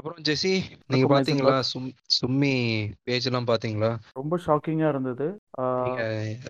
[0.00, 0.50] அப்புறம் ஜெசி
[0.86, 1.54] நீங்க பாத்தீங்களா?
[2.16, 2.52] சும்மி
[3.04, 3.90] பேஜ் எல்லாம் பாத்தீங்களா?
[4.18, 5.26] ரொம்ப ஷாக்கிங்கா இருந்தது.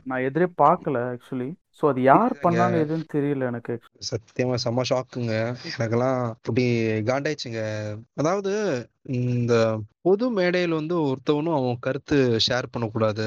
[0.09, 1.49] நான் எதிரே பார்க்கல ஆக்சுவலி.
[1.79, 3.75] ஸோ அது யார் பண்ணான்னு எதுன்னு தெரியல எனக்கு.
[4.11, 5.35] சத்தியமா செம்ம ஷாக்குங்க
[5.75, 6.65] எனக்கெல்லாம் அப்படி
[7.11, 7.63] காண்டாயிடுச்சுங்க.
[8.15, 8.53] அதாவது
[9.03, 9.55] இந்த
[10.03, 12.17] பொது மேடையில் வந்து ஒருத்தவனும் அவன் கருத்து
[12.47, 13.27] ஷேர் பண்ணக்கூடாது.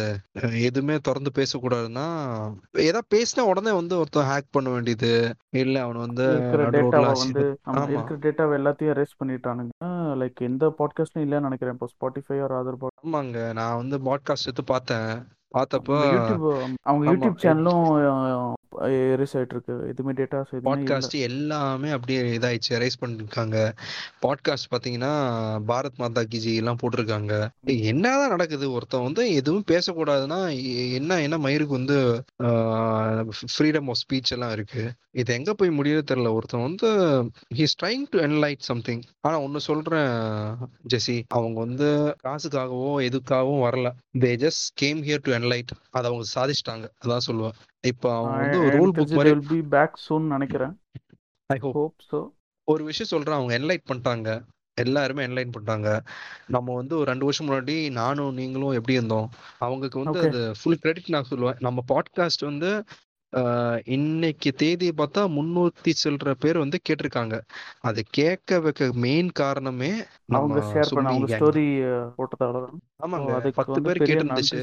[0.67, 2.05] எதுவுமே திறந்து பேசக்கூடாதுன்னா
[2.87, 5.11] ஏதாவது பேசினா உடனே வந்து ஒருத்தன் ஹேக் பண்ண வேண்டியது.
[5.63, 9.71] இல்ல அவன் வந்து இருக்கிற டேட்டாவை எல்லாத்தையும் erase பண்ணிட்டானுங்க.
[10.21, 11.77] லைக் எந்த பாட்காஸ்டும் இல்லைன்னு நினைக்கிறேன்.
[11.77, 13.53] இப்போ ஸ்பாட்டிஃபை ஆர் அதர் ஆமாங்க.
[13.53, 15.09] நான் வந்து பாட்காஸ்ட் எடுத்து பார்த்தேன்.
[15.53, 16.45] பார்த்தப்போ அவங்க யூடியூப்
[16.85, 17.09] அவங்க ஆமா.
[17.09, 17.83] யூடியூப் சேனலும்
[18.81, 22.73] எரேஸ் ஆயிட்டு இருக்கு எதுவுமே டேட்டாஸ் பாட்காஸ்ட் எல்லாமே அப்படியே இதாயிடுச்சு.
[22.73, 23.71] ரைஸ் பண்ணிருக்காங்க.
[24.21, 25.11] பாட்காஸ்ட் பாத்தீங்கன்னா
[25.67, 27.47] பாரத் மாதா கிஜி எல்லாம் போட்டிருக்காங்க.
[27.63, 28.71] என்னதான் நடக்குது?
[28.71, 30.41] ஒருத்தன் வந்து எதுவும் பேசக்கூடாதுன்னா
[30.93, 32.23] என்ன என்ன மயிருக்கு வந்து
[33.57, 34.91] ஃப்ரீடம் ஆஃப் ஸ்பீச் எல்லாம் இருக்கு.
[35.11, 36.33] இது எங்க போய் முடியுது தெரியல.
[36.33, 36.89] ஒருத்தன் வந்து
[37.55, 40.07] he's trying to enlight something ஆனா ஒன்னு சொல்றேன்
[40.93, 43.91] ஜெசி அவங்க வந்து காசுக்காகவோ எதுக்காகவும் வரல.
[44.19, 46.89] They just came here to enlight அதை அவங்க சாதிச்சிட்டாங்க.
[47.07, 47.51] அதான் சொல்லுவேன்.
[47.83, 50.73] இப்போ அவங்க வந்து ஒரு ரூல் புக் மாதிரி வில் பி பேக் சூன் நினைக்கிறேன்.
[51.49, 52.19] ஐ ஹோப் ஸோ
[52.67, 54.29] ஒரு விஷயம் சொல்றேன் அவங்க என்லைட் பண்ணிட்டாங்க.
[54.77, 55.89] எல்லாருமே என்லைன் பண்ணிட்டாங்க.
[56.47, 59.27] நம்ம வந்து ஒரு ரெண்டு வருஷம் முன்னாடி நானும் நீங்களும் எப்படி இருந்தோம்?
[59.65, 61.59] அவங்களுக்கு வந்து அது ஃபுல் கிரெடிட் நான் சொல்லுவேன்.
[61.59, 62.71] நம்ம பாட்காஸ்ட் வந்து
[63.95, 67.35] இன்னைக்கு தேதியை பார்த்தா முன்னூத்தி சில்லற பேர் வந்து கேட்டிருக்காங்க.
[67.81, 69.91] அது கேட்க வைக்க மெயின் காரணமே
[70.37, 71.65] அவங்க ஷேர் பண்ண அவங்க ஸ்டோரி
[72.17, 72.63] போட்டதால
[73.05, 73.53] ஆமாங்க.
[73.59, 74.61] பத்து பேர் கேட்டிருந்துச்சு.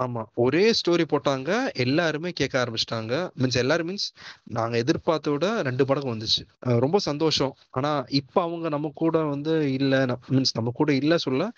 [0.00, 0.22] ஆமா.
[0.34, 1.50] ஒரே ஸ்டோரி போட்டாங்க.
[1.76, 3.14] எல்லாருமே கேட்க ஆரம்பிச்சிட்டாங்க.
[3.36, 4.06] மீன்ஸ் எல்லாரும் மீன்ஸ்
[4.50, 6.42] நாங்க எதிர்பார்த்த விட ரெண்டு படம் வந்துச்சு.
[6.78, 7.54] ரொம்ப சந்தோஷம்.
[7.70, 9.94] ஆனா இப்ப அவங்க நம்ம கூட வந்து இல்ல.
[10.30, 11.50] மீன்ஸ் நம்ம கூட இல்ல சொல்ல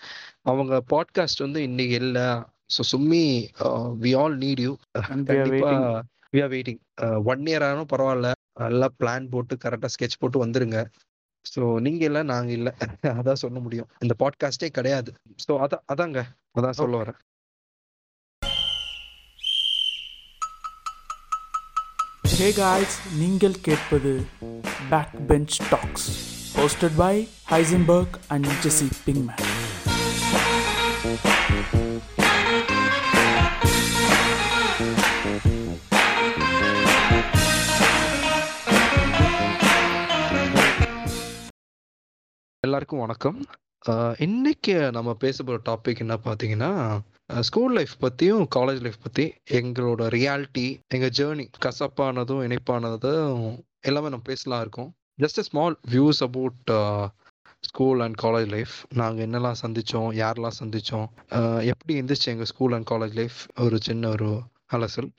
[0.43, 2.19] அவங்க பாட்காஸ்ட் வந்து இன்னைக்கு இல்ல.
[2.75, 3.23] ஸோ சும்மி
[4.01, 4.71] வி ஆல் நீட் யூ
[5.09, 5.87] கண்டிப்பா waiting
[6.33, 6.79] we are waiting
[7.25, 8.29] one year ஆனாலும் பரவாயில்ல.
[8.59, 10.79] நல்லா பிளான் போட்டு கரெக்டா ஸ்கெட்ச் போட்டு வந்துருங்க.
[11.45, 12.69] ஸோ நீங்க இல்ல நாங்க இல்ல.
[13.13, 13.87] அதான் சொல்ல முடியும்.
[13.99, 15.11] இந்த பாட்காஸ்டே கிடையாது.
[15.47, 16.19] ஸோ அதான் அதாங்க.
[16.55, 17.19] அதான் சொல்ல வரேன்.
[22.37, 24.11] ஹே காய்ஸ் நீங்கள் கேட்பது
[24.89, 26.07] back bench talks
[26.55, 27.13] hosted by
[27.51, 29.41] Heisenberg and Jesse Pinkman
[42.63, 43.37] எல்லாருக்கும் வணக்கம்.
[44.17, 46.69] இன்னைக்கு நம்ம பேச போகிற டாபிக் என்ன பார்த்தீங்கன்னா
[47.29, 49.25] ஸ்கூல் லைஃப் பற்றியும் காலேஜ் லைஃப் பற்றி
[49.59, 53.37] எங்களோட ரியாலிட்டி எங்கள் ஜேர்னி கசப்பானதும் இணைப்பானதும்
[53.79, 54.89] எல்லாமே நம்ம பேசலாம் இருக்கோம்.
[55.21, 56.71] Just a small views about
[57.67, 61.07] school and college life நாங்கள் என்னெல்லாம் சந்தித்தோம் யாரெல்லாம் சந்தித்தோம்
[61.71, 64.29] எப்படி இருந்துச்சு எங்கள் ஸ்கூல் அண்ட் காலேஜ் லைஃப் ஒரு சின்ன ஒரு
[64.75, 65.09] அலசல்.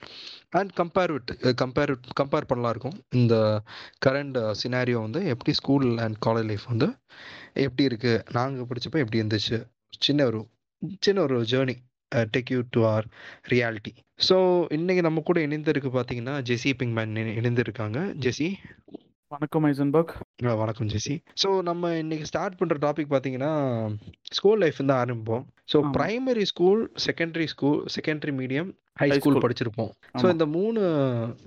[0.58, 1.32] And compare with
[1.62, 2.96] compare compare பண்ணலாம் இருக்கும்.
[3.20, 3.34] இந்த
[4.06, 6.88] கரண்ட் சினாரியோ வந்து எப்படி ஸ்கூல் அண்ட் காலேஜ் லைஃப் வந்து
[7.66, 9.58] எப்படி இருக்குது நாங்கள் படித்தப்போ எப்படி இருந்துச்சு?
[9.98, 10.40] சின்ன ஒரு
[11.00, 11.76] சின்ன ஒரு journey
[12.34, 13.06] take you to our
[13.52, 13.92] reality
[14.28, 14.36] so
[14.76, 18.00] இன்னைக்கு நம்ம கூட இணைந்திருக்கு பார்த்தீங்கன்னா ஜெசி பிங்மேன் இணைந்திருக்காங்க.
[18.24, 18.48] ஜெசி
[19.32, 20.12] வணக்கம் ஐசன்பர்க்
[20.62, 23.52] வணக்கம் ஜெசி ஸோ நம்ம இன்னைக்கு ஸ்டார்ட் பண்ணுற டாபிக் பார்த்தீங்கன்னா
[24.38, 25.44] ஸ்கூல் லைஃப் தான் ஆரம்பிப்போம்.
[25.72, 28.70] So primary school secondary school secondary medium
[29.00, 29.90] high school படிச்சிருப்போம்.
[30.22, 30.80] ஸோ இந்த மூணு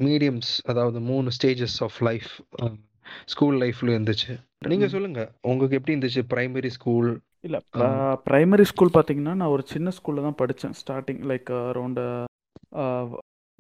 [0.08, 2.32] மீடியம்ஸ் அதாவது மூணு ஸ்டேஜஸ் ஆஃப் லைஃப்
[3.34, 4.34] ஸ்கூல் லைஃப்ல இருந்துச்சு.
[4.72, 4.88] நீங்க.
[4.96, 7.10] சொல்லுங்க உங்களுக்கு எப்படி இருந்துச்சு பிரைமரி ஸ்கூல்
[7.44, 7.60] இல்லை
[8.28, 12.02] ப்ரைமரி ஸ்கூல் பார்த்தீங்கன்னா நான் ஒரு சின்ன ஸ்கூலில் தான் படித்தேன் starting like around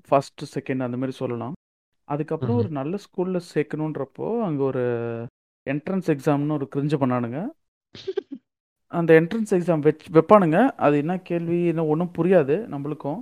[0.07, 1.55] first second அந்த மாதிரி சொல்லலாம்.
[2.07, 4.83] அதுக்கப்புறம் ஒரு நல்ல ஸ்கூலில் சேர்க்கணுன்றப்போ அங்கே ஒரு
[5.67, 7.39] என்ட்ரன்ஸ் எக்ஸாம்னு ஒரு கிரிஞ்சு பண்ணானுங்க.
[8.91, 10.57] அந்த என்ட்ரன்ஸ் எக்ஸாம் வச் வைப்பானுங்க.
[10.85, 13.19] அது என்ன கேள்வி என்ன ஒன்றும் புரியாது நம்மளுக்கும்.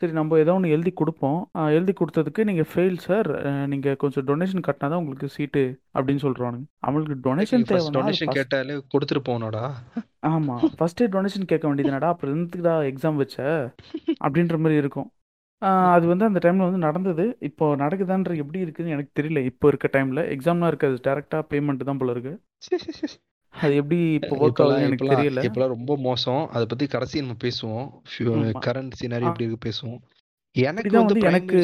[0.00, 1.38] சரி நம்ம ஏதோ ஒன்று எழுதி கொடுப்போம்.
[1.76, 3.28] எழுதி கொடுத்ததுக்கு நீங்கள் ஃபெயில் சார்
[3.72, 5.62] நீங்கள் கொஞ்சம் டொனேஷன் கட்டினா தான் உங்களுக்கு சீட்டு
[5.96, 9.64] அப்படின்னு சொல்கிறானுங்க அவங்களுக்கு டொனேஷன் தேவைன்னா டொனேஷன் ஃபஸ்ட் கேட்டாலே கொடுத்துட்டு போனோடா
[10.32, 13.38] ஆமாம் ஃபஸ்ட்டே டொனேஷன் கேட்க வேண்டியதுனடா அப்புறம் எதுக்குடா எக்ஸாம் வச்ச?
[14.26, 15.08] அப்படின்ற மாதிரி இருக்கும்.
[15.94, 17.24] அது வந்து அந்த டைமில் வந்து நடந்தது.
[17.48, 19.42] இப்போ நடக்குதான்ற எப்படி இருக்குன்னு எனக்கு தெரியல.
[19.50, 20.96] இப்போ இருக்க டைமில் எக்ஸாம்லாம் இருக்காது.
[21.06, 22.34] டேரெக்டாக பேமெண்ட் தான் போல இருக்கு.
[23.62, 25.42] அது எப்படி இப்போ ஒர்க் ஆகுதுன்னு எனக்கு தெரியல.
[25.46, 26.48] இப்பெல்லாம் ரொம்ப மோசம்.
[26.50, 27.90] அதை பத்தி கடைசி நம்ம பேசுவோம்.
[28.66, 29.28] Current scenario.
[29.30, 30.00] எப்படி இருக்கு பேசுவோம்.
[30.52, 31.58] எனக்கு வந்து எனக்கு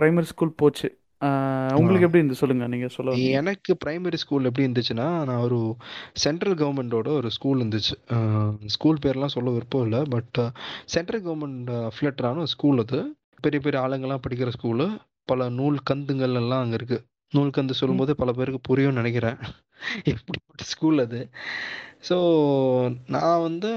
[0.00, 0.88] பிரைமரி ஸ்கூல் போச்சு.
[1.20, 5.76] உங்களுக்கு எப்படி இருந்து சொல்லுங்க நீங்க சொல்ல எனக்கு பிரைமரி ஸ்கூல் எப்படி இருந்துச்சுன்னா நான் ஒரு
[6.12, 7.94] சென்ட்ரல் கவர்மெண்டோட ஒரு ஸ்கூல் இருந்துச்சு.
[8.66, 10.38] ஸ்கூல் பேர்லாம் சொல்ல விருப்பம் இல்லை பட்
[10.84, 13.00] சென்ட்ரல் கவர்மெண்ட் அஃபிலேட்டரான ஸ்கூல் அது.
[13.40, 14.86] பெரிய பெரிய ஆளுங்கெல்லாம் படிக்கிற ஸ்கூலு
[15.24, 16.98] பல நூல் கந்துங்கள் எல்லாம் அங்கே இருக்கு.
[17.32, 19.38] நூல் கந்து ம், சொல்லும்போது பல பேருக்கு புரியும்னு நினைக்கிறேன்.
[20.12, 21.20] எப்படிப்பட்ட ஸ்கூல் அது.
[22.08, 22.16] ஸோ
[23.14, 23.70] நான் வந்து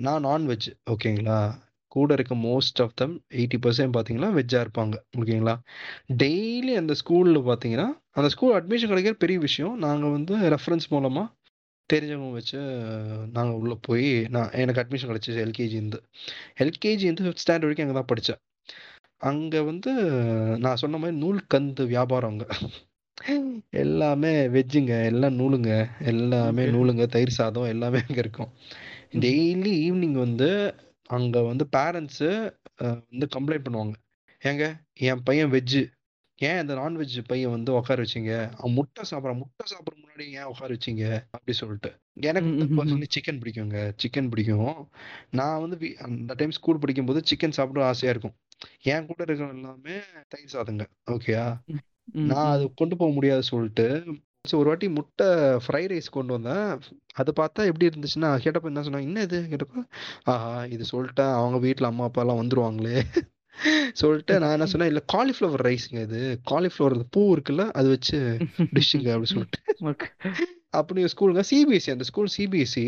[0.00, 1.38] நான் நான்வெஜ் ஓகேங்களா
[1.92, 4.94] கூட இருக்க most of them eighty percent பார்த்தீங்கன்னா வெஜ்ஜாக இருப்பாங்க.
[5.18, 5.54] ஓகேங்களா
[6.22, 11.28] டெய்லி அந்த ஸ்கூலில் பார்த்தீங்கன்னா அந்த ஸ்கூல் அட்மிஷன் கிடைக்கிற பெரிய விஷயம் நாங்கள் வந்து ரெஃபரன்ஸ் மூலமாக
[11.90, 12.58] தெரிஞ்சவங்க வச்சு
[13.34, 15.98] நாங்கள் உள்ளே போய் நான் எனக்கு அட்மிஷன் கிடச்சிச்சு எல்கேஜி இருந்து
[16.64, 18.40] எல்கேஜி இருந்து ஃபிஃப்த் ஸ்டாண்டர்ட் வரைக்கும் அங்கே தான் படித்தேன்
[19.24, 19.92] அங்கே வந்து
[20.58, 22.46] நான் சொன்ன மாதிரி நூல் கந்து வியாபாரம் அங்கே.
[23.70, 25.88] எல்லாமே வெஜ்ஜுங்க எல்லாம் நூலுங்க.
[26.00, 26.64] எல்லாமே.
[26.64, 28.48] நூலுங்க தயிர் சாதம் எல்லாமே அங்கே இருக்கும்.
[29.10, 30.74] டெய்லி ஈவினிங் வந்து
[31.06, 33.92] அங்கே வந்து பேரண்ட்ஸு வந்து கம்ப்ளைண்ட் பண்ணுவாங்க.
[34.44, 35.90] ஏங்க என் பையன் வெஜ்ஜு.
[36.38, 38.52] ஏன் இந்த நான்வெஜ் பையன் வந்து உட்கார வச்சீங்க?
[38.56, 41.14] அவன் முட்டை சாப்பிட்றான் முட்டை சாப்பிட்ற முன்னாடி ஏன் உட்கார வச்சீங்க?
[41.30, 41.96] அப்படி சொல்லிட்டு.
[42.20, 42.80] எனக்கு ம், வந்து ம், ம்.
[42.80, 43.92] பர்சனலி சிக்கன் பிடிக்குங்க.
[44.02, 44.88] சிக்கன் பிடிக்கும்.
[45.30, 48.43] நான் வந்து வீ- அந்த டைம் ஸ்கூல் படிக்கும்போது சிக்கன் சாப்பிட ஆசையாக இருக்கும்.
[48.92, 49.96] என் கூட இருக்கிற எல்லாமே
[50.28, 51.44] தயிர் சாதங்க ஓகேயா
[52.30, 52.64] நான் அது.
[52.74, 53.86] கொண்டு போக முடியாது சொல்லிட்டு
[54.44, 55.26] ஸோ ஒரு வாட்டி முட்டை
[55.64, 56.66] ஃப்ரை ரைஸ் கொண்டு வந்தேன்.
[57.14, 59.38] அது பார்த்தா எப்படி இருந்துச்சுன்னா கேட்டப்ப என்ன சொன்னாங்க என்ன இது?
[59.52, 59.84] கேட்டப்ப
[60.24, 62.96] ஆஹா இது சொல்லிட்டேன் அவங்க வீட்டில் அம்மா அப்பா எல்லாம் வந்துருவாங்களே.
[63.94, 66.20] சொல்லிட்டு நான் என்ன சொன்னேன் இல்லை காலிஃப்ளவர் ரைஸுங்க இது.
[66.50, 68.18] காலிஃப்ளவர் பூ இருக்குல்ல அது வச்சு
[68.76, 69.60] டிஷ்ஷுங்க அப்படி சொல்லிட்டு.
[70.70, 72.86] அப்படி ஸ்கூலுங்க சிபிஎஸ்சி அந்த ஸ்கூல் சிபிஎஸ்சி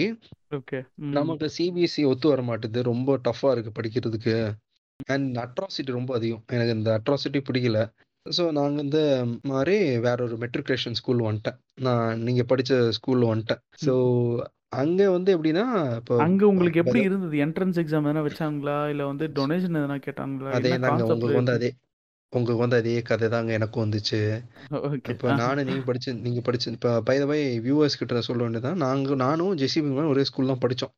[0.50, 0.78] ஓகே.
[1.16, 4.36] நமக்கு சிபிஎஸ்சி ஒத்து வர மாட்டுது ரொம்ப டஃப்பாக இருக்கு படிக்கிறதுக்கு.
[5.14, 6.43] அண்ட் அட்ராசிட்டி ரொம்ப அதிகம்.
[6.56, 7.81] எனக்கு இந்த அட்ராசிட்டி பிடிக்கல.
[8.26, 9.00] ஸோ நாங்கள் இந்த
[9.50, 9.75] மாதிரி
[10.06, 11.58] வேற ஒரு மெட்ரிகுலேஷன் ஸ்கூல் வந்துட்டேன்.
[11.87, 13.62] நான் நீங்கள் படித்த ஸ்கூலில் வந்துட்டேன்.
[13.87, 13.94] ஸோ
[14.82, 15.64] அங்கே வந்து எப்படின்னா
[15.98, 17.37] இப்போ அங்க உங்களுக்கு எப்படி இருந்தது?
[17.46, 18.76] என்ட்ரன்ஸ் எக்ஸாம் எதனா வச்சாங்களா?
[18.93, 20.54] இல்ல வந்து டொனேஷன் எதனா கேட்டாங்களா?
[20.58, 21.70] அதே தாங்க உங்களுக்கு வந்து அதே
[22.32, 24.20] உங்களுக்கு வந்து அதே கதை தாங்க எனக்கும் வந்துச்சு.
[25.12, 29.20] இப்போ நானும் நீங்கள் படிச்சு நீங்கள் படிச்சு இப்போ பை த வை வியூவர்ஸ் கிட்ட சொல்ல வேண்டியதான் நாங்கள்
[29.26, 30.94] நானும் ஜெசிபி ஒரே ஸ்கூல் தான் படித்தோம்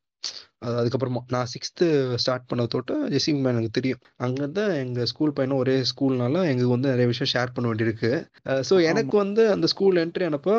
[0.65, 1.85] அது அதுக்கப்புறமா நான் சிக்ஸ்த்து
[2.23, 4.01] ஸ்டார்ட் பண்ண தொட்டு ஜெசிபி மேன் எனக்கு தெரியும்.
[4.25, 8.11] அங்கே தான் எங்கள் ஸ்கூல் பையனும் ஒரே ஸ்கூல்னால எங்களுக்கு வந்து நிறைய விஷயம் ஷேர் பண்ண வேண்டியிருக்கு.
[8.69, 10.55] ஸோ எனக்கு வந்து அந்த ஸ்கூல் என்ட்ரி ஆனப்போ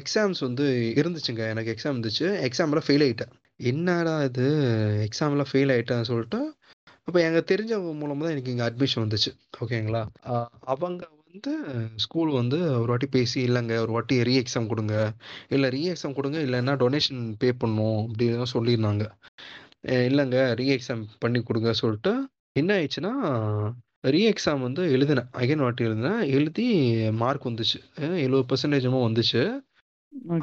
[0.00, 0.66] எக்ஸாம்ஸ் வந்து
[1.02, 1.44] இருந்துச்சுங்க.
[1.54, 2.26] எனக்கு எக்ஸாம் இருந்துச்சு.
[2.48, 3.34] எக்ஸாமில் ஃபெயில் ஆயிட்டேன்.
[3.72, 4.48] என்னடா இது?
[5.06, 6.40] எக்ஸாமில் ஃபெயில் ஆயிட்டேன்னு சொல்லிட்டு
[7.06, 9.30] அப்போ எங்கள் தெரிஞ்சவங்க மூலமாக தான் எனக்கு இங்கே அட்மிஷன் வந்துச்சு.
[9.62, 10.02] ஓகேங்களா
[10.74, 11.52] அவங்க வந்து
[12.04, 14.94] ஸ்கூல் வந்து ஒரு வாட்டி பேசி இல்லைங்க ஒரு வாட்டி ரீ எக்ஸாம் கொடுங்க.
[15.54, 19.04] இல்லை ரீ எக்ஸாம் கொடுங்க இல்லைன்னா டொனேஷன் பே பண்ணும் அப்படின்னு சொல்லியிருந்தாங்க.
[20.08, 22.12] இல்லைங்க ரீ எக்ஸாம் பண்ணி கொடுங்க சொல்லிட்டு
[22.60, 23.12] என்ன ஆயிடுச்சுன்னா
[24.14, 25.30] ரீ எக்ஸாம் வந்து எழுதினேன்.
[25.42, 26.20] அகைன் வாட்டி எழுதினேன்.
[26.38, 26.66] எழுதி
[27.22, 27.78] மார்க் வந்துச்சு.
[28.24, 29.42] எழுபது பர்சன்டேஜுமோ வந்துச்சு.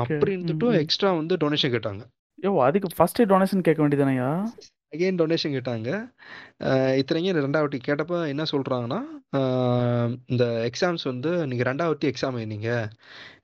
[0.03, 2.03] அப்படி இருந்துட்டு எக்ஸ்ட்ரா வந்து டொனேஷன் கேட்டாங்க.
[2.45, 4.29] யோ அதுக்கு ஃபர்ஸ்ட் டொனேஷன் கேட்க வேண்டியதானயா
[4.93, 5.89] அகைன் டொனேஷன் கேட்டாங்க.
[6.99, 8.99] இத்தனைக்கும் ரெண்டாவட்டி கேட்டப்ப என்ன சொல்கிறாங்கன்னா
[10.33, 12.71] இந்த எக்ஸாம்ஸ் வந்து நீங்கள் ரெண்டாவட்டி எக்ஸாம் எழுதிங்க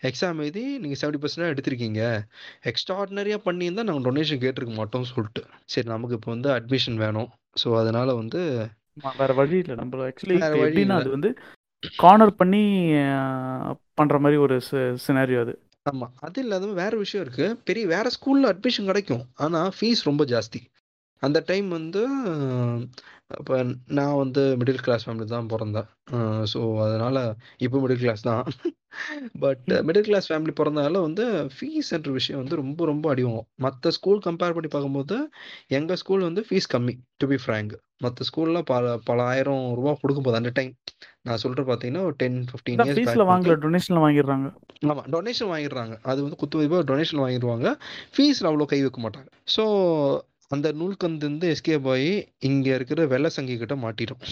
[0.09, 2.01] எக்ஸாம் எழுதி நீங்கள் செவன்டி பர்சன்ட் எடுத்திருக்கீங்க.
[2.71, 5.43] எக்ஸ்ட்ராடினரியாக பண்ணியிருந்தால் நாங்கள் டொனேஷன் கேட்டிருக்க மாட்டோம் சொல்லிட்டு.
[5.73, 7.29] சரி நமக்கு இப்போ வந்து அட்மிஷன் வேணும்.
[7.63, 8.41] ஸோ அதனால வந்து
[9.21, 9.75] வேற வழி இல்லை.
[9.81, 10.97] நம்ம ஆக்சுவலி வேற வழி எப்படின்னா.
[11.03, 11.31] அது வந்து
[12.03, 12.63] கார்னர் பண்ணி
[13.99, 14.57] பண்ற மாதிரி ஒரு
[15.05, 15.53] சினாரியோ அது.
[15.91, 17.47] ஆமாம் அது இல்லாத வேற விஷயம் இருக்கு.
[17.69, 19.25] பெரிய வேற ஸ்கூலில் அட்மிஷன் கிடைக்கும்.
[19.45, 20.61] ஆனால் ஃபீஸ் ரொம்ப ஜாஸ்தி.
[21.25, 22.01] அந்த டைம் வந்து
[23.39, 23.55] இப்போ
[23.97, 25.87] நான் வந்து மிடில் கிளாஸ் ஃபேமிலி தான் பிறந்தேன்.
[26.51, 27.17] ஸோ அதனால
[27.65, 28.43] இப்போ மிடில் கிளாஸ் தான்.
[29.43, 31.23] பட் மிடில் கிளாஸ் ஃபேமிலி பிறந்தனால வந்து
[31.55, 35.17] ஃபீஸ்ன்ற விஷயம் வந்து ரொம்ப ரொம்ப அடிவாகும் மற்ற ஸ்கூல் கம்பேர் பண்ணி பார்க்கும்போது
[35.77, 37.73] எங்கள் ஸ்கூல் வந்து ஃபீஸ் கம்மி டு பி ஃப்ரேங்க்
[38.05, 40.71] மற்ற ஸ்கூலில் பல பல ஆயிரம் ரூபா கொடுக்கும் போது அந்த டைம்
[41.27, 44.47] நான் சொல்கிற பார்த்தீங்கன்னா ஒரு டென் ஃபிஃப்டீன் இயர்ஸ் ஃபீஸ்ல வாங்கல டொனேஷன்ல வாங்கிடுறாங்க.
[44.91, 45.95] ஆமாம் டொனேஷன் வாங்கிடுறாங்க.
[46.11, 47.69] அது வந்து குத்து மதிப்பாக டொனேஷன் வாங்கிடுவாங்க
[48.15, 49.29] ஃபீஸில் அவ்வளோ கை வைக்க மாட்டாங்க.
[49.55, 49.65] ஸோ
[50.53, 52.11] அந்த நூல்கந்து வந்து எஸ்கேப் ஆகி
[52.50, 54.23] இங்கே இருக்கிற வெள்ளை சங்கி கிட்ட மாட்டிடும்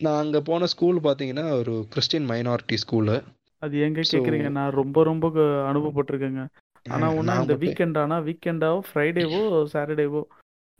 [0.00, 3.16] நான் அங்கே போன ஸ்கூல் பார்த்தீங்கன்னா ஒரு கிறிஸ்டின் மைனாரிட்டி ஸ்கூலு
[3.62, 4.48] அது எங்க கேக்குறீங்க?
[4.56, 5.26] நான் ரொம்ப ரொம்ப
[5.70, 6.42] அனுபவப்பட்டிருக்கேங்க.
[6.86, 9.40] ஆனா ஒண்ணு மட்டும் வீக்கெண்ட் ஆனா வீக்கெண்டாவோ ஃப்ரைடேவோ
[9.72, 10.20] சாட்டர்டேவோ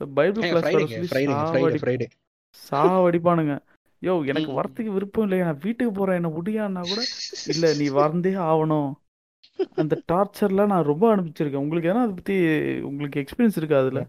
[0.01, 0.69] பைபிள் கிளாஸ்
[2.61, 3.55] சாவடிப்பானுங்க.
[4.01, 4.51] யோ எனக்கு.
[4.59, 5.47] வரத்துக்கு விருப்பம் இல்லையா?
[5.49, 7.01] நான் வீட்டுக்கு போறேன் என்ன முடியான்னா கூட
[7.53, 8.89] இல்ல நீ வந்தே ஆகணும்.
[9.75, 11.63] அந்த டார்ச்சர்லாம் நான் ரொம்ப அனுபவிச்சிருக்கேன்.
[11.65, 12.35] உங்களுக்கு ஏன்னா அதை பத்தி
[12.81, 14.01] உங்களுக்கு எக்ஸ்பீரியன்ஸ் இருக்கா அதுல?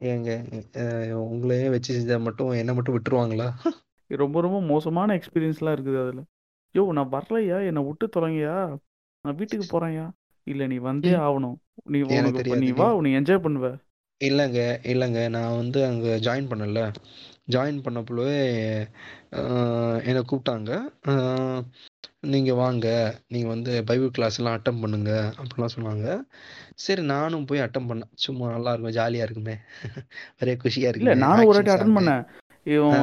[0.00, 0.30] ஏங்க
[0.74, 3.48] அஹ் உங்களையே வச்சு செஞ்சா மட்டும் என்ன மட்டும் விட்டுருவாங்களா?
[4.10, 6.20] ரொம்ப ரொம்ப மோசமான எக்ஸ்பீரியன்ஸ்லாம் இருக்குது அதுல.
[6.74, 7.58] யோ நான் வரலையா?
[7.66, 8.56] என்னை விட்டு தொலைங்கயா?
[9.24, 10.06] நான் வீட்டுக்கு போறேன்யா?
[10.46, 11.12] இல்ல நீ வந்தே.
[11.18, 11.56] ஆகணும்.
[11.84, 12.94] நீ எனக்கு உனக்கு இப்ப நீ தெரியாதுங்க.
[12.94, 13.10] வா நீ.
[13.18, 13.68] என்ஜாய் பண்ணுவ.
[14.20, 14.60] இல்லைங்க
[14.92, 15.30] இல்லைங்க.
[15.30, 16.82] நான் வந்து அங்கே ஜாயின் பண்ணல.
[17.50, 18.36] ஜாயின் பண்ணப்போவே
[20.08, 20.70] என்னை கூப்பிட்டாங்க.
[22.26, 26.22] நீங்கள் வாங்க நீங்கள் வந்து பைபிள் கிளாஸ்லாம் அட்டன் பண்ணுங்க அப்படிலாம் சொன்னாங்க.
[26.74, 28.10] சரி நானும் போய் அட்டன் பண்ணேன்.
[28.14, 29.56] சும்மா நல்லா இருக்கும் ஜாலியாக இருக்குமே.
[30.42, 31.94] ஒரே குஷியாக இல்ல இருக்குமே நானும் ஒரு வாட்டி அட்டன்.
[31.94, 32.26] பண்ணேன்.
[32.64, 33.00] இவன்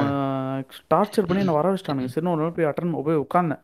[0.94, 2.06] டார்ச்சர் பண்ணி என்ன வர வச்சிட்டானுங்க.
[2.06, 3.62] சரி ஒரு நாள் போய் அட்டன் போய் உட்காந்தேன்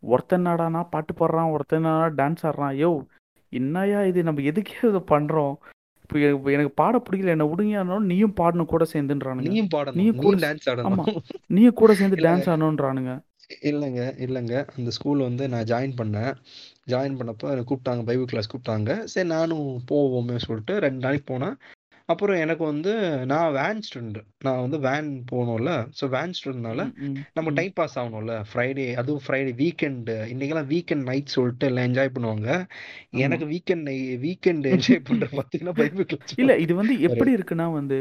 [0.00, 2.76] ஒருத்தன் என்னடானா பாட்டு பாடுறான் ஒருத்தன் என்னடா டான்ஸ் ஆடுறான்.
[2.76, 3.06] யோ
[3.50, 4.22] என்னய்யா இது?
[4.22, 5.54] நம்ம எதுக்கே இதை பண்றோம்?
[6.02, 7.24] இப்போ எனக்கு- பாட பிடிக்கல.
[7.24, 9.48] என்ன விடுங்கன்னாலும் நீயும் பாடணும் கூட சேர்ந்துன்றானுங்க.
[9.48, 9.94] நீயும் பாடணும்.
[9.94, 11.16] நீயும் நீ கூட டான்ஸ் ஆமா ஆடணும்.
[11.46, 12.16] நீயும் கூட சேர்ந்து.
[12.16, 13.28] டான்ஸ் ஆடணுன்றானுங்க
[13.64, 14.54] இல்லைங்க இல்லைங்க.
[14.76, 16.32] அந்த ஸ்கூல் வந்து நான் ஜாயின் பண்ணேன்.
[16.88, 18.92] ஜாயின் பண்ணப்போ என்னை கூப்பிட்டாங்க பைபிள் கிளாஸ் கூப்பிட்டாங்க.
[19.06, 21.56] சரி நானும் போவோமே சொல்லிட்டு ரெண்டு நாளைக்கு போனேன்.
[22.08, 22.92] அப்புறம் எனக்கு வந்து
[23.26, 25.72] நான் வேன் ஸ்டூடெண்ட் நான் வந்து வேன் போகணும்ல.
[25.98, 27.54] ஸோ வேன் ஸ்டூடெண்ட்னால ம், ம், நம்ம ம்.
[27.54, 28.34] டைம் பாஸ் ஆகணும்ல.
[28.48, 32.48] ஃப்ரைடே அதுவும் ஃப்ரைடே வீக்கெண்டு இன்னைக்கெல்லாம் வீக்கெண்ட் நைட் சொல்லிட்டு எல்லாம் என்ஜாய் பண்ணுவாங்க.
[33.12, 33.20] ஆமா.
[33.20, 33.90] எனக்கு வீக்கெண்ட்
[34.24, 38.00] வீக்கெண்ட் என்ஜாய் பண்ற பார்த்தீங்கன்னா பைபிள் கிளாஸ் இல்ல இது வந்து எப்படி இருக்குன்னா வந்து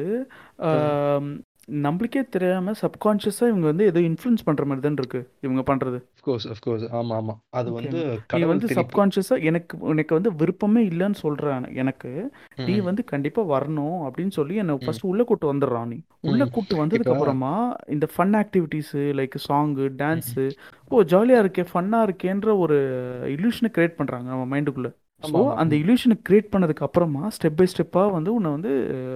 [0.70, 1.30] ஆம்,
[1.80, 5.98] நம்மளுக்கே தெரியாம சப்கான்ஷியஸா இவங்க வந்து ஏதோ இன்ஃப்ளூயன்ஸ் பண்ற மாதிரி தான் இருக்கு இவங்க பண்றது.
[6.16, 7.34] அஃப்கோர்ஸ் அஃப்கோர்ஸ் ஆமா ஆமா.
[7.54, 8.80] அது வந்து நீ கடவுள் வந்து திணிப்பு.
[8.80, 12.12] சப்கான்ஷியஸா எனக்கு எனக்கு வந்து விருப்பமே இல்லைன்னு சொல்றேன் எனக்கு
[12.62, 16.00] நீ ம் வந்து கண்டிப்பா வரணும் அப்படின்னு சொல்லி என்னை ம் ஃபர்ஸ்ட் உள்ள கூட்டு வந்துடுறான் நீ.
[16.30, 17.54] உள்ள ம் கூட்டு இப்போ வந்ததுக்கு அப்புறமா
[17.90, 20.46] இந்த fun activities like song dance
[20.92, 22.80] ஓ ஜாலியா இருக்கே ஃபன்னா இருக்கேன்ற ஒரு
[23.36, 24.92] இல்யூஷனை கிரியேட் பண்றாங்க நம்ம மைண்டுக்குள்ள
[25.24, 28.72] ஸோ அந்த இல்யூஷனை கிரியேட் பண்ணதுக்கு அப்புறமா ஸ்டெப் பை ஸ்டெப்பா வந்து உன்னை வந்து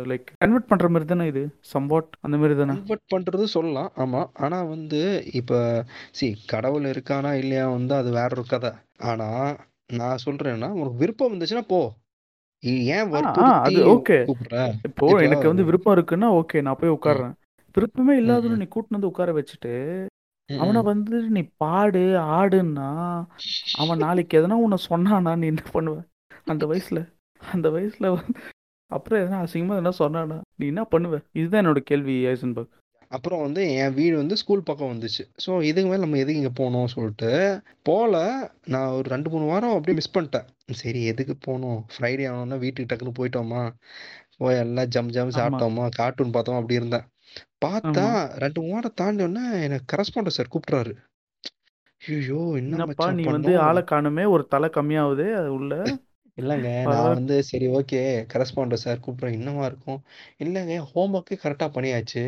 [0.07, 1.43] லைக் கன்வெர்ட் பண்ற மாதிரி தானே இது?
[1.73, 2.73] சம்வாட் அந்த மாதிரி தானே?
[2.77, 3.89] கன்வெர்ட் பண்றது சொல்லலாம்.
[3.97, 4.21] ஆமா.
[4.39, 5.01] ஆனா வந்து
[5.33, 5.59] இப்ப
[6.11, 8.71] சி கடவுள் இருக்கானா இல்லையா வந்து அது வேற ஒரு கதை.
[9.03, 9.29] ஆனா
[9.95, 11.81] நான் சொல்றேன்னா உனக்கு விருப்பம் இருந்துச்சுன்னா போ.
[12.91, 13.15] ஏன்
[13.59, 14.17] அது ஓகே
[14.87, 17.33] இப்போ எனக்கு வந்து விருப்பம் இருக்குன்னா ஓகே நான் போய் ம், உட்கார்றேன்.
[17.75, 19.73] விருப்பமே ம், இல்லாதவன ம், நீ கூட்டிட்டு வந்து உட்கார வச்சுட்டு
[20.49, 20.87] அவனை ம்.
[20.87, 22.01] வந்து நீ பாடு
[22.33, 22.89] ஆடுன்னா
[23.77, 25.97] அவன் நாளைக்கு எதனா உன்னை சொன்னானா நீ என்ன பண்ணுவ?
[26.45, 26.99] அந்த வயசுல
[27.41, 28.39] அந்த வயசுல வந்து
[28.91, 31.17] அப்புறம் எதனா அசிங்கமா எதனா சொன்னானா நீ என்ன பண்ணுவ?
[31.33, 32.73] இதுதான் என்னோட கேள்வி ஐசன்பர்க்
[33.11, 35.23] அப்புறம் வந்து என் வீடு வந்து ஸ்கூல் பக்கம் வந்துச்சு.
[35.45, 37.29] ஸோ இதுக்கு மேலே நம்ம எதுக்கு இங்கே போகணும் சொல்லிட்டு
[37.83, 38.15] போகல
[38.65, 40.47] நான் ஒரு ரெண்டு மூணு வாரம் அப்படியே மிஸ் பண்ணிட்டேன்.
[40.73, 41.79] சரி எதுக்கு போகணும்?
[41.93, 43.61] ஃப்ரைடே ஆனோன்னா வீட்டுக்கு டக்குன்னு போயிட்டோமா?
[44.37, 45.37] போய் எல்லாம் ஜம் ஜம் ஆமா.
[45.39, 45.85] சாப்பிட்டோமா?
[45.95, 46.55] கார்ட்டூன் பார்த்தோம்?
[46.55, 47.05] அப்படி இருந்தேன்.
[47.63, 48.05] பார்த்தா
[48.43, 50.93] ரெண்டு மூணு வாரம் தாண்டி உடனே எனக்கு கரஸ்பாண்டர் சார் கூப்பிட்றாரு
[52.01, 55.73] ஐயோ என்ன என்னப்பா நீ வந்து ஆளை காணுமே ஒரு தலை கம்மியாகுது அது உள்ள.
[56.37, 57.99] இல்லைங்க நான் வந்து சரி ஓகே
[58.33, 59.99] கரஸ்பாண்டர் சார் கூப்பிட்றேன் என்னவா இருக்கும்.
[60.39, 62.23] இல்லைங்க ஹோம்ஒர்க்கு கரெக்டாக பண்ணியாச்சு.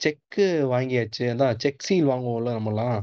[0.00, 1.24] செக்கு வாங்கியாச்சு.
[1.32, 2.98] அதான் செக் சீல் வாங்குவோம்ல நம்மலாம்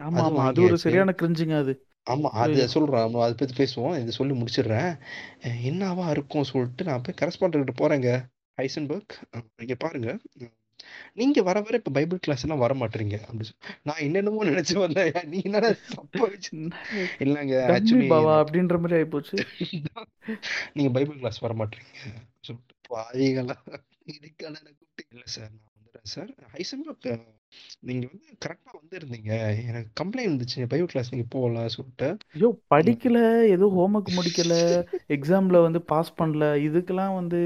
[0.00, 1.72] ஆமா அது ஆமா அது ஒரு சரியான கிரிஞ்சுங்க அது.
[2.06, 4.90] ஆமா அது சொல்றேன் நம்ம அதை பத்தி பேசுவோம் இது சொல்லி முடிச்சிடுறேன்.
[5.62, 8.10] என்னவா இருக்கும் சொல்லிட்டு நான் போய் கரஸ்பாண்டர் கிட்ட போறேங்க.
[8.58, 9.14] ஹைசன்பர்க்
[9.56, 10.10] இங்க பாருங்க.
[11.14, 15.12] நீங்க வர வர இப்ப பைபிள் கிளாஸ் எல்லாம் வர மாட்டீங்க அப்படி சொல்லி நான் என்னென்னமோ நினைச்சு வந்தேன்.
[15.24, 16.52] நீ என்னடா தப்பா வச்சு
[17.26, 19.36] இல்லைங்க ஆக்சுவலி பாவா அப்படின்ற மாதிரி ஆயிப்போச்சு.
[20.74, 23.56] நீங்க பைபிள் கிளாஸ் வர மாட்டீங்க சொல்லிட்டு பாவிகளா.
[24.12, 27.10] இதுக்கான கூப்பிட்டு இல்லை சார் நான் வந்துடுறேன் சார் ஹைசன்பர்க்
[27.80, 29.30] நீங்க வந்து கரெக்டா வந்திருந்தீங்க.
[29.68, 32.08] எனக்கு கம்ப்ளைண்ட் இருந்துச்சு பைபிள் கிளாஸ் நீங்க போகல சொல்லிட்டு.
[32.34, 33.18] ஐயோ படிக்கல
[33.54, 34.54] ஏதோ ஹோம்ஒர்க் முடிக்கல
[35.16, 36.46] எக்ஸாம்ல வந்து பாஸ் பண்ணல.
[36.68, 37.40] இதுக்கெல்லாம் வந்து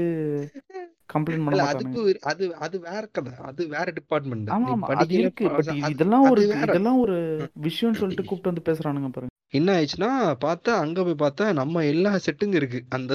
[1.09, 3.33] கம்ப்ளைண்ட் பண்ண அதுக்கு அது அது வேற கதை.
[3.41, 7.17] அது வேற டிபார்ட்மெண்ட் ஆமா அது இருக்கு பட் இதெல்லாம் ஒரு இதெல்லாம் ஒரு.
[7.61, 9.33] விஷயம்னு சொல்லிட்டு கூப்பிட்டு வந்து பேசுறானுங்க பாருங்க.
[9.53, 10.11] என்ன ஆயிடுச்சுன்னா
[10.45, 12.81] பார்த்தா அங்க போய் பார்த்தா நம்ம எல்லா செட்டுங்க இருக்கு.
[12.89, 13.13] அந்த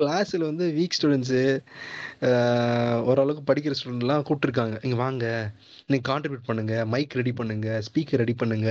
[0.00, 1.40] கிளாஸ்ல வந்து வீக் ஸ்டூடெண்ட்ஸு
[3.08, 4.76] ஓரளவுக்கு படிக்கிற ஸ்டூடெண்ட்லாம் கூப்பிட்டுருக்காங்க.
[4.86, 5.24] இங்க வாங்க
[5.90, 8.68] நீங்க கான்ட்ரிபியூட் பண்ணுங்க மைக் ரெடி பண்ணுங்க ஸ்பீக்கர் ரெடி பண்ணுங்க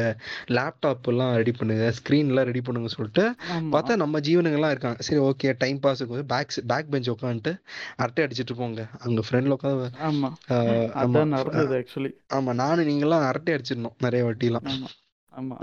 [0.57, 3.25] லேப்டாப் எல்லாம் ரெடி பண்ணுங்க ஸ்க்ரீன் எல்லாம் ரெடி பண்ணுங்க சொல்லிட்டு
[3.73, 4.99] பார்த்தா நம்ம ஜீவனுங்கெல்லாம் இருக்காங்க.
[5.07, 7.53] சரி ஓகே டைம் பாஸுக்கு பேக் பேக் பெஞ்ச் உட்காந்துட்டு
[7.97, 8.83] அரட்டை அடிச்சிட்டு போங்க.
[9.05, 10.31] அங்க ஃப்ரெண்ட்ல உட்காந்து ஆமா.
[10.55, 10.85] ஆஹ் ஆமா.
[11.03, 14.67] அதான் நடந்தது ஆக்சுவலி ஆமா நானும் நீங்கெல்லாம் அரட்டை அடிச்சிடணும் நிறைய வாட்டிலாம்.
[14.73, 14.89] ஆமா
[15.31, 15.57] ஆமா.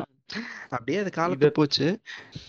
[0.68, 1.86] அப்படியே அது காலத்து போச்சு.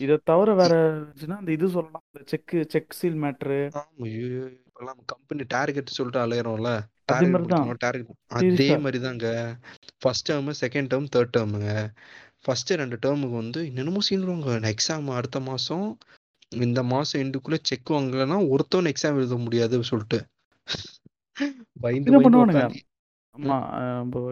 [0.04, 2.04] இதை தவிர வேற இருந்துச்சுன்னா அந்த இது சொல்லலாம்.
[2.12, 3.60] இந்த செக் செக் சீல் மேட்ரு.
[4.02, 6.72] இப்பெல்லாம் கம்பெனி டார்கெட் சொல்லிட்டு அலையறோம்ல.
[7.14, 7.26] அதே
[7.86, 9.58] டார்கெட் மாதிரி அதே தாங்க.
[10.04, 11.74] First term second term third டேர்முங்க
[12.46, 15.88] first ரெண்டு டேர்முக்கு வந்து என்னென்னமோ சீன்வாங்க எக்ஸாம் அடுத்த மாசம்
[16.66, 20.20] இந்த மாசம் எண்டுக்குள்ள செக் வாங்கலைன்னா ஒருத்தவன் எக்ஸாம் எழுத முடியாது சொல்லிட்டு.
[21.82, 22.66] பயந்து பண்ணுவானுங்க.
[23.36, 23.58] ஆமா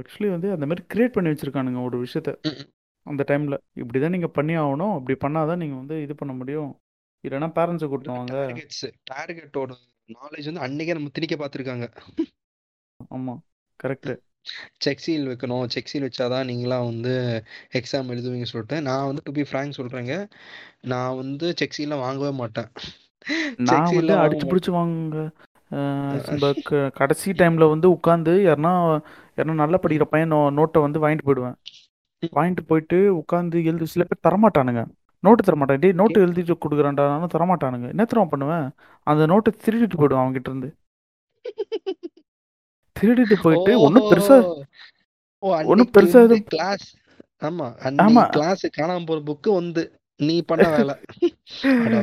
[0.01, 2.31] ஆக்சுவலி வந்து அந்த மாதிரி கிரியேட் பண்ணி வச்சிருக்கானுங்க ஒரு விஷயத்த.
[3.05, 3.55] அந்த டைம்ல.
[3.81, 4.93] இப்படிதான் நீங்க பண்ணி ஆகணும்.
[4.99, 6.71] அப்படி பண்ணாதான் நீங்க வந்து இது பண்ண முடியும்.
[7.23, 8.35] இல்லைன்னா பேரண்ட்ஸை கூட்டிட்டு வாங்க.
[8.35, 9.71] டார்கெட்ஸ் டார்கெட்டோட
[10.15, 11.87] நாலேஜ் வந்து அன்னைக்கே நம்ம திணிக்க பார்த்துருக்காங்க.
[13.17, 13.33] ஆமா.
[13.79, 14.13] கரெக்ட்
[14.85, 15.65] செக் சீல் வைக்கணும்.
[15.73, 17.13] செக் சீல் வச்சாதான் நீங்களாம் வந்து
[17.77, 18.77] எக்ஸாம் எழுதுவீங்க சொல்லிட்டு.
[18.87, 20.15] நான் வந்து டு பி ஃப்ராங்க் சொல்றேங்க.
[20.91, 22.69] நான் வந்து செக் சீல்லாம் வாங்கவே மாட்டேன்.
[23.69, 25.31] நான் வந்து அடிச்சு பிடிச்சி வாங்க
[26.99, 28.73] கடைசி டைம்ல வந்து உட்காந்து யாருன்னா
[29.37, 31.57] யாருன்னா நல்லா படிக்கிற பையன் நோட்டை வந்து வாங்கிட்டு போயிடுவேன்.
[32.31, 34.81] வாங்கிட்டு போயிட்டு உட்காந்து எழுதி சில பேர் தரமாட்டானுங்க.
[35.23, 37.87] நோட்டு தரமாட்டான் டேய் நோட்டு எழுதிட்டு கொடுக்குறான்டா நானும் தரமாட்டானுங்க.
[37.93, 38.65] என்ன தரமா பண்ணுவேன்?
[39.07, 40.69] அந்த நோட்டை திருடிட்டு போயிடுவான் அவன்கிட்ட இருந்து.
[42.95, 44.37] திருடிட்டு போயிட்டு ஒன்றும் பெருசா
[45.43, 46.85] ஓ ஒன்றும் அன்னைக்கு பெருசா வந்து எதுவும் கிளாஸ்
[47.41, 47.67] ஆமா ஆமா.
[47.87, 49.83] அன்னைக்கு கிளாஸ் காணாம போற புக்கு வந்து
[50.19, 50.93] நீ பண்ண வேலை.
[51.85, 51.93] அட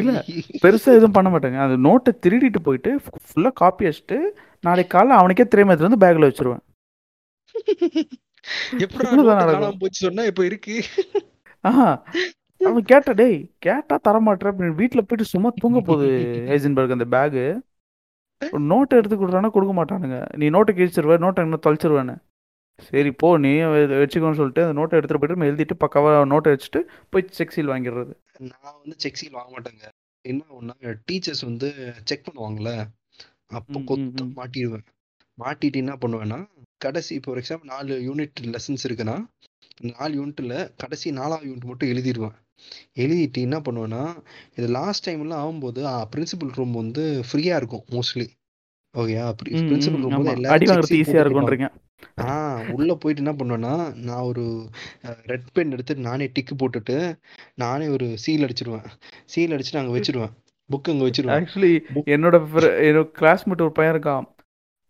[0.00, 0.36] இல்ல பாவி.
[0.62, 1.58] பெருசா எதுவும் பண்ண மாட்டாங்க.
[1.64, 2.90] அந்த நோட்டை திருடிட்டு போயிட்டு
[3.26, 4.18] ஃபுல்லா காப்பி அடிச்சுட்டு
[4.64, 6.64] நாளைக்கு காலைல அவனுக்கே தெரியாம எடுத்துட்டு வந்து பேக்ல வச்சிருவேன்.
[9.30, 10.76] காணாம போச்சு சொன்னா இப்ப இருக்கு?
[11.64, 11.88] ஆஹா.
[12.60, 14.50] அவன் கேட்ட டேய் கேட்டா தரமாட்டேன்.
[14.50, 16.08] அப்படின்னு வீட்டுல போயிட்டு சும்மா தூங்க போகுது
[16.50, 17.44] ஹேசன்பர்க் அந்த பேகு.
[18.72, 20.18] நோட்டை எடுத்து கொடுறானா கொடுக்க மாட்டானுங்க.
[20.36, 22.16] நீ நோட்டை கிழிச்சிருவ நோட்டை என்ன தொலைச்சிருவேன்னு.
[22.78, 23.50] சரி போ நீ
[24.02, 28.12] வச்சுக்கோன்னு சொல்லிட்டு அந்த நோட்டை எடுத்துட்டு போயிட்டு நம்ம எழுதிட்டு பக்காவா நோட்டை வச்சுட்டு போய் செக் சீல் வாங்கிடுறது.
[28.50, 29.86] நான் வந்து செக் சீல் வாங்க மாட்டேங்க.
[30.24, 30.74] என்ன ஒண்ணா
[31.08, 31.68] டீச்சர்ஸ் வந்து
[32.04, 32.72] செக் பண்ணுவாங்கல்ல
[33.50, 34.24] அப்போ கொத்தா.
[34.38, 34.86] மாட்டிடுவேன்.
[35.38, 36.38] மாட்டிட்டு என்ன பண்ணுவேன்னா
[36.80, 39.16] கடைசி இப்போ ஒரு எக்ஸாம்பிள் நாலு யூனிட் லெசன்ஸ் இருக்குன்னா
[39.98, 42.36] நாலு யூனிட்ல கடைசி நாலாவது யூனிட் மட்டும் எழுதிடுவேன்
[43.02, 44.02] எழுதிட்டு என்ன பண்ணுவேன்னா
[44.54, 45.80] இது லாஸ்ட் டைம்லாம் ஆகும்போது
[46.14, 48.26] பிரின்சிபல் ரூம் வந்து ஃப்ரீயா இருக்கும் மோஸ்ட்லி
[48.94, 50.16] ஓகேயா பிரின்சிபல் ரூம்.
[50.16, 50.88] வந்து எல்லாரும்
[51.24, 51.68] இருக்கும்ன்றீங்க.
[52.24, 52.32] ஆ
[52.76, 53.74] உள்ள போயிட்டு என்ன பண்ணுவேன்னா
[54.08, 54.44] நான் ஒரு
[55.30, 56.96] ரெட் பென் எடுத்து நானே டிக்கு போட்டுட்டு
[57.54, 58.86] நானே ஒரு சீல் அடிச்சிருவேன்.
[59.32, 60.32] சீல் அடிச்சுட்டு அங்க வச்சிருவேன்.
[60.70, 61.36] புக் அங்க வச்சிருவேன்.
[61.36, 61.72] ஆக்சுவலி
[62.14, 62.36] என்னோட
[62.88, 64.26] என்னோட கிளாஸ்மேட் ஒரு பையன் இருக்கான்.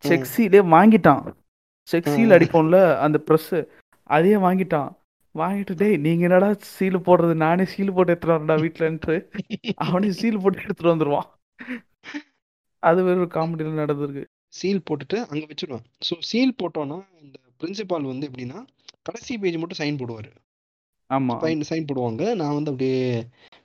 [0.04, 1.22] செக் சீலே வாங்கிட்டான்.
[1.90, 3.52] செக் சீல் அடிப்போம்ல அந்த ப்ரெஸ்
[4.10, 4.90] அதையே வாங்கிட்டான்.
[5.34, 7.34] வாங்கிட்டு டேய் நீங்க என்னடா சீல் போடுறது?
[7.44, 9.16] நானே சீல் போட்டு எடுத்துட்டு வரேன்டா வீட்டுலன்ட்டு
[9.86, 11.28] அவனே சீல் போட்டு எடுத்துட்டு வந்துருவான்.
[12.82, 14.24] அது வேற ஒரு காமெடியில் நடந்திருக்கு.
[14.58, 15.84] சீல் போட்டுட்டு அங்க வச்சிருவேன்.
[16.08, 18.58] ஸோ சீல் போட்டோன்னா இந்த பிரின்சிபால் வந்து எப்படின்னா
[19.08, 20.30] கடைசி பேஜ் மட்டும் சைன் போடுவாரு.
[21.10, 21.34] ஆமா.
[21.44, 22.22] சைன் சைன் போடுவாங்க.
[22.40, 23.00] நான் வந்து அப்படியே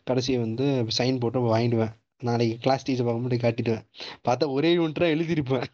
[0.09, 0.65] கடைசி வந்து
[0.97, 1.93] சைன் போட்டு வாங்கிடுவேன்.
[2.29, 3.85] நாளைக்கு கிளாஸ் டீச்சர் பார்க்கும்போது காட்டிடுவேன்.
[4.27, 5.67] பார்த்தா ஒரே யூனிட்டா எழுதிருப்பேன்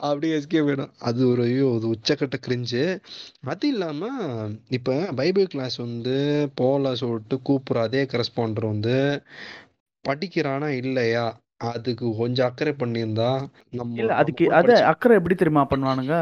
[0.00, 2.82] அப்படியே எஸ்கே வேணும் அது ஒரு ஐயோ அது உச்சக்கட்ட கிரிஞ்சு
[3.46, 4.08] அது இல்லாம
[4.70, 6.16] இப்ப பைபிள் கிளாஸ் வந்து
[6.54, 8.96] போல சொல்லிட்டு கூப்பிடுற அதே கரஸ்பாண்டர் வந்து
[10.04, 11.24] படிக்கிறானா இல்லையா?
[11.66, 13.28] அதுக்கு கொஞ்சம் அக்கறை பண்ணியிருந்தா
[13.72, 16.14] நம்ம அதுக்கு அத அக்கறை எப்படி தெரியுமா பண்ணுவானுங்க?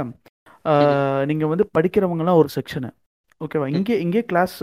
[1.24, 2.90] நீங்க வந்து படிக்கிறவங்கலாம் ஒரு செக்ஷனு
[3.40, 3.66] ஓகேவா.
[3.74, 4.56] இங்கே இங்கே கிளாஸ்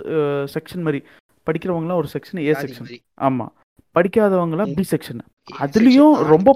[0.53, 0.99] செக்ஷன் மாதிரி
[1.47, 2.89] படிக்கிறவங்கலாம் ஒரு செக்ஷன் ஏ செக்ஷன்
[3.21, 3.47] ஆமா.
[3.95, 4.75] படிக்காதவங்கலாம் ம்.
[4.75, 5.21] பி செக்ஷன்
[5.59, 6.49] அதுலயும் ரொம்ப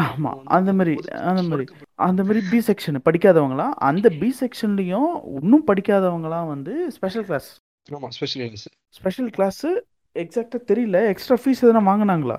[0.00, 1.64] ஆமா அந்த மாதிரி அந்த மாதிரி
[1.94, 5.10] அந்த மாதிரி பி செக்ஷன் படிக்காதவங்களாம் அந்த பி செக்ஷன்லயும்
[5.42, 7.48] இன்னும் படிக்காதவங்களாம் வந்து ஸ்பெஷல் கிளாஸ்
[7.86, 9.62] ஆமா ஸ்பெஷல் கிளாஸ் ஸ்பெஷல் கிளாஸ்
[10.16, 11.08] எக்ஸாக்டா தெரியல.
[11.08, 12.36] எக்ஸ்ட்ரா ஃபீஸ் எதனா வாங்கினாங்களா?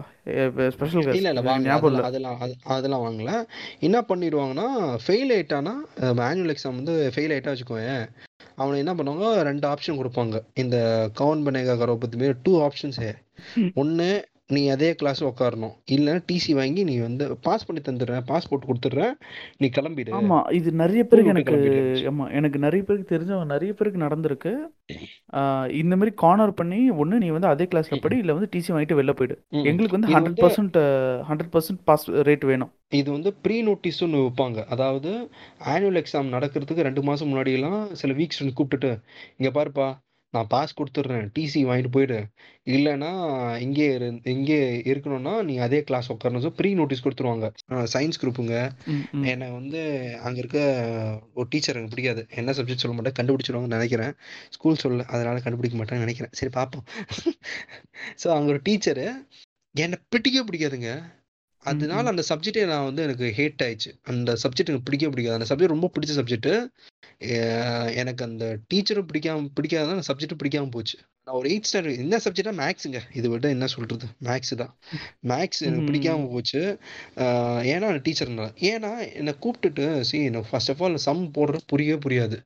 [0.70, 3.34] ஸ்பெஷல் கிளாஸ் இல்ல இல்ல ஞாபகம் அதெல்லாம் அதெல்லாம் அது- அதெல்லாம் வாங்கல.
[3.80, 4.66] என்ன பண்ணிடுவாங்கன்னா
[5.06, 5.74] ஃபெயில் ஆயிட்டானா
[6.26, 8.04] ஆனுவல் எக்ஸாம் வந்து ஃபெயில் ஆயிட்டா வச்சுக்கோயேன்
[8.56, 10.40] அவனை என்ன பண்ணுவாங்க ரெண்டு ஆப்ஷன் கொடுப்பாங்க.
[10.54, 10.78] இந்த
[11.14, 13.00] கவுன் பனேகா கரோ பத்தி மாரி டூ ஆப்ஷன்ஸ்
[13.74, 14.10] ஒன்று
[14.56, 18.24] நீ அதே கிளாஸ் உட்காரணும் இல்லைன்னா டிசி வாங்கி நீ வந்து பாஸ் பண்ணி தந்துடுறேன்.
[18.32, 19.14] பாஸ்போர்ட் கொடுத்துட்றேன்.
[19.62, 20.12] நீ கிளம்பிடு.
[20.20, 21.56] ஆமா இது நிறைய பேருக்கு எனக்கு
[22.12, 24.54] ஆமா எனக்கு நிறைய பேருக்கு தெரிஞ்சவங்க நிறைய பேருக்கு நடந்திருக்கு.
[25.82, 29.16] இந்த மாதிரி கார்னர் பண்ணி ஒன்று நீ வந்து அதே கிளாஸ்ல படி இல்லை வந்து டிசி வாங்கிட்டு வெளில
[29.22, 29.38] போயிடு.
[29.72, 30.80] எங்களுக்கு வந்து hundred percent
[31.32, 32.72] hundred percent pass rate வேணும்.
[33.00, 34.60] இது வந்து ப்ரீ நோட்டீஸ்னு வைப்பாங்க.
[34.76, 35.12] அதாவது
[35.74, 38.94] ஆனுவல் எக்ஸாம் நடக்கிறதுக்கு ரெண்டு மாதம் முன்னாடியெல்லாம் சில வீக்ஸ் கூப்பிட்டுட்டு
[39.38, 39.90] இங்கே பாருப்பா
[40.34, 41.26] நான் பாஸ் கொடுத்துட்றேன்.
[41.36, 42.18] டிசி வாங்கிட்டு போயிடு.
[42.68, 43.10] இல்லைன்னா
[43.60, 46.44] இங்கே இரு இங்கே இருக்கணும்னா நீ அதே கிளாஸ் உட்காரணும்.
[46.46, 47.48] ஸோ ப்ரீ நோட்டீஸ் கொடுத்துருவாங்க
[47.94, 48.56] சயின்ஸ் குரூப்புங்க
[48.88, 49.24] ம், ம்.
[49.24, 49.82] என்னை வந்து
[50.22, 50.60] அங்கே இருக்க
[51.34, 52.24] ஒரு டீச்சர் எனக்கு பிடிக்காது.
[52.36, 54.14] என்ன சப்ஜெக்ட் சொல்ல மாட்டேன் கண்டுபிடிச்சிருவாங்கன்னு நினைக்கிறேன்.
[54.50, 56.34] ஸ்கூல் சொல்ல அதனால கண்டுபிடிக்க மாட்டேன்னு நினைக்கிறேன்.
[56.34, 56.86] சரி பார்ப்போம்
[58.18, 59.08] ஸோ அங்கே ஒரு டீச்சரு
[59.76, 60.92] என்னை பிடிக்கவே பிடிக்காதுங்க.
[61.66, 62.04] அதனால.
[62.10, 63.92] அந்த சப்ஜெக்டே நான் வந்து எனக்கு ஹேட் ஆயிடுச்சு.
[64.04, 65.38] அந்த சப்ஜெக்ட் எனக்கு பிடிக்கவே பிடிக்காது.
[65.38, 66.52] அந்த சப்ஜெக்ட் ரொம்ப பிடிச்ச சப்ஜெக்ட்
[68.02, 70.98] எனக்கு அந்த டீச்சரும் பிடிக்காம பிடிக்காத அந்த சப்ஜெக்ட்டும் பிடிக்காம போச்சு.
[71.28, 74.06] நான் ஒரு எயிட் ஸ்டாண்டர்ட் என்ன சப்ஜெக்டா மேக்ஸுங்க இதை விட என்ன சொல்றது?
[74.24, 74.72] மேக்ஸ் தான்.
[75.28, 76.62] மேக்ஸ் எனக்கு பிடிக்காம போச்சு.
[77.72, 82.40] ஏன்னா அந்த டீச்சர்னால ஏன்னா என்னை கூப்பிட்டுட்டு சி எனக்கு ஃபர்ஸ்ட் ஆஃப் ஆல் சம் போடுறது புரியவே புரியாது.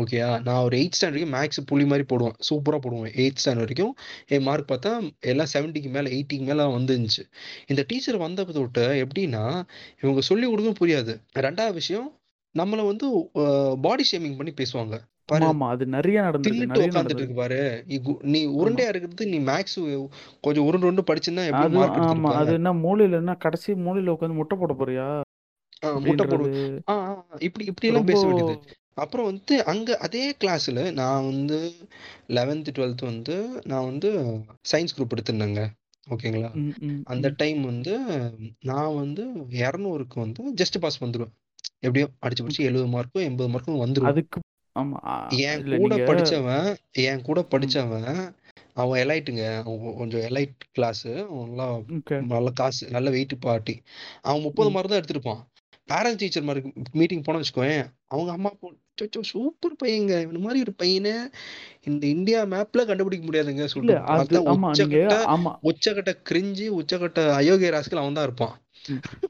[0.00, 2.36] ஓகேயா நான் ஒரு எயிட் வரைக்கும் மேக்ஸ் புள்ளி மாதிரி போடுவேன்.
[2.48, 3.94] சூப்பராக போடுவேன் எயிட் ஸ்டாண்டர்ட் வரைக்கும்.
[4.34, 4.92] என் மார்க் பார்த்தா
[5.32, 7.24] எல்லாம் செவன்ட்டிக்கு மேலே எயிட்டிக்கு மேலே வந்துருந்துச்சு.
[7.66, 9.44] இந்த டீச்சர் வந்த விட்டு எப்படின்னா
[10.02, 11.14] இவங்க சொல்லி கொடுக்கவும் புரியாது.
[11.46, 12.08] ரெண்டாவது விஷயம்
[12.54, 13.06] நம்மளை வந்து
[13.86, 14.96] பாடி ஷேமிங் பண்ணி பேசுவாங்க.
[15.72, 17.60] அது நிறைய நிறைய உட்காந்துட்டு இருக்கு பாரு.
[18.32, 19.78] நீ உருண்டையா இருக்கிறது நீ மேக்ஸ்
[20.44, 25.06] கொஞ்சம் உருண்டு உருண்டு படிச்சிருந்தா எப்படி அது என்ன மூலையில என்ன கடைசி மூலையில உட்காந்து முட்டை போட போறியா?
[26.06, 26.50] முட்டை போடு.
[27.46, 28.56] இப்படி இப்படி எல்லாம் பேச வேண்டியது.
[28.96, 31.56] அப்புறம் வந்து அங்க அதே கிளாஸ்ல நான் வந்து
[32.28, 34.10] லெவன்த் டுவெல்த் வந்து நான் வந்து
[34.72, 35.62] சயின்ஸ் குரூப் எடுத்திருந்தேங்க.
[36.06, 36.50] ஓகேங்களா?
[37.06, 37.28] அந்த.
[37.36, 37.92] டைம் வந்து
[38.64, 39.22] நான் வந்து
[39.60, 41.32] இரநூறுக்கு வந்து ஜஸ்ட் பாஸ் வந்துருவேன்.
[41.80, 43.80] எப்படியோ அடிச்சு பிடிச்சி எழுபது மார்க்கும் எண்பது மார்க்கும்
[44.10, 44.40] அதுக்கு
[45.04, 46.68] ஆ, என் கூட படிச்சவன்
[47.02, 48.08] என் கூட படிச்சவன்
[48.74, 51.02] அவன் எலைட்டுங்க அவன் கொஞ்சம் எலைட் கிளாஸ்
[51.32, 51.66] நல்லா
[52.32, 53.74] நல்ல காசு நல்ல வெயிட் பார்ட்டி
[54.22, 54.70] அவன் முப்பது.
[54.70, 55.42] மார்க் தான் எடுத்திருப்பான்.
[55.88, 57.86] பேரண்ட்ஸ் டீச்சர் மாதிரி மீட்டிங் போன வச்சுக்கோயேன்.
[58.08, 58.50] அவங்க அம்மா
[58.98, 60.12] போ சூப்பர் பையங்க.
[60.24, 61.14] இவன மாதிரி ஒரு பையனை
[61.84, 68.54] இந்த இந்தியா மேப்ல கண்டுபிடிக்க முடியாதுங்க சொல்லிட்டு ஆமா உச்சக்கட்ட கிரிஞ்சு உச்சக்கட்ட அயோக்கிய ராஸ்கல் அவன் தான் இருப்பான்.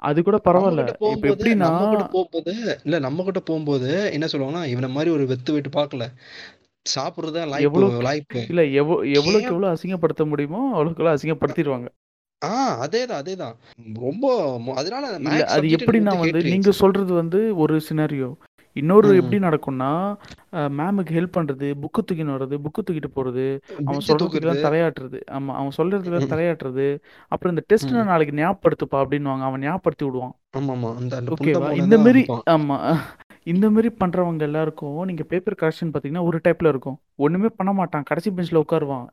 [0.00, 0.84] அது கூட பரவாயில்ல.
[1.30, 1.70] எப்படின்னா
[2.14, 2.52] போகும்போது
[2.86, 6.06] இல்ல நம்ம கிட்ட போகும்போது என்ன சொல்லுவாங்கன்னா இவன மாதிரி ஒரு வெத்து வெட்டு பார்க்கல.
[6.86, 8.40] சாப்பிடுறதா எவ்வளோக்கு லாய்ப்பு.
[8.50, 11.88] இல்ல எவ்வளோ எவ்வளோக்கு கேவ எவ்வளோ அசிங்கப்படுத்த முடியுமோ அவ்வளோக்கு எவ்வளோ அசிங்கப்படுத்திடுவாங்க.
[12.42, 12.50] ஆ
[12.84, 13.54] அதேதான் அதேதான்.
[14.00, 14.24] ரொம்ப
[14.74, 15.04] அதனால
[15.54, 18.30] அது எப்படின்னா வந்து நீங்க சொல்றது வந்து ஒரு சினாரியோ
[18.76, 19.90] இன்னொரு எப்படி நடக்கும்னா
[20.78, 23.44] மேமுக்கு ஹெல்ப் பண்றது புக்கு தூக்கின்னு வர்றது புக்கு தூக்கிட்டு போறது
[23.86, 25.18] அவன் சொல்றதுக்கெல்லாம் தலையாட்டுறது.
[25.30, 26.86] ஆமா அவன் சொல்றதுக்கெல்லாம் ம், தலையாட்டுறது.
[27.32, 27.92] அப்புறம் இந்த டெஸ்ட்.
[28.10, 29.44] நாளைக்கு ஞாபகப்படுத்துப்பா அப்படின்னுவாங்க.
[29.48, 30.34] அவன் ஞாபகப்படுத்தி விடுவான்.
[31.34, 32.78] ஓகேவா இந்த இருப்பான் ஆமா.
[33.52, 36.96] இந்த மாதிரி பண்றவங்க எல்லாருக்கும் நீங்க பேப்பர் கரெக்ஷன் பார்த்தீங்கன்னா ஒரு டைப்ல இருக்கும்.
[37.16, 38.02] ஒண்ணுமே பண்ண மாட்டான்.
[38.02, 39.04] கடைசி பெஞ்ச்ல உட்காருவான்.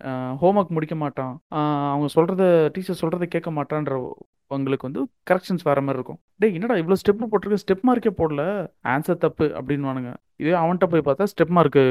[0.41, 1.34] ஹோம்ஒர்க் முடிக்க மாட்டான்.
[1.91, 2.43] அவங்க சொல்றத
[2.74, 3.95] டீச்சர் சொல்றத கேட்க மாட்டான்ற
[4.57, 6.19] உங்களுக்கு வந்து கரெக்ஷன்ஸ் வேற மாதிரி இருக்கும்.
[6.41, 7.61] டேய் என்னடா இவ்வளோ ஸ்டெப் போட்டிருக்க?
[7.63, 8.43] ஸ்டெப் மார்க்கே போடல.
[8.93, 10.11] ஆன்சர் தப்பு அப்படின்வானுங்க
[10.43, 11.83] இதே அவன்கிட்ட போய் பார்த்தா ஸ்டெப் மார்க்கு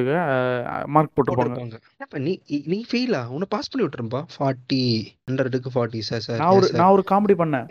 [0.96, 2.34] மார்க் போட்டிருப்பாங்க நீ
[2.72, 4.82] நீ ஃபெயிலா உன்னை பாஸ் பண்ணி விட்டுருப்பா ஃபார்ட்டி
[5.28, 7.68] ஹண்ட்ரடுக்கு ஃபார்ட்டி சார் நான் ஒரு நான் ஒரு காமெடி பண்ணேன்.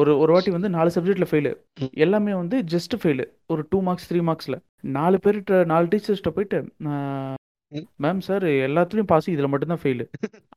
[0.00, 1.52] ஒரு ஒரு வாட்டி வந்து நாலு சப்ஜெக்ட்ல ஃபெயிலு.
[2.04, 4.56] எல்லாமே வந்து ஜஸ்ட் ஃபெயிலு ஒரு டூ மார்க்ஸ் த்ரீ மார்க்ஸ்ல
[4.96, 6.58] நாலு பேர்கிட்ட நாலு டீச்சர்ஸ்கிட்ட போயிட்டு
[7.72, 7.86] ம்.
[8.02, 10.04] மேம் சார் எல்லாத்துலயும் பாஸ் இதுல மட்டும்தான் ஃபெயிலு.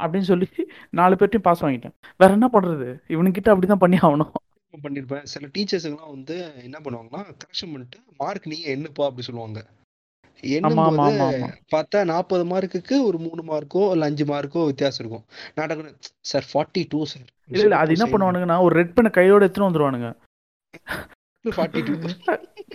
[0.03, 0.47] அப்படின்னு சொல்லி
[0.89, 1.95] நாலு பேர்ட்டையும் பாஸ் வாங்கிட்டேன்.
[2.17, 2.87] வேற என்ன பண்றது?
[3.07, 4.31] இவனுக்கிட்ட அப்படிதான் பண்ணி ஆகணும்.
[4.73, 5.23] பண்ணிருப்பேன்.
[5.23, 9.61] சில டீச்சர்ஸுங்கலாம் வந்து என்ன பண்ணுவாங்கன்னா கரெக்ஷன் பண்ணிட்டு மார்க் நீங்க எண்ணுப்பா அப்படி சொல்லுவாங்க.
[10.43, 15.25] எண்ணும்போது ஆமா ஆமா பார்த்தா நாற்பது மார்க்குக்கு ஒரு மூணு மார்க்கோ இல்லை அஞ்சு மார்க்கோ வித்தியாசம் இருக்கும்.
[15.55, 19.69] நான் சார் ஃபார்ட்டி டூ சார் இல்ல இல்ல அது என்ன பண்ணுவானுங்கன்னா ஒரு ரெட் பெண்ணை கையோட எடுத்துன்னு
[19.69, 20.09] வந்துருவானுங்க.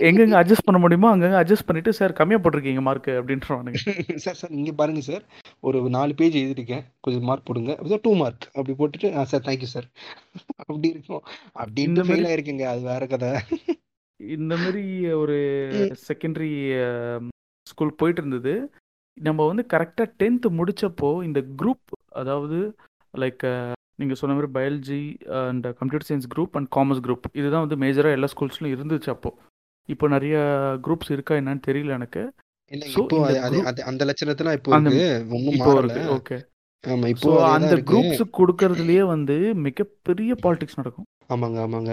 [0.09, 3.77] எங்கெங்க அட்ஜஸ்ட் பண்ண முடியுமோ அங்கங்க அட்ஜஸ்ட் பண்ணிட்டு சார் கம்மியா போட்டிருக்கீங்க மார்க் அப்படின்றவானுங்க.
[4.25, 5.23] சார் சார் நீங்க பாருங்க சார்.
[5.61, 7.75] ஒரு நாலு பேஜ் எழுதிருக்கேன் கொஞ்சம் மார்க் போடுங்க.
[8.03, 9.87] டூ மார்க் அப்படி போட்டுட்டு ஆ சார் தேங்க்யூ சார்
[10.57, 11.23] அப்படி இருக்கும்.
[11.57, 12.65] மாதிரி ஃபெயில் ஆயிருக்குங்க.
[12.65, 13.31] அது வேற கதை.
[14.21, 15.37] இந்த மாதிரி ஒரு
[16.09, 16.53] செகண்டரி
[17.67, 18.55] ஸ்கூல் போயிட்டு இருந்தது
[19.17, 22.59] நம்ம வந்து கரெக்டாக டென்த்து முடிச்சப்போ இந்த குரூப் அதாவது
[23.15, 23.45] லைக்
[23.99, 25.03] நீங்கள் சொன்ன மாதிரி biology
[25.43, 29.31] and computer science group and commerce group இதுதான் வந்து மேஜராக எல்லா ஸ்கூல்ஸ்லையும் இருந்துச்சு அப்போ.
[29.89, 30.37] இப்போ நிறைய
[30.85, 32.23] குரூப்ஸ் இருக்கா என்னன்னு தெரியல எனக்கு.
[33.91, 34.71] அந்த லட்சணத்துல இப்போ
[36.19, 36.39] ஓகே
[36.85, 41.07] ஆமா இப்போ அந்த குரூப்ஸுக்கு கொடுக்கறதுலயே வந்து மிகப்பெரிய பாலிடிக்ஸ் நடக்கும்.
[41.35, 41.93] ஆமாங்க ஆமாங்க.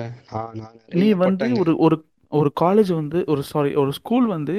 [1.01, 1.95] நீ வந்து ஒரு ஒரு
[2.39, 4.55] ஒரு காலேஜ் வந்து ஒரு சாரி ஒரு ஸ்கூல் வந்து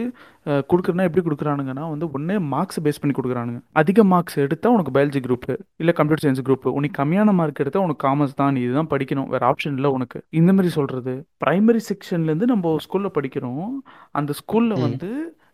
[0.71, 3.61] கொடுக்குறனா எப்படி கொடுக்குறானுங்கன்னா வந்து ஒன்றே மார்க்ஸ் பேஸ் பண்ணி கொடுக்குறானுங்க.
[3.81, 5.49] அதிக மார்க்ஸ் எடுத்தால் உனக்கு பயாலஜி குரூப்
[5.83, 9.31] இல்லை கம்ப்யூட்டர் சயின்ஸ் குரூப் உனக்கு கம்மியான மார்க் எடுத்தால் உனக்கு காமர்ஸ் தான் நீ இதுதான் படிக்கணும்.
[9.35, 10.21] வேற ஆப்ஷன் இல்லை உனக்கு.
[10.41, 11.15] இந்த மாதிரி சொல்றது.
[11.45, 13.73] பிரைமரி செக்ஷன்லேருந்து நம்ம ஸ்கூலில் படிக்கிறோம்.
[14.21, 15.11] அந்த ஸ்கூலில் வந்து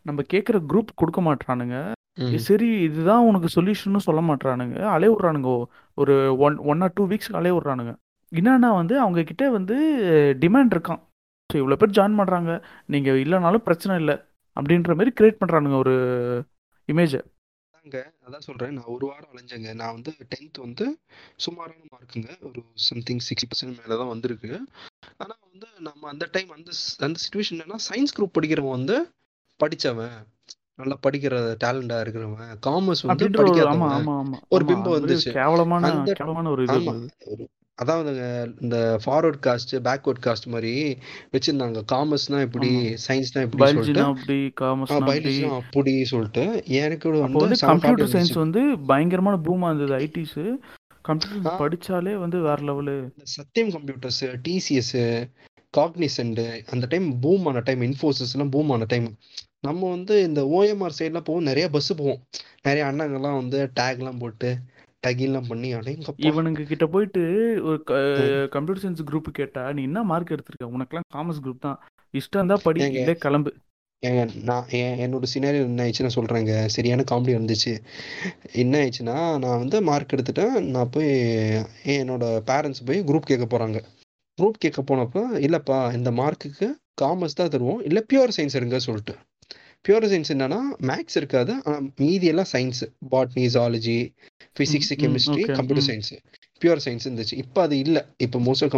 [0.09, 1.77] நம்ம கேட்குற குரூப் கொடுக்க மாட்றானுங்க.
[2.21, 4.79] ஏ, ம் சரி இதுதான் உனக்கு சொல்யூஷன்னு சொல்ல மாட்றானுங்க.
[4.95, 5.51] அலைய விட்றானுங்க.
[6.01, 6.15] ஒரு
[6.47, 7.93] one one or two weeks அலைய விட்றானுங்க.
[8.33, 9.77] என்னன்னா வந்து அவங்க கிட்ட வந்து
[10.43, 11.01] டிமாண்ட் இருக்கான்
[11.51, 12.53] ஸோ இவ்வளோ பேர் ஜாயின் பண்ணுறாங்க
[12.95, 14.17] நீங்கள் இல்லைனாலும் பிரச்சனை இல்லை.
[14.57, 15.95] அப்படின்ற மாதிரி கிரியேட் பண்ணுறானுங்க ஒரு
[16.89, 17.21] இமேஜை
[17.75, 18.73] அதாங்க அதான் சொல்றேன்.
[18.77, 19.71] நான் ஒரு வாரம் அலைஞ்சேங்க.
[19.81, 20.87] நான் வந்து டென்த் வந்து
[21.45, 24.51] சுமாரான மார்க்குங்க ஒரு சம்திங் சிக்ஸ்டி பர்சன்ட் மேலே தான் வந்திருக்கு.
[25.23, 26.71] ஆனால் வந்து நம்ம அந்த டைம் அந்த
[27.07, 28.97] அந்த சுச்சுவேஷன் என்னன்னா சயின்ஸ் குரூப் படிக்கிறவன் வந்து
[29.61, 30.19] படிச்சவன்.
[30.81, 31.35] நல்லா படிக்கிற
[31.65, 32.53] டேலண்டா இருக்கிறவன்.
[32.67, 34.21] காமர்ஸ் வந்து படிக்காதவன்.
[34.55, 35.33] ஒரு பிம்பம் வந்துச்சு.
[35.41, 36.65] கேவலமான கேவலமான ஒரு
[37.83, 38.25] அதாவதுங்க
[38.63, 40.73] இந்த ஃபார்வர்ட் காஸ்ட் பேக்வர்ட் காஸ்ட் மாதிரி
[41.35, 41.79] வச்சிருந்தாங்க.
[41.93, 42.71] காமர்ஸ்னா இப்படி
[43.07, 44.01] சயின்ஸ்னா இப்படி சொல்லிட்டு.
[44.01, 44.99] பயாலஜினா அப்படி காமர்ஸ்னா
[45.61, 45.95] அப்படி.
[46.13, 46.45] சொல்லிட்டு
[46.83, 50.45] எனக்கு வந்து கம்ப்யூட்டர் சயின்ஸ் வந்து பயங்கரமான பூமாக இருந்தது ஐடிஸு
[51.09, 54.97] கம்ப்யூட்டர் படித்தாலே வந்து வேற லெவலு இந்த சத்யம் கம்ப்யூட்டர்ஸ் டிசிஎஸ்
[55.75, 56.41] காக்னிசென்ட்
[56.73, 59.07] அந்த டைம் பூம் ஆன டைம் இன்ஃபோசிஸ்லாம் பூம் ஆன டைம்
[59.67, 61.49] நம்ம வந்து இந்த ஓஎம்ஆர் சைட்லாம் போவோம்.
[61.49, 62.21] நிறைய பஸ் போவோம்.
[62.63, 64.51] நிறைய அண்ணங்கள்லாம் வந்து டேக்லாம் போட்டு
[65.07, 66.25] டகின்லாம் பண்ணி அடேங்கப்பா.
[66.29, 67.23] இவனுங்க கிட்ட போயிட்டு
[67.69, 67.81] ஒரு.
[68.55, 70.75] கம்ப்யூட்டர் சயின்ஸ் குரூப் கேட்டா நீ என்ன மார்க் எடுத்திருக்க?
[70.77, 71.79] உனக்கெல்லாம் காமர்ஸ் குரூப் தான்.
[72.15, 73.53] இஷ்டம் தான் படி இல்லை கிளம்பு.
[74.03, 77.73] ஏங்க நான் என் என்னோட சினாரியோ என்ன ஆயிடுச்சுன்னு சொல்கிறேங்க சரியான காமெடி இருந்துச்சு
[78.63, 80.55] என்ன ஆயிடுச்சுன்னா நான் வந்து மார்க் எடுத்துட்டேன்.
[80.75, 81.11] நான் போய்
[81.97, 83.81] என்னோட பேரண்ட்ஸ் போய் குரூப் கேட்க போகிறாங்க
[84.39, 86.69] குரூப் கேட்க போனப்போ இல்லைப்பா இந்த மார்க்குக்கு
[87.03, 87.83] காமர்ஸ் தான் தருவோம்.
[87.89, 89.17] இல்லை பியூர் சயின்ஸ் எடுங்க சொல்லிட்டு.
[89.87, 91.53] பியூர் சயின்ஸ் என்னன்னா மேக்ஸ் இருக்காது.
[91.67, 92.83] ஆனால் மீதி எல்லாம் science
[93.15, 93.99] botany zoology
[94.59, 96.13] physics chemistry computer science
[96.63, 97.37] pure science இருந்துச்சு.
[97.43, 98.03] இப்போ அது இல்லை.
[98.25, 98.75] இப்போ most of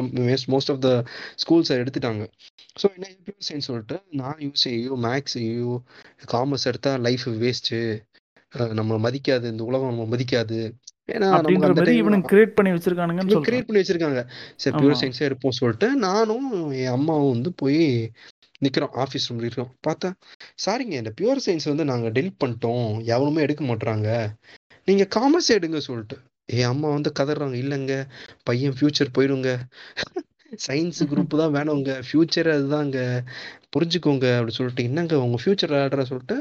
[0.54, 0.90] most of the
[1.42, 2.24] ஸ்கூல்ஸை எடுத்துட்டாங்க.
[2.80, 5.72] ஸோ என்ன பியூர் சயின்ஸ் சொல்லிட்டு நான் யூஸ் ஐயோ மேக்ஸ் ஐயோ
[6.34, 7.80] காமர்ஸ் எடுத்தா லைஃப் வேஸ்ட்டு
[8.78, 9.46] நம்ம மதிக்காது.
[9.54, 10.60] இந்த உலகம் நம்ம மதிக்காது.
[11.14, 12.72] ஏன்னா கிரியேட் பண்ணி கிரியேட் பண்ணி
[13.80, 14.22] வச்சிருக்காங்க.
[14.62, 16.48] சரி பியூர் சயின்ஸே எடுப்போம் சொல்லிட்டு நானும்
[16.82, 17.82] என் அம்மாவும் வந்து போய்
[18.64, 20.08] நிற்கிறோம் ஆஃபீஸ் ரூம்ல இருக்கிறோம் பார்த்தா
[20.64, 22.90] சாரிங்க இந்த பியூர் சயின்ஸ் வந்து நாங்கள் டெலிட் பண்ணிட்டோம்.
[23.14, 24.08] எவனுமே எடுக்க மாட்றாங்க.
[24.88, 26.16] நீங்கள் காமர்ஸ் எடுங்க சொல்லிட்டு.
[26.58, 27.56] என் அம்மா வந்து கதறாங்க.
[27.62, 27.94] இல்லைங்க
[28.48, 29.50] பையன் ஃபியூச்சர் போயிடுங்க
[30.66, 31.92] சயின்ஸ் குரூப் தான் வேணுங்க.
[32.08, 32.98] ஃபியூச்சர் அதுதாங்க.
[33.74, 36.36] புரிஞ்சுக்கோங்க அப்படி சொல்லிட்டு என்னங்க உங்க ஃபியூச்சர் ஆடுற சொல்லிட்டு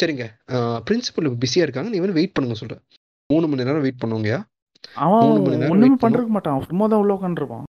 [0.00, 0.26] சரிங்க
[0.88, 1.90] பிரின்சிபல் பிஸியாக இருக்காங்க.
[1.94, 2.84] நீ வந்து வெயிட் பண்ணுங்க சொல்கிறேன்
[3.30, 4.38] மூணு மணி நேரம் வெயிட் பண்ணுங்கயா
[5.04, 5.98] அவன் பண்ணோம்.
[6.04, 6.62] பண்றதுக்கு மாட்டான்.
[6.70, 7.66] சும்மா தான் உள்ள உட்காந்துருப்பான்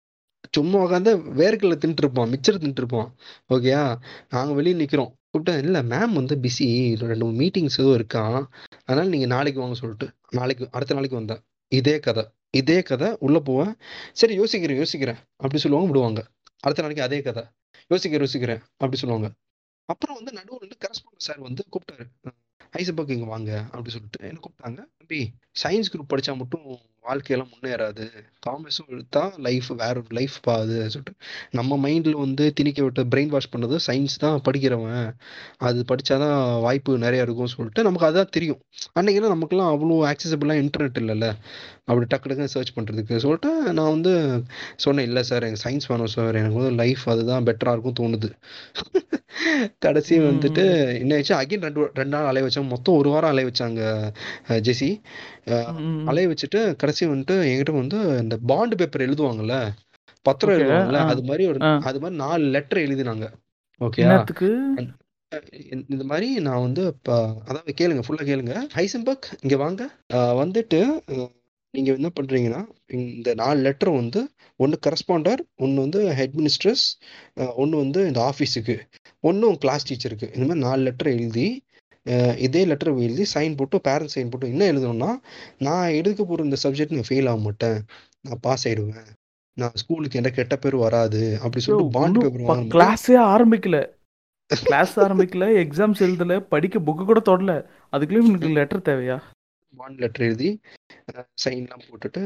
[0.57, 3.09] சும்மா உட்காந்து வேர்க்கடலை தின்ட்டுருப்போம் மிச்சர் தின்ட்டுருப்போம்
[3.55, 3.83] ஓகேயா
[4.29, 6.69] நாங்கள் வெளியே நிற்கிறோம் கூப்பிட்டா இல்லை மேம் வந்து பிஸி
[7.01, 8.39] ரெண்டு மூணு மீட்டிங்ஸ் எதுவும் இருக்கான்
[8.85, 11.43] அதனால் நீங்கள் நாளைக்கு வாங்க சொல்லிட்டு நாளைக்கு அடுத்த நாளைக்கு வந்தேன்
[11.73, 12.25] இதே கதை.
[12.51, 13.09] இதே கதை.
[13.21, 13.73] உள்ளே போவேன்.
[14.13, 15.21] சரி யோசிக்கிறேன் யோசிக்கிறேன்.
[15.37, 16.21] அப்படி சொல்லுவாங்க விடுவாங்க.
[16.61, 17.43] அடுத்த நாளைக்கு அதே கதை.
[17.91, 18.63] யோசிக்கிறேன் யோசிக்கிறேன்.
[18.77, 19.29] அப்படி சொல்லுவாங்க.
[19.89, 22.07] அப்புறம் வந்து நடுவில் வந்து கரஸ்பாண்ட் சார் வந்து கூப்பிட்டாரு.
[22.73, 23.51] ஐசபக் இங்கே வாங்க.
[23.71, 24.81] அப்படி சொல்லிட்டு என்ன கூப்பிட்டாங்க?
[24.99, 25.21] தம்பி
[25.63, 26.65] சயின்ஸ் குரூப் படித்தா மட்டும்
[27.09, 28.05] வாழ்க்கையெல்லாம் முன்னேறாது.
[28.47, 31.13] காமர்ஸும் எடுத்தா லைஃப் வேற ஒரு லைஃப் பாது சொல்லிட்டு.
[31.51, 35.07] நம்ம மைண்டில் வந்து திணிக்க விட்டு பிரெயின் வாஷ் பண்ணது சயின்ஸ் தான் படிக்கிறவன்.
[35.59, 38.61] அது படித்தாதான் வாய்ப்பு நிறையா இருக்கும்னு சொல்லிட்டு நமக்கு அதான் தெரியும்.
[39.01, 41.29] அன்னைக்கெல்லாம் நமக்குலாம் அவ்வளோ ஆக்சசபிளாக இன்டர்நெட் இல்லைல்ல.
[41.89, 44.13] அப்படி டக்கு டக்குன்னு சர்ச் பண்ணுறதுக்கு சொல்லிட்டு நான் வந்து
[44.85, 48.29] சொன்னேன் இல்லை சார் எனக்கு சயின்ஸ் வேணும் சார் எனக்கு வந்து லைஃப் அதுதான் பெட்டராக இருக்கும் தோணுது.
[49.85, 50.65] கடைசி வந்துட்டு
[51.03, 53.83] என்ன ஆச்சு அகைன் ரெண்டு ரெண்டு நாள் அலைய வச்சாங்க மொத்தம் ஒரு வாரம் அலைய வச்சாங்க
[54.69, 54.91] ஜெசி.
[56.11, 59.57] அலைய வச்சுட்டு கடைசி வந்துட்டு என்கிட்ட வந்து இந்த பாண்ட் பேப்பர் எழுதுவாங்கல்ல
[60.27, 61.03] பத்திரம் எழுதுவாங்கல்ல.
[61.15, 61.59] அது மாதிரி ஒரு.
[61.89, 63.27] அது மாதிரி நாலு லெட்டர் எழுதினாங்க.
[63.81, 64.03] ஓகே
[65.93, 67.15] இந்த மாதிரி நான் வந்து இப்போ
[67.49, 68.55] அதாவது கேளுங்க ஃபுல்லாக கேளுங்க.
[68.77, 69.83] ஹைசன்பர்க் இங்கே வாங்க.
[70.43, 70.79] வந்துட்டு
[71.77, 72.63] நீங்க என்ன பண்றீங்கன்னா
[72.99, 74.21] இந்த நாலு லெட்டர் வந்து
[74.63, 76.85] ஒன்று கரஸ்பாண்டர் ஒன்று வந்து ஹெட் மினிஸ்ட்ரஸ்
[77.63, 78.77] ஒன்று வந்து இந்த ஆஃபீஸுக்கு
[79.29, 81.47] ஒன்று கிளாஸ் டீச்சருக்கு இந்த மாதிரி நாலு லெட்டர் எழுதி
[82.47, 85.11] இதே லெட்டர் எழுதி சைன் போட்டு பேரண்ட்ஸ் சைன் போட்டு என்ன எழுதணும்னா
[85.67, 87.79] நான் எடுக்க போகிற இந்த சப்ஜெக்ட் நான் ஃபெயில் ஆக மாட்டேன்.
[88.27, 89.09] நான் பாஸ் ஆயிடுவேன்.
[89.57, 93.79] நான் ஸ்கூலுக்கு எந்த கெட்ட பேர் வராது அப்படி சொல்லிட்டு பாண்ட் பேப்பர் கிளாஸே ஆரம்பிக்கல.
[94.51, 97.53] கிளாஸ் ஆரம்பிக்கல எக்ஸாம்ஸ் எழுதல படிக்க புக்கு கூட தொடல.
[97.95, 99.17] அதுக்குள்ளேயும் எனக்கு லெட்டர் தேவையா?
[99.79, 100.51] பாண்ட் லெட்டர் எழுதி
[101.45, 102.23] சைன்லாம் போட்டுட்டு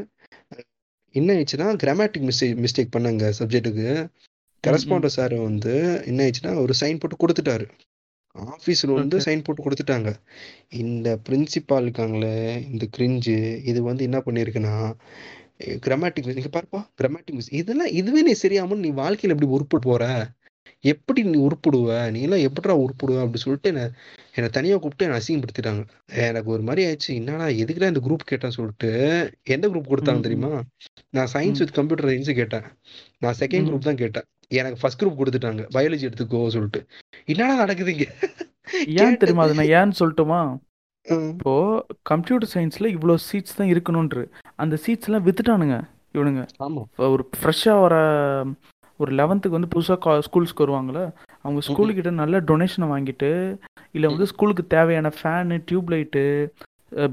[1.14, 3.88] என்ன ஆயிடுச்சுன்னா கிராமட்டிக் மிஸ்டேக் மிஸ்டேக் பண்ணாங்க சப்ஜெக்ட்டுக்கு
[4.64, 5.74] கரஸ்பாண்டர் சார் வந்து
[6.08, 7.66] என்ன ஆயிடுச்சுன்னா ஒரு சைன் போட்டு கொடுத்துட்டாரு.
[8.54, 9.16] ஆஃபீஸில் வந்து.
[9.26, 10.10] சைன் போட்டு கொடுத்துட்டாங்க.
[10.82, 12.34] இந்த பிரின்சிபால் இருக்காங்களே
[12.70, 13.36] இந்த கிரிஞ்சு
[13.70, 14.74] இது வந்து என்ன பண்ணியிருக்குன்னா
[15.86, 20.04] கிராமட்டிக் மிஸ் இங்கே பாருப்பா கிராமட்டிக் மிஸ் இதெல்லாம் இதுவே நீ சரியாமல் நீ வாழ்க்கையில் எப்படி உருப்பிட போற?
[20.84, 22.10] எப்படி நீ உருப்பிடுவ?
[22.10, 23.18] நீ எல்லாம் எப்படிடா உருப்பிடுவ?
[23.20, 23.84] அப்படி சொல்லிட்டு என்னை
[24.34, 25.82] என்னை தனியாக கூப்பிட்டு என்னை அசிங்கப்படுத்திட்டாங்க.
[26.28, 27.14] எனக்கு ஒரு மாதிரி ஆயிடுச்சு.
[27.14, 28.90] என்னடா எதுக்குடா இந்த குரூப் கேட்டேன்னு சொல்லிட்டு
[29.44, 30.20] எந்த குரூப் கொடுத்தாங்க.
[30.20, 30.52] தெரியுமா?
[31.10, 31.62] நான் சயின்ஸ்.
[31.64, 32.66] வித் கம்ப்யூட்டர் சயின்ஸ் கேட்டேன்.
[33.18, 33.68] நான் செகண்ட்.
[33.70, 34.26] குரூப் தான் கேட்டேன்.
[34.48, 35.64] எனக்கு ஃபர்ஸ்ட் குரூப் கொடுத்துட்டாங்க.
[35.74, 36.82] பயாலஜி எடுத்துக்கோ சொல்லிட்டு.
[37.24, 38.06] என்னடா நடக்குதுங்க
[39.04, 39.44] ஏன் தெரியுமா?
[39.44, 40.40] அது நான் ஏன்னு சொல்லட்டுமா?
[41.06, 41.52] இப்போ
[42.02, 44.22] கம்ப்யூட்டர் சயின்ஸ்ல இவ்வளோ சீட்ஸ் தான் இருக்கணும்ன்று.
[44.56, 45.76] அந்த சீட்ஸ் எல்லாம் வித்துட்டானுங்க
[46.14, 46.42] இவனுங்க.
[46.96, 47.96] ஒரு ஃப்ரெஷ்ஷாக வர
[49.00, 51.02] ஒரு லெவன்த்துக்கு வந்து புதுசாக ஸ்கூல்ஸ்க்கு வருவாங்கள்ல
[51.40, 53.30] அவங்க ஸ்கூலுக்கிட்ட நல்ல டொனேஷனை வாங்கிட்டு
[53.90, 56.24] இல்லை வந்து ஸ்கூலுக்கு தேவையான ஃபேனு டியூப் லைட்டு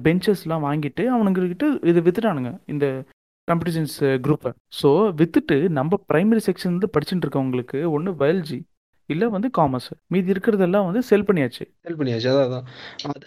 [0.04, 3.04] பெஞ்சஸ்லாம் வாங்கிட்டு அவனுங்கக்கிட்ட இது வித்துட்டானுங்க இந்த
[3.48, 8.60] கம்ப்யூட்டர் சயின்ஸ் குரூப்பை ஸோ வித்துட்டு நம்ம பிரைமரி செக்ஷன் வந்து படிச்சுட்டு இருக்கவங்களுக்கு ஒன்று பயாலஜி
[9.10, 11.64] இல்லை வந்து காமர்ஸ் மீதி இருக்கிறதெல்லாம் வந்து செல் பண்ணியாச்சு.
[11.84, 12.66] ஹெல்ப் பண்ணியாச்சு அதான் அதான்.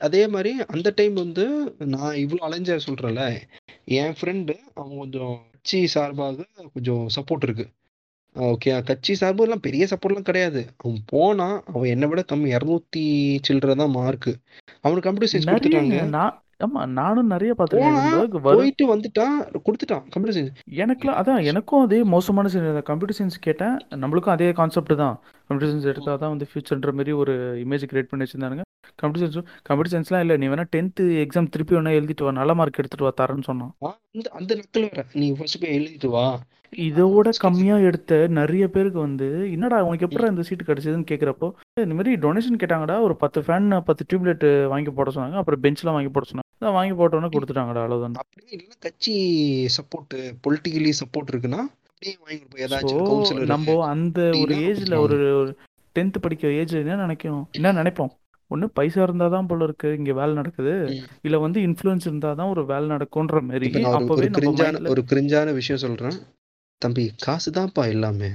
[0.02, 1.44] அது- மாதிரி அந்த டைம் வந்து
[1.78, 3.22] நான் இவ்வளோ அலைஞ்ச சொல்றேன்ல
[3.84, 7.66] என் ஃப்ரெண்டு அவன் கொஞ்சம் கட்சி சார்பாக கொஞ்சம் சப்போர்ட் இருக்கு.
[8.36, 10.60] ஓகே கட்சி சார்பு எல்லாம் பெரிய சப்போர்ட்லாம் கிடையாது.
[10.82, 12.48] அவன் போனான் அவன் என்னை விட கம்மி.
[12.56, 13.04] இரநூத்தி
[13.46, 14.30] சில்லற தான் மார்க்
[14.84, 15.96] அவனுக்கு கம்ப்யூட்டர் சயின்ஸ் கொடுத்துட்டாங்க.
[15.96, 21.84] நிறைய நான் ஆமா நானும் நிறைய போனா பார்த்துருக்கேன் போயிட்டு வந்துட்டான் கொடுத்துட்டான் கம்ப்யூட்டர் சயின்ஸ் எனக்குலாம் அதான் எனக்கும்
[21.86, 22.48] அதே மோசமான
[22.88, 25.16] கம்ப்யூட்டர் சயின்ஸ் கேட்டேன் நம்மளுக்கும் அதே கான்செப்ட் தான்.
[25.46, 28.66] கம்ப்யூட்டர் சயின்ஸ் எடுத்தால் தான் வந்து ஃபியூச்சர்ன்ற மாதிரி ஒரு இமேஜ் கிரியேட் பண்ணி வச்சிருந்தானுங்க.
[29.00, 32.80] கம்ப்யூட்டர் சயின்ஸ் கம்ப்யூட்டர் சயின்ஸ்லாம் இல்லை நீ வேணா டென்த்து எக்ஸாம் திருப்பி வேணா எழுதிட்டு வா நல்ல மார்க்
[32.82, 33.74] எடுத்துட்டு வா தரேன்னு சொன்னான்.
[34.16, 34.54] அந்த அந்த
[34.86, 36.24] வர நீ ஃபர்ஸ்ட் போய் எழுதிட்டு வா.
[36.86, 41.48] இதோட கம்மியா எடுத்த நிறைய பேருக்கு வந்து என்னடா உனக்கு எப்படா இந்த சீட் கிடைச்சதுன்னு கேட்குறப்போ
[41.84, 46.12] இந்த மாதிரி டொனேஷன் கேட்டாங்கடா ஒரு பத்து ஃபேன் பத்து டியூப்லைட் வாங்கி போட சொன்னாங்க அப்புறம் பெஞ்ச்லாம் வாங்கி
[46.16, 46.48] போட சொன்னாங்க.
[46.60, 49.14] அதான் வாங்கி போட்டோன்னே கொடுத்துட்டாங்கடா அவ்வளோதான் அப்படியே இல்லைன்னா கட்சி
[49.78, 52.60] சப்போர்ட் பொலிட்டிக்கலி சப்போர்ட் இருக்குன்னா அப்படியே வாங்கி கொடுப்போம்.
[52.60, 55.18] ஸோ ஏதாச்சும் கவுன்சிலர் நம்ம அந்த ஒரு அப்படின்னா ஏஜ்ல ஒரு
[55.96, 57.42] டென்த் படிக்கிற ஏஜ்ல என்ன நினைக்கும்?
[57.58, 58.12] என்ன நினைப்போம்?
[58.50, 60.74] ஒன்று பைசா இருந்தால் தான் போல இருக்கு இங்கே வேலை நடக்குது.
[61.22, 66.18] இல்லை வந்து இன்ஃப்ளூயன்ஸ் இருந்தால் தான் ஒரு வேலை நடக்கும்ன்ற மாதிரி அப்போவே கிரிஞ்சான ஒரு கிரிஞ்சான விஷயம் சொல்றேன்.
[66.82, 68.30] தம்பி காசு தான்ப்பா எல்லாமே.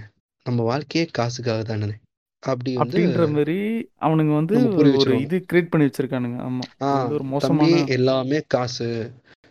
[0.45, 1.95] நம்ம வாழ்க்கையே காசுக்காக தானே.
[2.43, 3.59] அப்படி அப்படின்ற மாதிரி
[4.01, 6.39] அவனுங்க வந்து ஒரு இது கிரியேட் பண்ணி வச்சிருக்கானுங்க.
[6.47, 6.65] ஆமா.
[7.05, 8.89] ஒரு தம்பி மோசமான எல்லாமே காசு.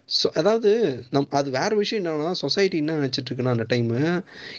[0.09, 0.71] So, அதாவது
[1.11, 3.89] நம் அது வேற விஷயம் என்னன்னா சொசைட்டி என்ன நினைச்சிட்டு இருக்குன்னா அந்த டைம்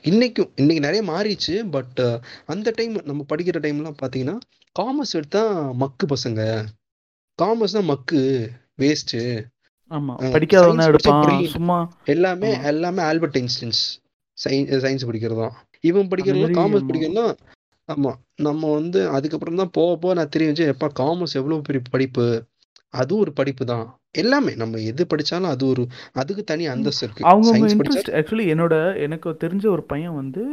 [0.09, 1.99] இன்னைக்கும் இன்னைக்கு நிறைய மாறிடுச்சு பட்
[2.45, 4.35] அந்த டைம் நம்ம படிக்கிற டைம்லாம் பாத்தீங்கன்னா
[4.75, 5.41] காமர்ஸ் எடுத்தா
[5.81, 6.41] மக்கு பசங்க.
[7.39, 8.21] காமர்ஸ் தான் மக்கு
[8.81, 9.15] வேஸ்ட்
[9.91, 11.43] ஆமா படிக்காதவன் எடுப்பான்.
[11.53, 11.77] சும்மா
[12.13, 12.49] எல்லாமே.
[12.71, 13.81] எல்லாமே ஆல்பர்ட் ஐன்ஸ்டீன்ஸ்
[14.37, 15.47] சயின்ஸ் படிக்கிறது
[15.83, 16.87] இவன் படிக்கிறதுல மாதிரி காமர்ஸ்.
[16.89, 17.25] படிக்கிறதுனா
[17.89, 18.11] ஆமா
[18.45, 22.25] நம்ம வந்து அதுக்கப்புறம் தான் போக போக நான் தெரிய வச்சு எப்பா காமர்ஸ் எவ்வளவு பெரிய படிப்பு?
[22.93, 23.85] அது ஒரு படிப்பு தான்
[24.21, 25.83] எல்லாமே நம்ம எது படிச்சாலும் அது ஒரு
[26.21, 27.23] அதுக்கு தனி அந்தஸ்து இருக்கு.
[27.73, 30.43] இன்ட்ரெஸ்ட் ஆக்சுவலி என்னோட எனக்கு தெரிஞ்ச ஒரு பையன் வந்து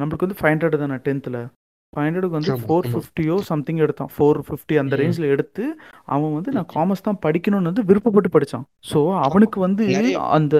[0.00, 1.40] நம்மளுக்கு வந்து ஃபைவ் ஹண்ட்ரட் தானே டென்த்தில்
[1.92, 2.86] ஃபைவ் ஹண்ட்ரடுக்கு வந்து ஃபோர்.
[2.92, 4.94] ஃபிஃப்டியோ சம்திங் எடுத்தான் ஃபோர் ஃபிஃப்டி அந்த.
[5.00, 5.64] ரேஞ்சில் எடுத்து
[6.14, 9.84] அவன் வந்து நான் காமர்ஸ் தான் படிக்கணும்னு வந்து விருப்பப்பட்டு படித்தான் ஸோ அவனுக்கு வந்து
[10.30, 10.56] அந்த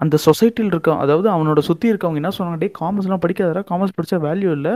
[0.00, 4.52] அந்த சொசைட்டியில் இருக்க அதாவது அவனோட சுற்றி இருக்கவங்க என்ன சொன்னாங்க டே காமர்ஸ்லாம் படிக்காதடா காமர்ஸ் படிச்சா வேல்யூ
[4.58, 4.74] இல்லை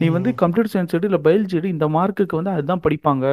[0.00, 0.30] நீ வந்து.
[0.40, 3.26] கம்ப்யூட்டர் சயின்ஸ் எடு இல்லை பயாலஜி எடு இந்த மார்க்குக்கு வந்து அதுதான் படிப்பாங்க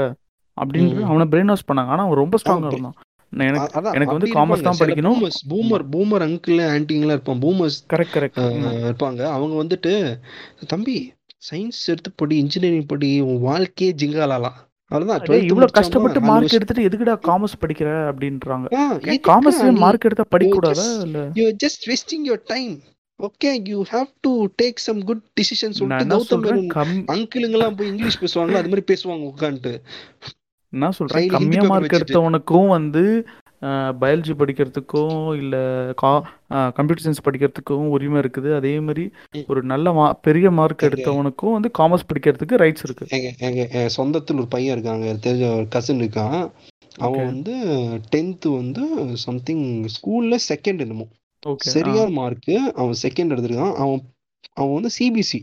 [0.58, 1.08] அப்படின்ட்டு ம்.
[1.10, 2.74] அவனை பிரெயின் வாஷ் பண்ணாங்க ஆனால் அவன் ரொம்ப ஸ்ட்ராங்காக.
[2.74, 2.98] இருந்தான்
[3.32, 4.60] எனக்கு எனக்கு வந்து இருப்பாங்க.
[4.68, 5.18] தான் படிக்கணும்.
[5.52, 8.40] boomer பூமர் அங்கிள் ஆன்டிங்கெல்லாம் இருப்பான் பூமர்ஸ் கரெக்ட் கரெக்ட்
[8.84, 9.94] இருப்பாங்க அவங்க வந்துட்டு
[10.68, 10.98] தம்பி
[11.44, 14.58] சயின்ஸ் எடுத்து படி இன்ஜினியரிங் படி உன் வாழ்க்கையே ஜிங்காலாலாம்.
[14.92, 15.22] அவ்வளவுதான்.
[15.24, 18.68] டேய் டுவெல்த் இவ்வளோ கஷ்டப்பட்டு மார்க் எடுத்துட்டு எதுக்குடா காமர்ஸ் படிக்கிற அப்படின்றாங்க?
[19.08, 19.80] நீ?
[19.86, 20.74] மார்க் எடுத்தா படிக்க
[21.34, 22.74] you just wasting your time
[23.20, 28.22] okay you have to take some good decision நான் சொல்லிட்டு கௌதம் கம் அங்கிளுங்கெல்லாம் போய் இங்கிலீஷ்
[28.24, 28.62] பேசுவாங்களா?
[28.62, 29.74] அது மாதிரி பேசுவாங்க உட்காந்துட்டு.
[30.74, 33.04] என்ன சொல்றேன் கம்மியா மார்க் எடுத்தவனுக்கும் வந்து
[33.68, 35.56] பயாலஜி படிக்கிறதுக்கும் இல்ல
[35.96, 38.56] கா கம்ப்யூட்டர் சயின்ஸ் படிக்கிறதுக்கும் உரிமை இருக்குது.
[38.56, 39.12] அதே மாதிரி.
[39.48, 43.06] ஒரு நல்ல மா பெரிய மார்க் எடுத்தவனுக்கும் வந்து காமர்ஸ் படிக்கிறதுக்கு ரைட்ஸ் இருக்கு.
[43.10, 45.30] எங்க எங்க என் சொந்தத்தில் ஒரு பையன் இருக்காங்க.
[45.30, 46.52] தெரிஞ்ச ஒரு கசின் இருக்கான்.
[46.98, 47.54] அவன் வந்து
[48.16, 51.08] டென்த்து வந்து சம்திங் ஸ்கூல்ல செகண்ட் என்னமோ.
[51.58, 53.74] சரியான மார்க்கு அவன் செகண்ட் எடுத்திருக்கான்.
[53.74, 54.02] அவன்
[54.54, 55.42] அவன் வந்து சிபிசி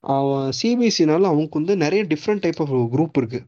[0.00, 3.42] அவன் சிபிஎஸ்சினால அவனுக்கு வந்து நிறைய டிஃப்ரெண்ட் டைப் ஆஃப் குரூப் இருக்கு.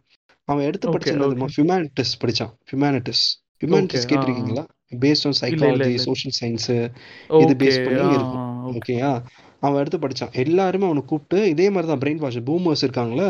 [0.44, 2.52] அவன் எடுத்து ஓகே ஹியூமானிட்டிஸ் படிச்சான்.
[2.72, 4.64] ஹியூமானிட்டிஸ் ஹியூமானிட்டிஸ் கேட்டிருக்கீங்களா?
[5.04, 6.76] Based on psychology social science
[7.42, 9.10] இது பேஸ் பண்ணி இருக்கும் ஓகே ஓகேயா
[9.60, 10.32] அவன் எடுத்து படிச்சான்.
[10.44, 13.28] எல்லாருமே அவனை கூப்பிட்டு இதே மாதிரி தான் பிரெயின் வாஷ் பூமர்ஸ் இருக்காங்களே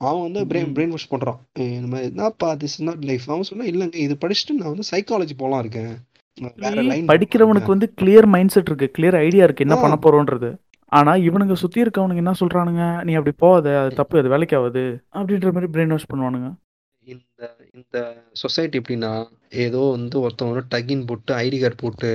[0.00, 1.38] அவன் வந்து பிரெயின் பிரெயின் வாஷ் பண்றான்.
[1.58, 5.34] ஏய், இந்த மாதிரி என்னப்பா திஸ் நாட் லைஃப் அவன் சொன்னா இல்லைங்க இது படிச்சுட்டு நான் வந்து சைக்காலஜி
[5.36, 5.92] போலாம் இருக்கேன்.
[7.12, 8.88] படிக்கிறவனுக்கு வந்து கிளியர் மைண்ட் செட் இருக்கு.
[8.96, 9.64] கிளியர் ஐடியா இருக்கு.
[9.64, 10.50] என்ன பண்ண போறோன்றது.
[10.92, 12.82] ஆனா இவனுங்க சுத்தி இருக்கவனுங்க என்ன சொல்றானுங்க?
[13.04, 13.68] நீ அப்படி போகாத.
[13.80, 14.18] அது தப்பு.
[14.18, 14.82] அது வேலைக்கு ஆகாது
[15.14, 16.48] அப்படின்ற மாதிரி பிரெயின் வாஷ் பண்ணுவானுங்க.
[17.04, 17.42] இந்த
[17.74, 17.96] இந்த
[18.42, 19.12] சொசைட்டி எப்படின்னா
[19.64, 22.10] ஏதோ வந்து ஒருத்தவங்க டகின் போட்டு ஐடி கார்டு போட்டு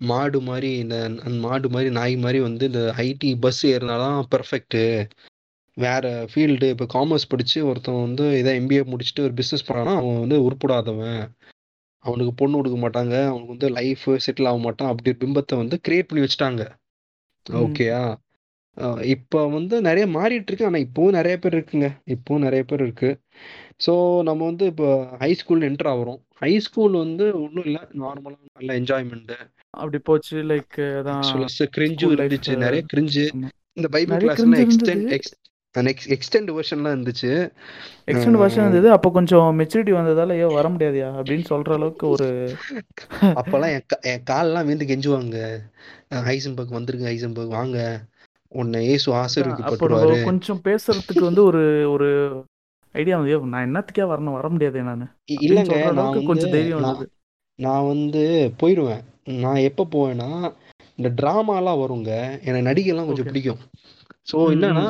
[0.00, 0.96] மாடு மாதிரி இந்த
[1.44, 4.84] மாடு மாதிரி நாய் மாதிரி வந்து இந்த ஐடி பஸ் ஏறினாதான் பெர்ஃபெக்ட்டு
[5.76, 10.38] வேற ஃபீல்டு இப்போ காமர்ஸ் படிச்சு ஒருத்தன் வந்து இதை எம்பிஏ முடிச்சுட்டு ஒரு பிஸ்னஸ் பண்ணானா அவன் வந்து
[10.46, 11.20] உருப்படாதவன்.
[12.04, 13.14] அவனுக்கு பொண்ணு கொடுக்க மாட்டாங்க.
[13.30, 14.90] அவனுக்கு வந்து லைஃப் செட்டில் ஆக மாட்டான்.
[14.92, 16.64] அப்படி பிம்பத்தை வந்து கிரியேட் பண்ணி வச்சுட்டாங்க.
[17.46, 18.02] ஓகேயா
[19.14, 20.68] இப்போ வந்து நிறைய மாறிட்டு இருக்கு.
[20.68, 21.88] ஆனால் இப்போவும் நிறைய பேர் இருக்குங்க.
[22.14, 23.10] இப்போவும் நிறைய பேர் இருக்கு.
[23.80, 24.88] ஸோ நம்ம வந்து இப்போ
[25.22, 26.20] ஹை ஸ்கூல் என்டர் ஆகிறோம்.
[26.34, 27.82] ஹை ஸ்கூல் வந்து ஒன்றும் இல்லை.
[28.02, 29.38] நார்மலாக நல்ல என்ஜாய்மெண்ட்டு
[29.74, 32.54] அப்படி போச்சு லைக் அதான் லைஃப் இருந்துச்சு.
[32.56, 33.24] நிறைய கிரிஞ்சு
[33.76, 37.30] இந்த பைபிள் கிரிஞ்சு எக்ஸ்டெண்ட் எக்ஸ்டெண்ட் வெர்ஷன்லாம் இருந்துச்சு.
[38.08, 38.88] எக்ஸ்டெண்ட் வருஷன் இருந்தது.
[38.90, 41.08] அப்போ கொஞ்சம் மெச்சூரிட்டி வந்ததால ஐயோ வர முடியாதுயா?
[41.18, 42.28] அப்படின்னு சொல்ற அளவுக்கு ஒரு
[43.40, 45.36] அப்போல்லாம் என் என் கால்லாம் வீந்து கெஞ்சுவாங்க.
[46.28, 47.78] ஹைசன்பர்க் வந்துருங்க ஹைசன்பர்க் வாங்க.
[48.52, 49.08] உன்னை ஏசு
[49.92, 52.08] நம்ம கொஞ்சம் பேசுறதுக்கு வந்து ஒரு ஒரு
[52.94, 54.36] ஐடியா வந்து "ஐயோ, நான் என்னத்துக்கே வரணும்?
[54.36, 55.04] வர முடியாது நான்.
[55.40, 57.10] இல்லைங்க நான் கொஞ்சம் தைரியம் நான் வந்தது.
[57.58, 58.22] நான் வந்து
[58.62, 59.02] போயிடுவேன்
[59.40, 60.28] நான் எப்போ போவேன்னா
[60.98, 62.10] இந்த ட்ராமாலாம் வருங்க.
[62.42, 63.60] எனக்கு நடிகெல்லாம் கொஞ்சம் பிடிக்கும்.
[64.26, 64.86] ஸோ என்னன்னா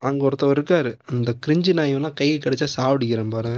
[0.00, 0.90] அங்க ஒருத்தவர் இருக்காரு.
[1.06, 3.52] அந்த கிரிஞ்சு நாய்லாம் கை கடிச்சா சாவடிக்கிறேன் பாரு.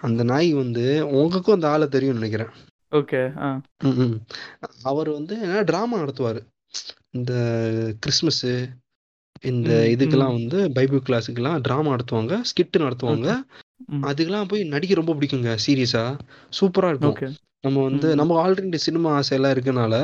[0.00, 2.52] அந்த நாய் வந்து உங்களுக்கும் அந்த ஆளை தெரியும்னு நினைக்கிறேன்.
[2.92, 3.20] ஓகே.
[4.82, 5.34] அவர் வந்து
[5.68, 6.40] ட்ராமா நடத்துவார்.
[7.10, 7.32] இந்த
[8.00, 8.44] கிறிஸ்மஸ்
[9.42, 13.28] இந்த இதுக்கெல்லாம் வந்து பைபிள் கிளாஸுக்கெல்லாம் ட்ராமா நடத்துவாங்க ஸ்கிட் நடத்துவாங்க.
[14.08, 16.04] அதுக்கெல்லாம் போய் நடிக்க ரொம்ப பிடிக்குங்க சீரியஸா
[16.58, 17.16] சூப்பரா இருக்கும்.
[17.60, 19.94] நம்ம வந்து நம்ம ஆல்ரெடி சினிமா ஆசையெல்லாம் இருக்கனால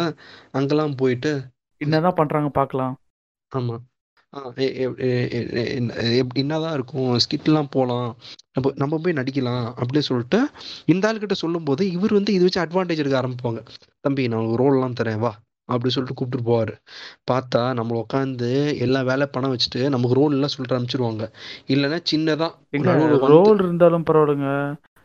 [0.53, 1.33] அங்கெல்லாம் போயிட்டு
[1.81, 2.95] என்னதான் பண்றாங்க பார்க்கலாம்.
[3.53, 3.77] ஆமா.
[6.41, 8.09] என்னதான் இருக்கும் ஸ்கிட்லாம் போகலாம்
[8.55, 10.41] நம்ம நம்ம போய் நடிக்கலாம் அப்படின்னு சொல்லிட்டு
[10.85, 13.61] இந்த ஆள்கிட்ட சொல்லும்போது இவர் வந்து இது வச்சு அட்வான்டேஜ் எடுக்க ஆரம்பிப்பாங்க.
[14.05, 15.33] தம்பி நான் ரோல்லாம் தரேன் வா.
[15.69, 16.75] அப்படி சொல்லிட்டு கூப்பிட்டு போவாரு.
[17.31, 21.27] பார்த்தா நம்ம உட்காந்து எல்லா வேலை பணம் வச்சுட்டு நமக்கு ரோல் எல்லாம் சொல்லிட்டு அனுப்பிச்சிருவாங்க.
[21.69, 24.53] இல்லைன்னா சின்னதா எங்க நடுவில் வந்து ரோல் இருந்தாலும் பரவாயில்லைங்க.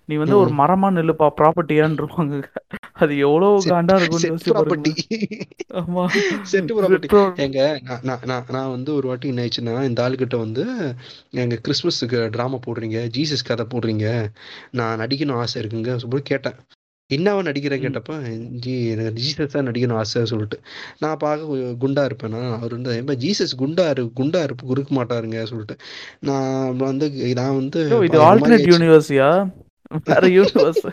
[0.10, 2.38] நீ வந்து ஒரு மரமா நில்லுப்பா ப்ராப்பர்ட்டியான்ருவாங்க
[2.93, 3.95] அது எவ்வளவு காண்டா
[7.10, 10.65] ப்ரா எங்க நான் நான் நான் நான் வந்து ஒரு வாட்டி என்ன ஆயிடுச்சுன்னா இந்த ஆளுகிட்ட வந்து
[11.32, 14.08] எங்க கிறிஸ்மஸுக்கு ட்ராமா போடுறீங்க ஜீசஸ் கதை போடுறீங்க
[14.71, 16.58] நான் நடிக்கணும் ஆசை இருக்குங்க சொல்லி கேட்டேன்.
[17.10, 18.13] என்னவா நடிக்கிறேன் கேட்டப்ப
[18.63, 20.58] ஜி எனக்கு ஜீசஸ் தான் நடிக்கணும் ஆசை சொல்லிட்டு.
[21.04, 21.50] நான் பார்க்க
[21.84, 22.42] குண்டா இருப்பேனா?
[22.58, 25.76] அவர் வந்து "ஏம்பா, ஜீசஸ் குண்டா இரு குண்டா இருப்பு குறுக்க மாட்டாருங்க சொல்லிட்டு.
[26.30, 27.08] நான் வந்து
[27.42, 29.30] நான் வந்து இது "பா, இந்த மாதிரி ஆல்டர்னேட் யூனிவர்ஸ்யா
[30.10, 30.84] வேற யூனிவர்ஸ்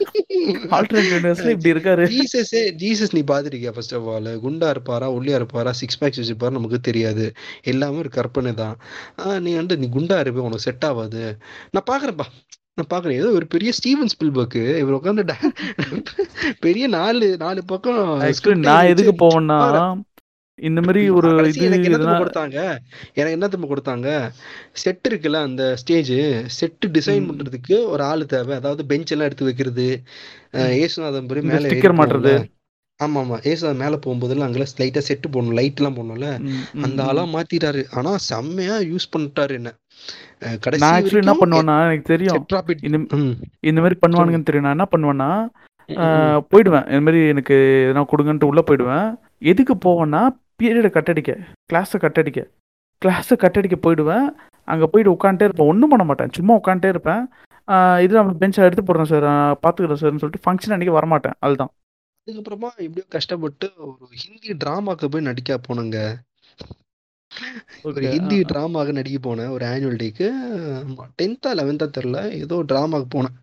[0.76, 2.04] ஆல்டர்னேட் யூனிவர்ஸ்ல இப்படி இருக்காரு.
[2.14, 5.72] ஜீசஸே ஜீசஸ் நீ பார்த்துருக்கியா ஃபர்ஸ்ட் ஆஃப் ஆல் குண்டா இருப்பாரா ஒல்லியா இருப்பாரா?
[5.80, 7.26] சிக்ஸ் பேக்ஸ் வச்சுப்பாரா நமக்கு தெரியாது.
[7.72, 8.76] எல்லாமே ஒரு கற்பனை தான்.
[9.46, 11.22] நீ வந்து நீ குண்டா இருப்ப உனக்கு செட் ஆகாது
[11.74, 12.28] நான் பார்க்குறேன்ப்பா
[12.78, 13.18] நான் பார்க்குறேன்.
[13.18, 15.22] ஏதோ ஒரு பெரிய ஸ்டீவன் ஸ்பில்பர்க்கு இவர் உட்காந்து
[16.60, 17.98] பெரிய நாலு நாலு பக்கம்
[18.68, 19.58] நான் எதுக்கு போவேன்னா
[20.58, 22.56] இந்த மாதிரி ஒரு இது எனக்கு என்ன கொடுத்தாங்க?
[23.14, 24.08] எனக்கு என்ன தெரியுமா கொடுத்தாங்க?
[24.74, 26.10] செட் இருக்குல்ல அந்த ஸ்டேஜ்
[26.56, 28.54] செட்டு டிசைன் பண்றதுக்கு ஒரு ஆள் தேவை.
[28.56, 29.86] அதாவது பெஞ்ச் எல்லாம் எடுத்து வைக்கிறது.
[30.52, 30.74] அஹ் ம்.
[30.80, 32.34] ஏசுநாதன் படி இந்த மேலே ஸ்டிக்கர் மாட்டுறது.
[33.04, 36.28] ஆமா ஆமா ஏசுநாதன் மேலே போகும்போதெல்லாம் அங்கெல்லாம் லைட்டா செட்டு போடணும் லைட் எல்லாம் போடணும்ல.
[36.86, 37.00] அந்த.
[37.10, 37.82] ஆளா மாத்திட்டாரு.
[37.98, 39.70] ஆனா செம்மையா யூஸ் பண்ணிட்டாரு என்ன.
[40.64, 42.36] கடைசி ஆக்சுவலி என்ன பண்ணுவேன்னா எனக்கு தெரியும்.
[43.70, 44.66] இந்த மாதிரி பண்ணுவானுங்கன்னு தெரியும்.
[44.68, 45.30] நான் என்ன பண்ணுவேன்னா
[46.52, 46.86] போயிடுவேன்.
[46.92, 47.56] இந்த மாதிரி எனக்கு
[47.88, 49.08] எதனா கொடுங்கன்ட்டு உள்ளே போயிடுவேன்.
[49.52, 50.22] எதுக்கு போவேன்னா
[50.62, 51.32] பீரியடை கட்டடிக்க
[51.72, 52.40] கிளாஸை கட்டடிக்க
[53.04, 54.26] கிளாஸை கட்டடிக்க போயிடுவேன்.
[54.72, 55.70] அங்கே போயிட்டு உட்காந்துட்டே இருப்பேன்.
[55.72, 56.32] ஒன்றும் பண்ண மாட்டேன்.
[56.38, 57.22] சும்மா உட்காந்துட்டே இருப்பேன்.
[58.04, 59.26] இது நம்ம பெஞ்சை எடுத்து போடுறேன் சார்.
[59.64, 61.36] பார்த்துக்கிறேன் சார்னு சொல்லிட்டு ஃபங்க்ஷன் அன்றைக்கி வரமாட்டேன்.
[61.46, 61.72] அதுதான்
[62.26, 65.98] அதுக்கப்புறமா எப்படியோ கஷ்டப்பட்டு ஒரு ஹிந்தி டிராமாக்கு போய் நடிக்க போனங்க.
[67.88, 70.26] ஒரு ஹிந்தி ட்ராமாவுக்கு நடிக்க போனேன் ஒரு ஆனுவல் டேக்கு
[71.20, 73.36] டென்த்தா லெவன்த்தா தெரில ஏதோ ட்ராமாவுக்கு போனேன்.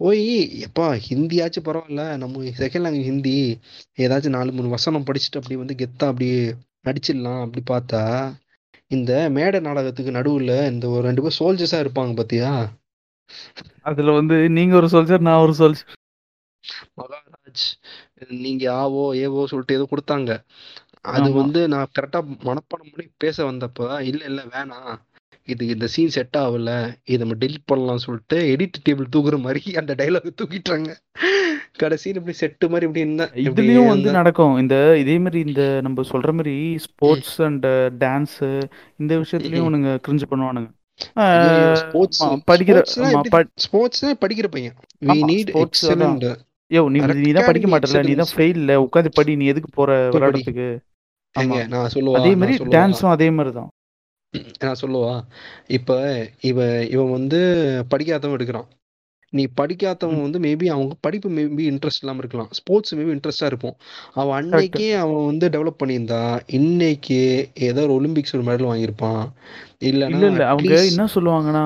[0.00, 0.22] போய்
[0.66, 3.34] எப்பா ஹிந்தியாச்சும் பரவாயில்ல நம்ம செகண்ட் லாங்குவேஜ் ஹிந்தி
[3.98, 6.28] ஏதாச்சும் நாலு மூணு வசனம் படிச்சுட்டு அப்படி வந்து கெத்தா அப்படி
[6.84, 8.02] நடிச்சிடலாம் அப்படி பார்த்தா
[8.90, 12.50] இந்த மேடை நாடகத்துக்கு நடுவில் இந்த ஒரு ரெண்டு பேர் சோல்ஜர்ஸாக இருப்பாங்க பார்த்தியா
[13.86, 15.92] அதுல வந்து நீங்க ஒரு சோல்ஜர் நான் ஒரு சோல்ஜர்
[16.98, 17.23] மகாராஜ்
[18.28, 20.44] நீங்க ஆவோ ஏவோ சொல்லிட்டு ஏதோ கொடுத்தாங்க.
[21.00, 21.32] அது ஆமா.
[21.32, 24.98] வந்து நான் கரெக்டா மனப்பாடம் பண்ணி பேச வந்தப்ப இல்ல இல்ல வேணாம்
[25.46, 26.92] இது இந்த சீன் செட் ஆகல.
[27.04, 30.94] இதை நம்ம டெலிட் பண்ணலாம் சொல்லிட்டு எடிட் டேபிள் தூக்குற மாதிரி அந்த டைலாக் தூக்கிட்டாங்க.
[31.78, 34.10] கடைசியில் இப்படி செட்டு மாதிரி இப்படி இருந்தேன் இப்படி இதுலயும் வந்து.
[34.12, 34.56] நடக்கும்.
[34.58, 38.62] இந்த இதே மாதிரி இந்த நம்ம சொல்ற மாதிரி ஸ்போர்ட்ஸ் அண்ட் டான்ஸ்
[38.96, 40.70] இந்த விஷயத்துலயும் உனங்க கிரிஞ்சு பண்ணுவானுங்க.
[41.14, 44.72] ஆஹ் sports ஆமா, படிக்கிற எப்படி- ப- ஸ்போர்ட்ஸ்னா படிக்கிற பையன்.
[45.04, 45.66] வி ஆமா, நீட் அதான்.
[45.86, 46.36] எக்ஸலண்ட்
[46.70, 48.32] யோ நீ நீ தான் படிக்க மாட்டல நீ தான்.
[48.34, 49.90] ஃபெயில்ல உட்காந்து படி நீ எதுக்கு போற.
[50.14, 50.68] விளையாடுறதுக்கு?
[51.34, 51.56] ஆமா.
[51.72, 53.70] நான் சொல்லுவா அதே மாதிரி டான்ஸும் அதே மாதிரி தான்
[54.62, 55.12] நான் சொல்லுவா
[55.76, 55.90] இப்ப
[56.42, 56.58] இவ
[56.94, 57.40] இவன் வந்து
[57.92, 58.68] படிக்காதவன் எடுக்கிறான்.
[59.32, 62.50] நீ படிக்காதவன் வந்து மேபி அவங்க படிப்பு மேபி இன்ட்ரெஸ்ட் இல்லாம இருக்கலாம்.
[62.58, 63.76] ஸ்போர்ட்ஸ் மேபி இன்ட்ரெஸ்டா இருக்கும்
[64.14, 66.20] அவன் அன்னைக்கே அவன் வந்து டெவலப் பண்ணியிருந்தா
[66.58, 67.18] இன்னைக்கு
[67.68, 69.22] ஏதோ ஒரு ஒலிம்பிக்ஸ் ஒரு மெடல் வாங்கியிருப்பான்.
[69.82, 71.64] இல்லைன்னா இல்ல இல்ல அவங்க என்ன சொல்லுவாங்கன்னா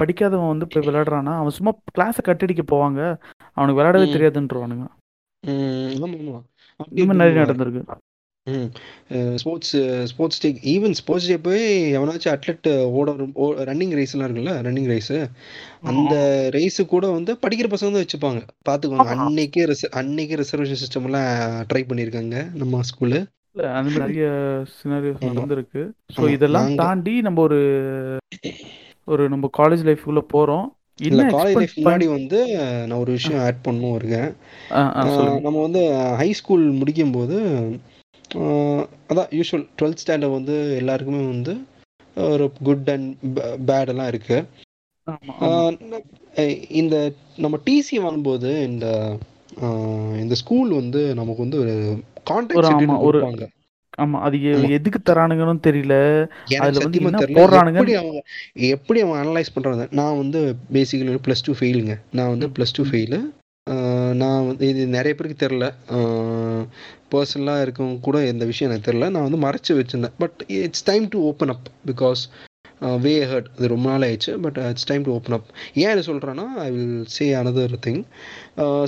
[0.00, 3.00] படிக்காதவன் வந்து போய் விளையாடுறானா அவன் சும்மா கிளாஸை கட்டடிக்க போவாங்க.
[3.56, 4.06] அவனுக்கு விளையாடவே.
[4.14, 4.86] தெரியாதுன்றவானுங்க
[7.20, 7.36] நிறைய.
[7.42, 7.82] நடந்திருக்கு
[8.46, 8.68] ம்
[9.40, 9.74] sports
[10.10, 11.64] sports day even sports day போய்
[11.96, 13.12] எவனாச்சும் அட்லெட் ஓட
[13.68, 15.18] ரன்னிங் ரேஸ்லாம் இருக்குல்ல ரன்னிங் ரேஸு
[15.90, 16.14] அந்த
[16.56, 19.06] ரேஸு கூட வந்து படிக்கிற பசங்க தான் வச்சுப்பாங்க பார்த்துக்கோங்க.
[19.16, 21.30] அன்னைக்கே ரிச அன்னைக்கே ரிசர்வேஷன் சிஸ்டம்லாம்
[21.70, 23.20] ட்ரை பண்ணியிருக்காங்க நம்ம ஸ்கூலு
[23.70, 24.26] அந்த மாதிரி நிறைய
[24.76, 25.24] சினாரியோஸ்.
[25.30, 25.82] நடந்திருக்கு
[26.16, 27.60] ஸோ இதெல்லாம் தாண்டி நம்ம ஒரு
[29.08, 30.66] ஒரு நம்ம காலேஜ் லைஃப்குள்ள போறோம்
[30.98, 32.38] இல்லை காலேஜ் லைஃப் முன்னாடி வந்து
[32.86, 34.30] நான் ஒரு விஷயம் ஆட் பண்ணணும் இருக்கேன்
[35.40, 35.82] நம்ம வந்து
[36.16, 37.36] ஹை ஸ்கூல் முடிக்கும்போது
[38.42, 41.54] ஆஹ், அதான் யூஸ்வல் டுவெல்த் ஸ்டாண்டர்ட் வந்து எல்லாருக்குமே வந்து
[42.16, 43.08] ஒரு குட் அண்ட்
[43.66, 44.38] பேட் எல்லாம் இருக்கு.
[46.74, 46.96] இந்த
[47.38, 48.86] நம்ம டிசி வாங்கும்போது இந்த
[50.20, 51.74] இந்த ஸ்கூல் வந்து நமக்கு வந்து ஒரு
[52.26, 52.58] கான்ட்ராக்ட்
[53.08, 53.18] ஒரு
[53.98, 54.36] ஆமா அது.
[54.76, 55.94] எதுக்கு தரானுங்கன்னு தெரியல.
[56.64, 58.20] அதுல வந்து என்ன போடுறானுங்க எப்படி அவங்க
[58.74, 59.84] எப்படி அவங்க அனலைஸ் பண்றாங்க?
[59.98, 60.40] நான் வந்து
[60.76, 62.84] பேசிக்கலி ப்ளஸ் டூ ஃபெயிலுங்க நான் வந்து ப்ளஸ் டூ.
[62.90, 63.20] ஃபெயிலு
[64.20, 65.64] நான் வந்து இது நிறைய பேருக்கு தெரில
[67.12, 70.16] பர்சனலாக இருக்கவங்க கூட இந்த விஷயம் எனக்கு தெரில நான் வந்து மறைச்சு வச்சிருந்தேன்.
[70.18, 72.22] But it's time to open up because
[73.04, 74.32] we hurt அது ரொம்ப நாள் ஆயிடுச்சு.
[74.46, 75.50] But it's time to open up
[75.82, 78.02] ஏன் இது சொல்கிறேன்னா I will say another thing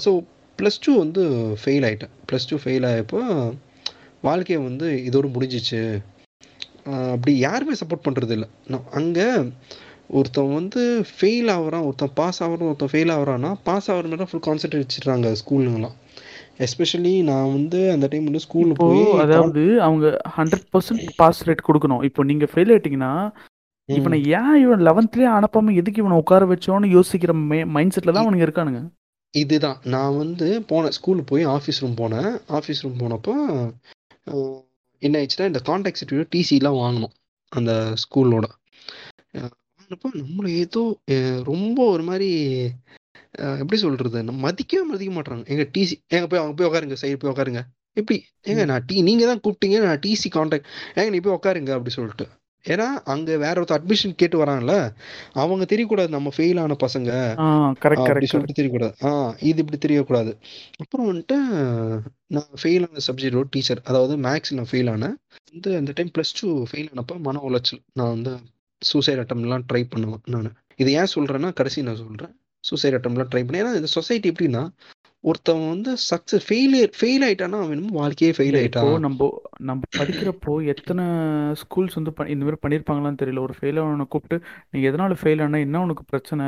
[0.05, 0.13] so
[0.59, 1.23] plus two வந்து
[1.63, 3.21] ஃபெயில் ஆகிட்டேன் ப்ளஸ் டூ ஃபெயில் ஆகியப்போ
[4.29, 5.83] வாழ்க்கையை வந்து இதோடு முடிஞ்சிச்சு.
[7.13, 9.27] அப்படி யாருமே சப்போர்ட் பண்ணுறது இல்லை நான் அங்கே
[10.19, 14.85] ஒருத்தன் வந்து ஃபெயில் ஆகுறான் ஒருத்தன் பாஸ் ஆகுறான் ஒருத்தன் ஃபெயில் ஆகுறான்னா பாஸ் ஆகிற மாதிரி ஃபுல் கான்சென்ட்ரேட்
[14.85, 15.95] வச்சுட்றாங்க ஸ்கூலுங்கலாம்
[16.65, 20.07] எஸ்பெஷலி நான் வந்து அந்த டைம் வந்து இப்போ போய் அதாவது அவங்க
[20.37, 22.03] ஹண்ட்ரட் பர்சன்ட் பாஸ் ரேட் கொடுக்கணும்.
[22.09, 23.13] இப்போ நீங்க ஃபெயில் ஆயிட்டீங்கன்னா.
[23.89, 27.33] இவனை ஏன் இவன் லெவன்த்லயே அனுப்பாம எதுக்கு இவனை உட்கார வச்சோன்னு யோசிக்கிற
[27.77, 28.83] மைண்ட் செட்ல தான் அவனுங்க இருக்கானுங்க.
[29.35, 29.79] இதுதான்.
[29.95, 32.31] நான் வந்து போனேன் ஸ்கூலுக்கு போய் ஆஃபீஸ் ரூம் போனேன்.
[32.59, 33.35] ஆஃபீஸ் ரூம் போனப்போ
[35.03, 37.15] என்ன ஆயிடுச்சுன்னா இந்த கான்டாக்ட் சர்டிஃபிகேட் டிசிலாம் வாங்கணும்
[37.53, 37.73] அந்த
[38.03, 38.47] ஸ்கூலோட
[39.79, 40.83] வாங்கினப்போ நம்மளை ஏதோ
[41.51, 42.29] ரொம்ப ஒரு மாதிரி
[43.63, 44.19] எப்படி சொல்றது?
[44.27, 45.45] நம்ம மதிக்கவே மதிக்க மாட்றாங்க.
[45.53, 47.61] எங்க டிசி எங்க போய் அவங்க போய் உட்காருங்க சைடு போய் உட்காருங்க
[48.01, 48.17] எப்படி?
[48.51, 50.69] ஏங்க நான் டி நீங்க தான் கூப்பிட்டீங்க நான் டிசி கான்டாக்ட்
[50.99, 52.27] ஏங்க நீ போய் உட்காருங்க அப்படி சொல்லிட்டு.
[52.73, 54.75] ஏன்னா அங்க வேற ஒருத்தர் அட்மிஷன் கேட்டு வராங்கல்ல
[55.43, 57.11] அவங்க தெரியக்கூடாது நம்ம ஃபெயில் ஆன பசங்க.
[58.33, 58.95] சொல்லிட்டு தெரியக்கூடாது.
[59.05, 59.11] ஆ
[59.51, 60.33] இது இப்படி தெரியக்கூடாது.
[60.83, 61.37] அப்புறம் வந்துட்டு
[62.37, 65.17] நான் ஃபெயில் ஆன சப்ஜெக்டோட டீச்சர் அதாவது மேக்ஸ் நான் ஃபெயில் ஆனேன்.
[65.53, 67.83] வந்து அந்த டைம் ப்ளஸ் டூ ஃபெயில் ஆனப்போ மன உளைச்சல்.
[68.01, 68.33] நான் வந்து
[68.83, 70.53] சூசைட் அட்டம்லாம் ட்ரை பண்ணுவேன் நான்.
[70.83, 72.33] இது ஏன் சொல்கிறேன்னா கடைசி நான் சொல்கிறேன்
[72.65, 73.63] சூசைட் அட்டம்லாம் ட்ரை பண்ணேன்.
[73.65, 74.63] ஏன்னா இந்த சொசைட்டி எப்படின்னா
[75.31, 78.91] ஒருத்தவன் வந்து சக்ஸஸ் ஃபெயிலியர் ஃபெயில் ஆயிட்டான்னா அவன் வாழ்க்கையே ஃபெயில் ஆயிட்டான்.
[79.07, 79.29] நம்ம
[79.69, 81.05] நம்ம படிக்கிறப்போ எத்தனை
[81.63, 83.45] ஸ்கூல்ஸ் வந்து இந்த மாதிரி பண்ணியிருப்பாங்களான்னு தெரியல.
[83.47, 84.39] ஒரு ஃபெயில் ஆனவனை கூப்பிட்டு
[84.71, 86.47] நீ எதனால ஃபெயில் ஆனா என்ன உனக்கு பிரச்சனை?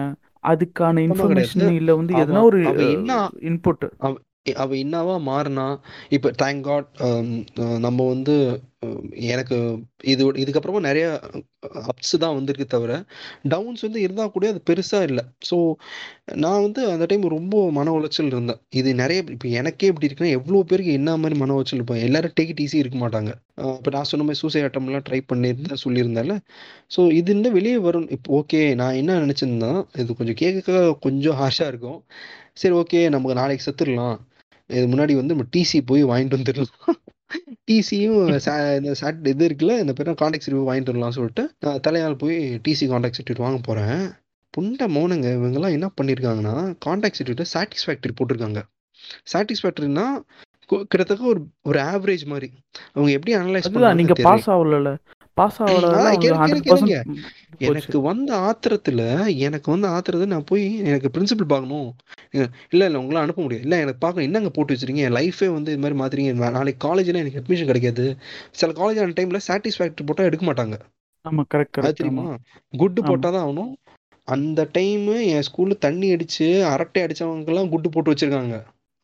[0.52, 2.60] அதுக்கான இன்ஃபர்மேஷன் இல்ல வந்து எதனா ஒரு
[3.50, 3.86] இன்புட்
[4.62, 5.66] அவள் இன்னாவா மாறினா
[6.16, 7.28] இப்போ தேங்க் காட் um,
[7.86, 8.36] நம்ம வந்து
[9.32, 9.56] எனக்கு
[10.12, 11.06] இது இதுக்கப்புறமா நிறைய
[11.90, 12.92] அப்ஸ் தான் வந்திருக்கு தவிர
[13.52, 15.24] டவுன்ஸ் வந்து இருந்தால் கூட அது பெருசாக இல்லை.
[15.48, 15.56] ஸோ
[16.44, 18.60] நான் வந்து அந்த டைம் ரொம்ப மன உளைச்சல் இருந்தேன்.
[18.80, 22.52] இது நிறைய இப்போ எனக்கே இப்படி இருக்குன்னா எவ்வளோ பேருக்கு என்ன மாதிரி மன உளைச்சல் இருப்பேன் எல்லாரும் டேக்
[22.54, 23.32] இட் ஈஸி இருக்க மாட்டாங்க.
[23.76, 26.36] இப்போ நான் சொன்ன மாதிரி சூசைட் அட்டம்லாம் ட்ரை பண்ணியிருந்தேன் சொல்லியிருந்தேன்ல.
[26.96, 28.08] ஸோ இது இன்னும் வெளியே வரும்.
[28.16, 32.00] இப்போ ஓகே நான் என்ன நினச்சிருந்தேன் இது கொஞ்சம் கேட்க கொஞ்சம் ஹார்ஷாக இருக்கும்.
[32.62, 34.16] சரி ஓகே நமக்கு நாளைக்கு செத்துடலாம்.
[34.70, 36.96] இது முன்னாடி வந்து நம்ம டிசி போய் வாங்கிட்டு வந்துடலாம்.
[37.68, 38.18] டிசியும்
[38.78, 42.36] இந்த சாட் இது இருக்குல்ல இந்த பேர் கான்டாக்ட் சர்டிஃபிகேட் வாங்கிட்டு வரலாம் சொல்லிட்டு நான் தலையால் போய்
[42.66, 44.02] டிசி கான்டாக்ட் சர்டிஃபிகேட் வாங்க போகிறேன்
[44.54, 46.54] புண்ட மௌனங்க இவங்கெல்லாம் என்ன பண்ணியிருக்காங்கன்னா
[46.86, 48.60] கான்டாக்ட் சர்டிஃபிகேட் சாட்டிஸ்ஃபேக்டரி போட்டிருக்காங்க.
[49.32, 50.06] சாட்டிஸ்ஃபேக்டரினா
[50.70, 52.48] கிட்டத்தட்ட ஒரு ஒரு ஆவரேஜ் மாதிரி.
[52.94, 54.92] அவங்க எப்படி அனலைஸ் அதுதான் நீங்க பாஸ் ஆகல
[55.36, 56.96] பாஸ் ஆ, ஆகிறதுல கேளு அவங்களுக்கு கேளு ஹண்ட்ரட் கேளுங்க.
[56.96, 57.66] பர்சன்ட் போச்சு.
[57.68, 59.00] எனக்கு வந்த ஆத்திரத்துல
[59.38, 61.88] எனக்கு வந்த ஆத்திரத்துல நான் போய் எனக்கு பிரின்சிபல் பார்க்கணும்.
[62.72, 63.64] இல்ல இல்ல உங்களால அனுப்ப முடியாது.
[63.64, 65.04] இல்ல எனக்கு பார்க்கணும் என்னங்க போட்டு வச்சிருக்கீங்க?
[65.04, 68.06] என் லைஃபே வந்து இது மாதிரி மாத்திரீங்க நாளைக்கு காலேஜ்ல எனக்கு அட்மிஷன் கிடைக்காது.
[68.52, 70.76] சில காலேஜ் அந்த டைம்ல சாட்டிஸ்ஃபேக்டரி போட்டா எடுக்க மாட்டாங்க.
[71.24, 72.24] ஆமா கரெக்ட் தெரியுமா?
[72.24, 73.08] ஆமா.
[73.08, 73.72] போட்டாதான் ஆகணும்.
[74.28, 78.56] அந்த டைம் என் ஸ்கூல்ல தண்ணி அடிச்சு அரட்டை அடிச்சவங்க எல்லாம் குட்டு போட்டு வச்சிருக்காங்க.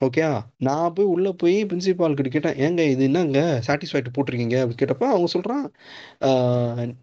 [0.04, 0.28] ஓகேயா
[0.66, 3.40] நான் போய் உள்ளே போய் பிரின்சிபால் கிட்ட கேட்டேன் ஏங்க இது என்னங்க?
[3.66, 4.56] சாட்டிஸ்ஃபைடு போட்டிருக்கீங்க?
[4.62, 5.64] அப்படின்னு கேட்டப்ப அவங்க சொல்கிறான்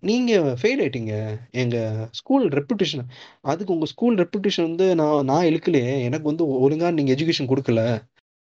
[0.09, 1.13] நீங்கள் ஃபெயில் ஆயிட்டீங்க.
[1.61, 3.05] எங்கள் ஸ்கூல் ரெப்புடேஷன்
[3.51, 5.93] அதுக்கு உங்கள் ஸ்கூல் ரெப்புடேஷன் வந்து நான் நான் இழுக்கலையே.
[6.07, 7.83] எனக்கு வந்து ஒழுங்காக நீங்கள் எஜுகேஷன் கொடுக்கல.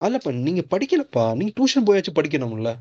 [0.05, 1.25] அல்லப்பா நீங்கள் படிக்கலப்பா.
[1.39, 2.71] நீங்கள் டியூஷன் போயாச்சும் படிக்கணும்ல.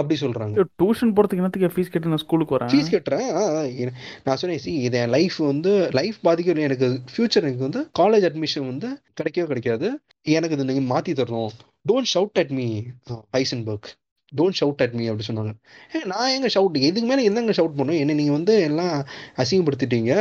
[0.00, 0.64] அப்படி சொல்றாங்க.
[0.80, 2.70] டியூஷன் போறதுக்கு என்னத்துக்கு ஃபீஸ் கட்டி நான் ஸ்கூலுக்கு வரேன்.
[2.72, 3.28] ஃபீஸ் கட்டுறேன்.
[4.26, 8.70] நான் சொன்னேன் சி இது என் லைஃப் வந்து லைஃப் பாதிக்க எனக்கு ஃபியூச்சர் எனக்கு வந்து காலேஜ் அட்மிஷன்
[8.72, 8.88] வந்து
[9.20, 9.90] கிடைக்கவே கிடைக்காது.
[10.38, 11.54] எனக்கு இது நீங்கள் மாற்றி தரணும்.
[11.90, 12.66] Don't shout at me
[13.36, 13.88] Heisenberg
[14.32, 15.52] don't shout at me அப்படி சொன்னாங்க.
[15.94, 18.94] ஏ நான் எங்க ஷவுட் இதுக்கு மேலே என்னங்க ஷவுட் பண்ணும் என்ன நீங்கள் வந்து எல்லாம்
[19.42, 20.12] அசிங்கப்படுத்திட்டீங்க.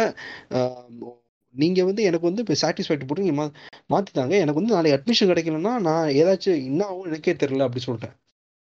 [1.55, 3.45] நீங்கள் வந்து எனக்கு வந்து இப்போ சாட்டிஸ்ஃபைட் போட்டு நீங்கள் மா
[3.93, 8.15] மாற்றித்தாங்க எனக்கு வந்து நாளைக்கு அட்மிஷன் கிடைக்கலன்னா நான் ஏதாச்சும் என்ன ஆகும் எனக்கே தெரியல அப்படி சொல்லிட்டேன்.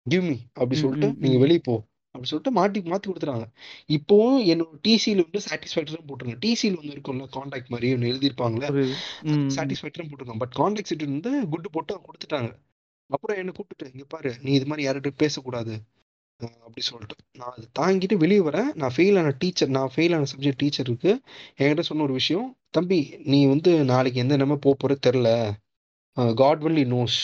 [0.06, 1.38] கிவ் மீ அப்படி சொல்லிட்டு நீங்க.
[1.38, 1.74] வெளியே போ.
[2.14, 3.44] அப்படி சொல்லிட்டு மாட்டி மாத்தி கொடுத்துறாங்க.
[3.88, 8.96] இப்போவும் என்னோட டிசியில் வந்து சாட்டிஸ்ஃபேக்டரி போட்டுருங்க டிசியில் வந்து இருக்கும்ல காண்டாக்ட் மாதிரி ஒன்று எழுதியிருப்பாங்களே புரியுது.
[9.22, 9.50] ம் ம்.
[9.56, 12.50] சாட்டிஸ்ஃபேக்டரி போட்டிருக்கோம் பட் காண்டாக்ட் சீட் வந்து குட்டு போட்டு அவங்க கொடுத்துட்டாங்க.
[13.10, 15.74] அப்புறம் என்ன கூப்பிட்டுட்டு இங்க பாரு நீ இது மாதிரி யார்கிட்ட பேசக்கூடாது.
[16.66, 17.16] அப்படி சொல்லிட்டு.
[17.32, 18.68] நான் அதை தாங்கிட்டு வெளியே வரேன்.
[18.74, 21.12] நான் ஃபெயில் ஆன டீச்சர் நான் ஃபெயில் ஆன சப்ஜெக்ட் டீச்சர் இருக்கு.
[21.58, 25.28] என்கிட்ட சொன்ன ஒரு விஷயம் தம்பி நீ வந்து நாளைக்கு எந்த நிலைமை போக போற தெரில
[26.34, 27.18] காட் ஒன்லி நோஸ்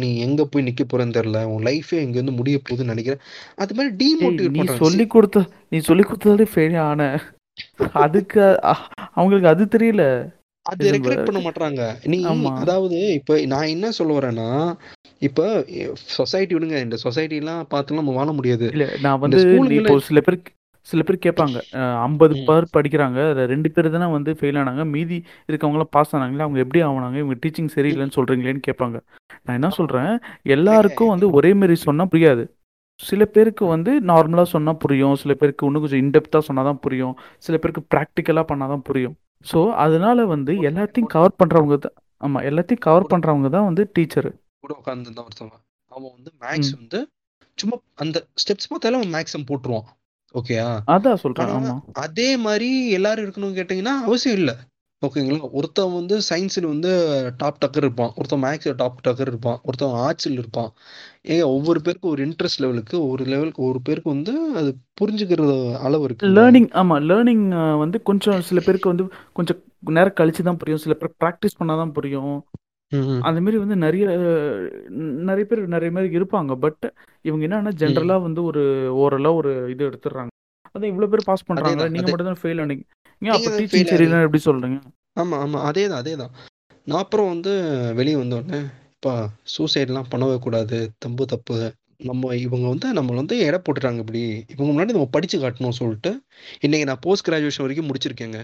[0.00, 3.22] நீ எங்க போய் நிக்க போறேன்னு தெரியல உன் லைஃபே இங்க வந்து முடிய போகுதுன்னு நினைக்கிறேன்.
[3.62, 5.44] அது மாதிரி டீமோட்டிவேட் நீ சொல்லி கொடுத்த
[5.74, 7.02] நீ சொல்லி கொடுத்ததாலே ஃபெயில் ஆன.
[8.04, 8.42] அதுக்கு
[9.18, 10.04] அவங்களுக்கு அது தெரியல.
[10.66, 11.82] அது ரெக்கரெக்ட் பண்ண மாட்டாங்க
[12.12, 12.18] நீ
[12.62, 14.48] அதாவது இப்ப நான் என்ன சொல்ல வரேன்னா
[15.26, 15.42] இப்ப
[16.16, 16.78] சொசைட்டி விடுங்க.
[16.86, 18.66] இந்த சொசைட்டி எல்லாம் பார்த்துலாம் நம்ம வாழ முடியாது.
[18.74, 19.42] இல்ல நான் வந்து
[19.78, 20.38] இப்போ சில பேர்
[20.90, 21.58] சில பேர் கேட்பாங்க
[22.06, 25.18] ஐம்பது பேர் படிக்கிறாங்க அதுல ரெண்டு பேர் தானே வந்து ஃபெயில் ஆனாங்க மீதி
[25.50, 28.98] இருக்கவங்களாம் பாஸ் ஆனாங்களே அவங்க எப்படி ஆனாங்க இவங்க டீச்சிங் சரியில்லைன்னு சொல்றீங்களேன்னு கேட்பாங்க.
[29.44, 30.04] நான் என்ன இல்லைங்க
[30.56, 32.44] எல்லாருக்கும் வந்து ஒரே மாதிரி சொன்னா புரியாது.
[33.00, 37.14] சில பேருக்கு வந்து நார்மலாக சொன்னால் புரியும் சில பேருக்கு இன்னும் கொஞ்சம் இன்டெப்த்தாக சொன்னால் தான் புரியும்
[37.46, 39.16] சில பேருக்கு ப்ராக்டிக்கலாக பண்ணால் தான் புரியும்.
[39.46, 44.30] ஸோ அதனால வந்து எல்லாத்தையும் கவர் பண்ணுறவங்க தான் ஆமாம் எல்லாத்தையும் கவர் பண்ணுறவங்க தான் வந்து டீச்சரு
[44.64, 45.52] கூட உட்காந்துருந்தான்
[45.92, 47.00] அவன் வந்து மேக்ஸ் வந்து
[47.58, 49.86] சும்மா அந்த ஸ்டெப்ஸ் பார்த்தாலும் அவன் மேக்ஸம் போட்டுருவான்.
[50.34, 50.68] ஓகேயா?
[50.86, 54.54] அதான் சொல்கிறேன் ஆனா ஆமாம் அதே மாதிரி எல்லாரும் இருக்கணும்னு கேட்டிங்கன்னா அவசியம் இல்லை.
[55.02, 55.50] ஓகேங்களா?
[55.50, 56.90] ஒருத்தன் வந்து சயின்ஸில் வந்து
[57.36, 58.12] டாப் டக்கர் இருப்பான்.
[58.16, 59.60] ஒருத்தன் மேக்ஸில் டாப் டக்கர் இருப்பான்.
[59.62, 60.70] ஒருத்தன் ஆர்ட்ஸில் இருப்பான்.
[61.28, 66.36] ஏங்க ஒவ்வொரு பேருக்கும் ஒரு இன்ட்ரெஸ்ட் லெவலுக்கு ஒரு லெவலுக்கு ஒரு பேருக்கு வந்து அது புரிஞ்சுக்கிற அளவு இருக்குங்க
[66.38, 70.80] லேர்னிங் ஆமாம் லேர்னிங் வந்து கொஞ்சம் சில பேருக்கு வந்து கொஞ்சம் நேரம் கழிச்சு தான் புரியும்.
[70.80, 72.36] சில பேர் ப்ராக்டிஸ் பண்ணால் தான் புரியும்.
[73.28, 74.04] அந்த மாதிரி வந்து நிறைய
[75.28, 76.52] நிறைய பேர் நிறைய பேர் இருப்பாங்க.
[76.64, 76.84] பட்
[77.24, 78.62] இவங்க என்னன்னா ம் ஜென்ரலாக வந்து ஒரு
[79.02, 80.30] ஓரளவு ஒரு இது எடுத்துடுறாங்க.
[80.74, 82.84] அதான் இவ்வளோ பேர் பாஸ் நீங்கள் அதே மட்டும் தான் ஃபெயில் ஆனீங்க
[83.22, 84.78] நீங்க அப்போ டீச்சிங் சரியில்லைன்னு எப்படி சொல்கிறீங்க
[85.16, 85.58] ஆமா ஆமா.
[85.68, 86.32] அதேதான் அதேதான்.
[86.86, 87.52] நான் அப்புறம் வந்து
[87.98, 88.60] வெளியே வந்த உடனே
[88.96, 89.12] இப்போ
[89.54, 90.78] சூசைட்லாம் பண்ணவே கூடாது.
[91.04, 91.56] தப்பு தப்பு.
[92.08, 94.22] நம்ம இவங்க வந்து நம்மள வந்து எடை போட்டுட்டாங்க இப்படி.
[94.52, 96.10] இவங்க முன்னாடி நம்ம படிச்சு காட்டணும் சொல்லிட்டு
[96.64, 98.40] இன்னைக்கு நான் போஸ்ட் கிராஜுவேஷன் வரைக்கும் முடிச்சிருக்கேங்க.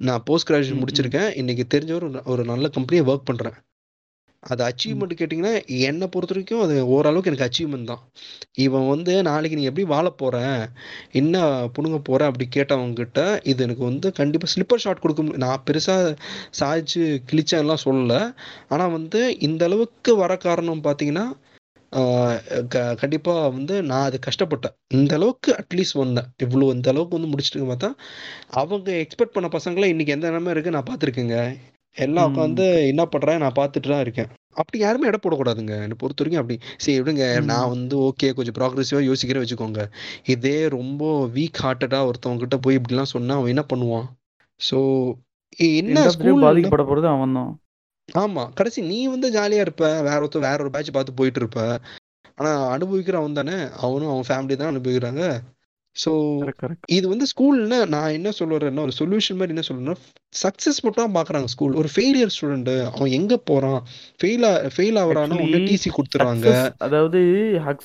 [0.00, 1.30] நான் போஸ்ட் ம் முடிச்சிருக்கேன்.
[1.40, 3.56] இன்னைக்கு தெரிஞ்ச ஒரு ஒரு நல்ல கம்பெனியை ஒர்க் பண்றேன்.
[4.42, 5.52] அது அச்சீவ்மெண்ட் கேட்டிங்கன்னா
[5.88, 8.02] என்னை பொறுத்த வரைக்கும் அது ஓரளவுக்கு எனக்கு அச்சீவ்மெண்ட் தான்.
[8.64, 10.36] இவன் வந்து நாளைக்கு நீ எப்படி வாழ போற?
[11.12, 11.36] என்ன
[11.76, 12.20] புடுங்க போற?
[12.30, 16.12] அப்படி கேட்டவங்க கிட்ட இது எனக்கு வந்து கண்டிப்பாக ஸ்லிப்பர் ஷாட் கொடுக்க முடியும் நான் பெருசாக
[16.60, 18.16] சாய்ச்சு கிழிச்சேன்லாம் சொல்லல.
[18.68, 21.26] ஆனால் வந்து இந்த அளவுக்கு வர காரணம் பார்த்தீங்கன்னா
[23.02, 24.74] கண்டிப்பாக வந்து நான் அது கஷ்டப்பட்டேன்.
[24.98, 26.28] இந்த அளவுக்கு அட்லீஸ்ட் வந்தேன்.
[26.44, 27.90] இவ்வளோ இந்த அளவுக்கு வந்து முடிச்சுட்டு பார்த்தா
[28.62, 31.38] அவங்க எக்ஸ்பெக்ட் பண்ண பசங்களே இன்னைக்கு எந்த நிலைமை இருக்கு நான் பார்த்துருக்கேங்க.
[31.96, 34.30] எல்லாம் உட்காந்து என்ன பண்றேன் நான் பார்த்துட்டு தான் இருக்கேன்.
[34.60, 35.74] அப்படி யாருமே எடை போடக்கூடாதுங்க.
[35.84, 36.56] என்னை பொறுத்த வரைக்கும் அப்படி.
[36.84, 37.26] சரி விடுங்க.
[37.50, 39.82] நான் வந்து ஓகே கொஞ்சம் ப்ராக்ரெசிவாக யோசிக்கிறேன் வச்சுக்கோங்க.
[40.34, 44.08] இதே ரொம்ப வீக் ஹார்ட்டடாக ஒருத்தவங்க கிட்ட போய் இப்படிலாம் சொன்னா அவன் என்ன பண்ணுவான்?
[44.60, 44.78] ஸோ
[45.80, 45.98] என்ன
[46.46, 47.52] பாதிக்கப்பட போகிறது அவன் தான்
[48.08, 48.42] ஆமா.
[48.54, 49.84] கடைசி நீ வந்து ஜாலியா இருப்ப.
[50.02, 51.60] வேற ஒருத்தர் வேற ஒரு பேட்ச் பார்த்து போயிட்டு இருப்ப
[52.38, 53.56] ஆனா அனுபவிக்கிறவன் தானே.
[53.80, 55.24] அவனும் அவன் ஃபேமிலி தான் அனுபவிக்கிறாங்க.
[55.96, 56.10] ஸோ
[56.88, 59.94] இது வந்து ஸ்கூல்னா நான் என்ன சொல்ல வரேன்னா ஒரு சொல்யூஷன் மாதிரி என்ன சொல்றேன்னா
[60.32, 63.78] சக்சஸ் மட்டும் தான் பாக்குறாங்க ஸ்கூல் ஒரு ஃபெயிலியர் ஸ்டூடெண்ட் அவன் எங்க போறான்?
[64.20, 67.20] ஃபெயில் ஃபெயில் ஆகுறானா ஆக்சுவலி உடனே டிசி கொடுத்துறாங்க சக்ஸஸ் அதாவது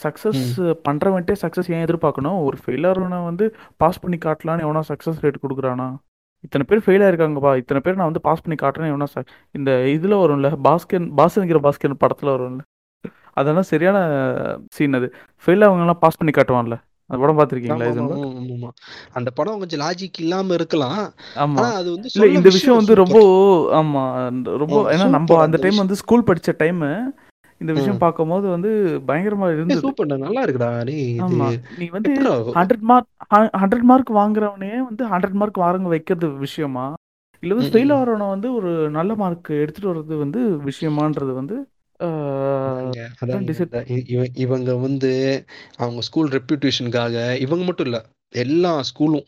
[0.02, 0.74] சக்ஸஸ் ம்.
[0.88, 2.40] பண்ணுறவன்ட்டே சக்ஸஸ் ஏன் எதிர்பார்க்கணும்?
[2.48, 3.48] ஒரு ஃபெயிலாகிறவனை வந்து
[3.78, 5.88] பாஸ் பண்ணி காட்டலான்னு எவனா சக்ஸஸ் ரேட் கொடுக்குறானா?
[6.40, 7.56] இத்தனை பேர் ஃபெயில் ஆயிருக்காங்கப்பா.
[7.56, 11.94] இத்தனை பேர் நான் வந்து பாஸ் பண்ணி காட்டுறேன்னு எவனா ச- இந்த இதில் வரும்ல பாஸ்கர் பாஸ்கர் பாஸ்கர்
[11.94, 12.60] படத்தில் வரும்ல.
[13.34, 13.98] அதெல்லாம் சரியான
[14.72, 15.14] சீன் அது.
[15.46, 16.78] ஃபெயில் ஆகவங்கலாம் பாஸ் பண்ணி காட்டுவான்ல.
[17.10, 18.70] அந்த படம் ஆமா.
[19.12, 21.14] அந்த படம் கொஞ்சம் லாஜிக் இல்லாம இருக்கலாம்.
[21.36, 21.56] ஆமா.
[21.56, 23.20] அது வந்து இல்ல இந்த விஷயம் வந்து ரொம்ப
[23.84, 24.04] ஆமா
[24.58, 26.82] ரொம்ப ஏன்னா நம்ம அந்த டைம் வந்து ஸ்கூல் படிச்ச டைம்
[27.62, 28.70] இந்த விஷயம் பார்க்கும்போது வந்து
[29.08, 29.82] பயங்கரமா இருந்தது.
[29.84, 30.70] சூப்பர்டா நல்லா இருக்குடா.
[31.78, 32.12] நீ வந்து
[32.58, 33.10] ஹண்ட்ரட் மார்க்
[33.56, 36.86] ஹண்ட்ரட் மார்க் வாங்குறவனே வந்து ஹண்ட்ரட் மார்க் வாரங்க வைக்கிறது விஷயமா?
[37.44, 37.92] இல்ல வந்து ஃபெயில்.
[37.98, 41.58] ஆகிறவனை வந்து ஒரு நல்ல மார்க் எடுத்துட்டு வர்றது வந்து விஷயமான்றது வந்து
[44.36, 45.12] இவங்க வந்து
[45.78, 48.00] அவங்க ஸ்கூல் ரெப்யூட்டேஷனுக்காக இவங்க மட்டும் இல்ல
[48.36, 49.26] எல்லா ஸ்கூலும்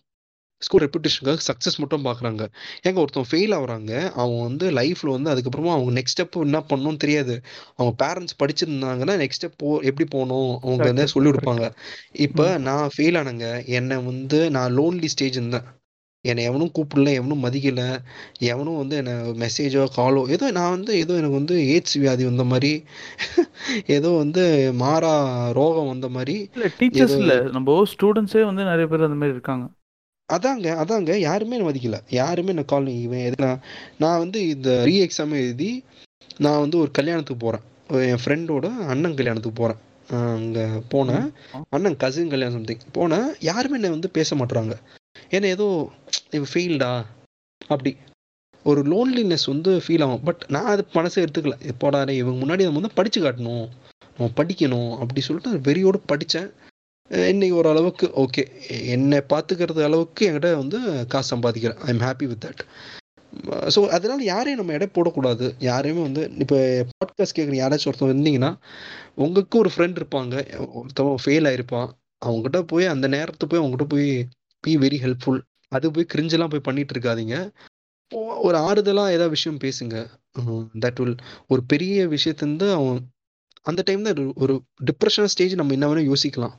[0.65, 2.43] ஸ்கூல் ரெப்யூட்டேஷனுக்காக சக்ஸஸ் மட்டும் பார்க்குறாங்க
[2.87, 3.91] ஏங்க ஒருத்தன் ஃபெயில் ஆகுறாங்க
[4.21, 7.35] அவன் வந்து லைஃப்பில் வந்து அதுக்கப்புறமா அவங்க நெக்ஸ்ட் ஸ்டெப் என்ன பண்ணணும்னு தெரியாது.
[7.77, 11.67] அவங்க பேரண்ட்ஸ் படிச்சிருந்தாங்கன்னா நெக்ஸ்ட் ஸ்டெப் போ எப்படி போகணும் அவங்க வந்து சொல்லி கொடுப்பாங்க.
[12.27, 13.47] இப்போ நான் ஃபெயில் ஆனேங்க
[13.79, 15.67] என்னை வந்து நான் லோன்லி ஸ்டேஜ் இருந்தேன்.
[16.25, 17.83] என்னை எவனும் கூப்பிடல எவனும் மதிக்கல
[18.49, 22.73] எவனும் வந்து என்னை மெசேஜோ காலோ ஏதோ நான் வந்து ஏதோ எனக்கு வந்து எய்ட்ஸ் வியாதி வந்த மாதிரி
[23.97, 24.43] ஏதோ வந்து
[24.83, 25.13] மாறா
[25.59, 29.65] ரோகம் வந்த மாதிரி இல்ல டீச்சர்ஸ் இல்ல நம்ம ஸ்டூடெண்ட்ஸே வந்து நிறைய பேர் அந்த மாதிரி இருக்காங்க.
[30.35, 31.11] அதாங்க அதாங்க.
[31.27, 31.97] யாருமே என்ன மதிக்கல.
[32.19, 33.51] யாருமே என்ன கால் இவன் எதுனா
[34.03, 35.71] நான் வந்து இந்த ரீ எக்ஸாம் எழுதி
[36.45, 37.65] நான் வந்து ஒரு கல்யாணத்துக்கு போகிறேன்
[38.11, 39.81] என் ஃப்ரெண்டோட அண்ணன் கல்யாணத்துக்கு போகிறேன்
[40.35, 40.63] அங்கே
[40.93, 41.27] போனேன்.
[41.75, 43.27] அண்ணன் கசின் கல்யாணம் சம்திங் போனேன்.
[43.49, 44.75] யாருமே என்னை வந்து பேச மாட்றாங்க.
[45.35, 45.67] ஏன்னா ஏதோ
[46.37, 46.91] இவன் ஃபெயில்டா
[47.73, 47.91] அப்படி.
[48.65, 50.23] ஒரு லோன்லினஸ் வந்து ஃபீல் ஆகும்.
[50.23, 51.55] பட் நான் அது மனசை எடுத்துக்கல.
[51.71, 53.65] எப்போடா இவங்க முன்னாடி நம்ம வந்து படித்து காட்டணும்.
[54.17, 54.91] நம்ம படிக்கணும்.
[55.01, 56.49] அப்படி சொல்லிட்டு வெறியோடு படித்தேன்
[57.11, 58.45] இன்னைக்கு ஓரளவுக்கு ஓகே
[58.85, 61.77] என்னை பார்த்துக்கிறது அளவுக்கு என்கிட்ட வந்து காசு சம்பாதிக்கிறேன்.
[61.77, 62.59] I am happy with that
[63.47, 65.53] so அதனால யாரையும் நம்ம எடை போடக்கூடாது.
[65.59, 68.57] யாரையுமே வந்து இப்போ பாட்காஸ்ட் கேட்குற யாராச்சும் ஒருத்தவங்க இருந்தீங்கன்னா
[69.15, 70.61] உங்களுக்கு ஒரு ஃப்ரெண்ட் இருப்பாங்க.
[70.75, 71.89] ஒருத்தவன் ஃபெயில் ஆயிருப்பான்.
[72.25, 74.27] அவங்ககிட்ட போய் அந்த நேரத்து போய் அவங்ககிட்ட போய்
[74.59, 77.49] பி வெரி ஹெல்ப்ஃபுல் அது போய் கிரிஞ்செல்லாம் போய் பண்ணிட்டு இருக்காதீங்க.
[78.41, 80.07] ஒரு ஆறுதலாக ஏதாவது விஷயம் பேசுங்க.
[80.79, 81.15] தட் வில்
[81.47, 83.07] ஒரு பெரிய விஷயத்துலேருந்து அவன்
[83.61, 86.53] அந்த டைம் தான் ஒரு- ஒரு டிப்ரெஷன் ஸ்டேஜ் நம்ம என்ன வேணும் யோசிக்கலாம்.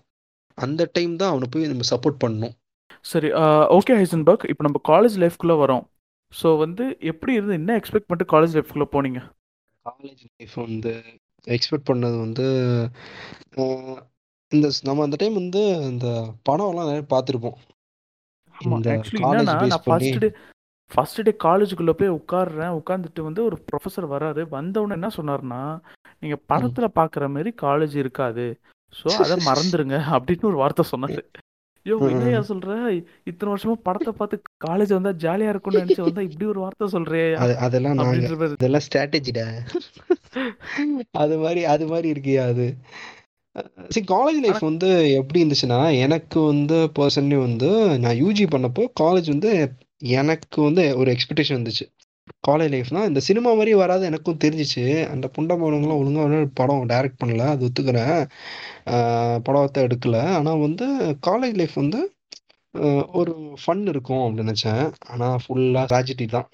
[0.58, 2.54] அந்த டைம் தான் அவனை போய் நம்ம சப்போர்ட் பண்ணணும்.
[3.00, 3.28] சரி
[3.76, 5.84] ஓகே ஹைசன்பர்க் இப்போ நம்ம காலேஜ் லைஃப்குள்ளே வரோம்.
[6.32, 9.20] ஸோ வந்து எப்படி இருந்து என்ன எக்ஸ்பெக்ட் பண்ணிட்டு காலேஜ் லைஃப்குள்ளே போனீங்க?
[9.86, 10.92] காலேஜ் லைஃப் வந்து
[11.46, 12.46] எக்ஸ்பெக்ட் பண்ணது வந்து
[14.52, 16.06] இந்த நம்ம அந்த டைம் வந்து இந்த
[16.48, 17.58] படம்லாம் நிறைய பார்த்துருப்போம்.
[20.90, 24.42] ஃபர்ஸ்ட் டே காலேஜுக்குள்ளே போய் உட்காடுறேன் உட்காந்துட்டு வந்து ஒரு ப்ரொஃபஸர் வராரு.
[24.48, 25.60] வந்தவுடனே என்ன சொன்னார்னா
[26.22, 26.46] நீங்கள் ம்.
[26.46, 28.46] படத்தில் பார்க்குற மாதிரி காலேஜ் இருக்காது.
[28.92, 31.22] ஸோ அதை மறந்துருங்க அப்படின்னு ஒரு வார்த்தை சொன்னார்.
[31.86, 32.40] யோ ம், என்னையா.
[32.48, 32.72] சொல்ற?
[33.26, 37.54] இத்தனை வருஷமா படத்தை பார்த்து காலேஜ் வந்தா ஜாலியா இருக்கும்னு நினைச்சு வந்தா இப்படி ஒரு வார்த்தை சொல்றியா அது
[37.64, 38.02] அதெல்லாம்
[38.52, 39.46] அதெல்லாம் ஸ்ட்ராட்டஜிடா
[41.18, 42.66] அது மாதிரி அது மாதிரி இருக்கியா அது?
[43.90, 49.50] சரி காலேஜ் லைஃப் வந்து எப்படி இருந்துச்சுன்னா எனக்கு வந்து பர்சனலி வந்து நான் யூஜி பண்ணப்போ காலேஜ் வந்து
[50.14, 51.86] எனக்கு வந்து ஒரு எக்ஸ்பெக்டேஷன் இருந்துச்சு
[52.46, 54.84] காலேஜ் லைஃப்னா இந்த சினிமா மாதிரி வராது எனக்கும் தெரிஞ்சிச்சு.
[55.12, 58.16] அந்த புண்டமானவங்களாம் ம், ஒழுங்கா வந்து படம் டைரக்ட் பண்ணல அது ஒத்துக்கிறேன்.
[59.46, 60.18] படத்தை எடுக்கல.
[60.38, 60.86] ஆனால் வந்து
[61.28, 62.00] காலேஜ் லைஃப் வந்து
[63.20, 64.82] ஒரு ஃபன் இருக்கும் அப்படின்னு நினச்சேன்.
[65.06, 66.48] ஆனால் ஃபுல்லாக ட்ராஜடி தான்.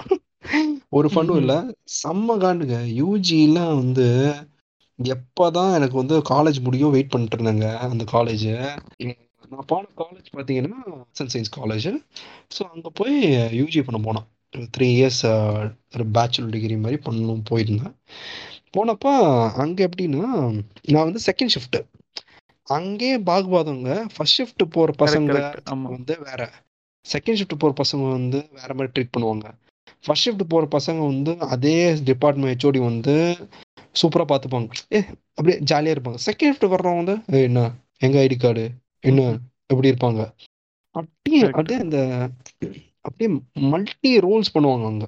[0.98, 1.58] ஒரு ஃபன்னும் இல்லை.
[1.98, 2.78] செம்ம காண்டுங்க.
[3.00, 4.06] யூஜிலாம் வந்து
[4.98, 8.46] எப்போதான் எனக்கு வந்து காலேஜ் முடியும் வெயிட் பண்ணிட்டு இருந்தேங்க அந்த காலேஜ்
[9.52, 11.86] நான் போன காலேஜ் பார்த்தீங்கன்னா arts and science college
[12.56, 13.14] so அங்கே போய்
[13.60, 15.22] யூஜி பண்ண போனேன் த்ரீ இயர்ஸ்
[15.94, 17.94] ஒரு பேச்சுலர் டிகிரி மாதிரி பண்ணணும் போயிருந்தேன்.
[18.76, 19.12] போனப்போ
[19.54, 20.24] அங்கே எப்படின்னா
[20.88, 21.80] நான் வந்து செகண்ட் ஷிஃப்ட்டு
[22.62, 25.32] அங்கேயே பாகுபாதங்க ஃபர்ஸ்ட் ஷிஃப்ட் போகிற பசங்க
[25.82, 26.50] வந்து வேற.
[27.06, 29.46] செகண்ட் ஷிஃப்ட் போகிற பசங்க வந்து வேற மாதிரி ட்ரீட் பண்ணுவாங்க.
[30.04, 33.14] ஃபர்ஸ்ட் ஷிஃப்ட் போகிற பசங்க வந்து அதே டிபார்ட்மெண்ட் ஹெச்ஓடி வந்து
[34.02, 34.68] சூப்பராக பார்த்துப்பாங்க.
[34.94, 34.98] ஏ
[35.34, 36.18] அப்படியே ஜாலியாக இருப்பாங்க.
[36.26, 37.62] செகண்ட் ஷிஃப்ட் வர்றவங்க வந்து "ஏய், என்ன?
[37.98, 38.70] எங்கள் ஐடி கார்டு?
[39.00, 39.38] என்ன?
[39.66, 40.22] எப்படி இருப்பாங்க?
[40.90, 41.98] அப்படியே அப்படியே அந்த
[43.04, 43.28] அப்படியே
[43.72, 45.06] மல்டி ரோல்ஸ் பண்ணுவாங்க அவங்க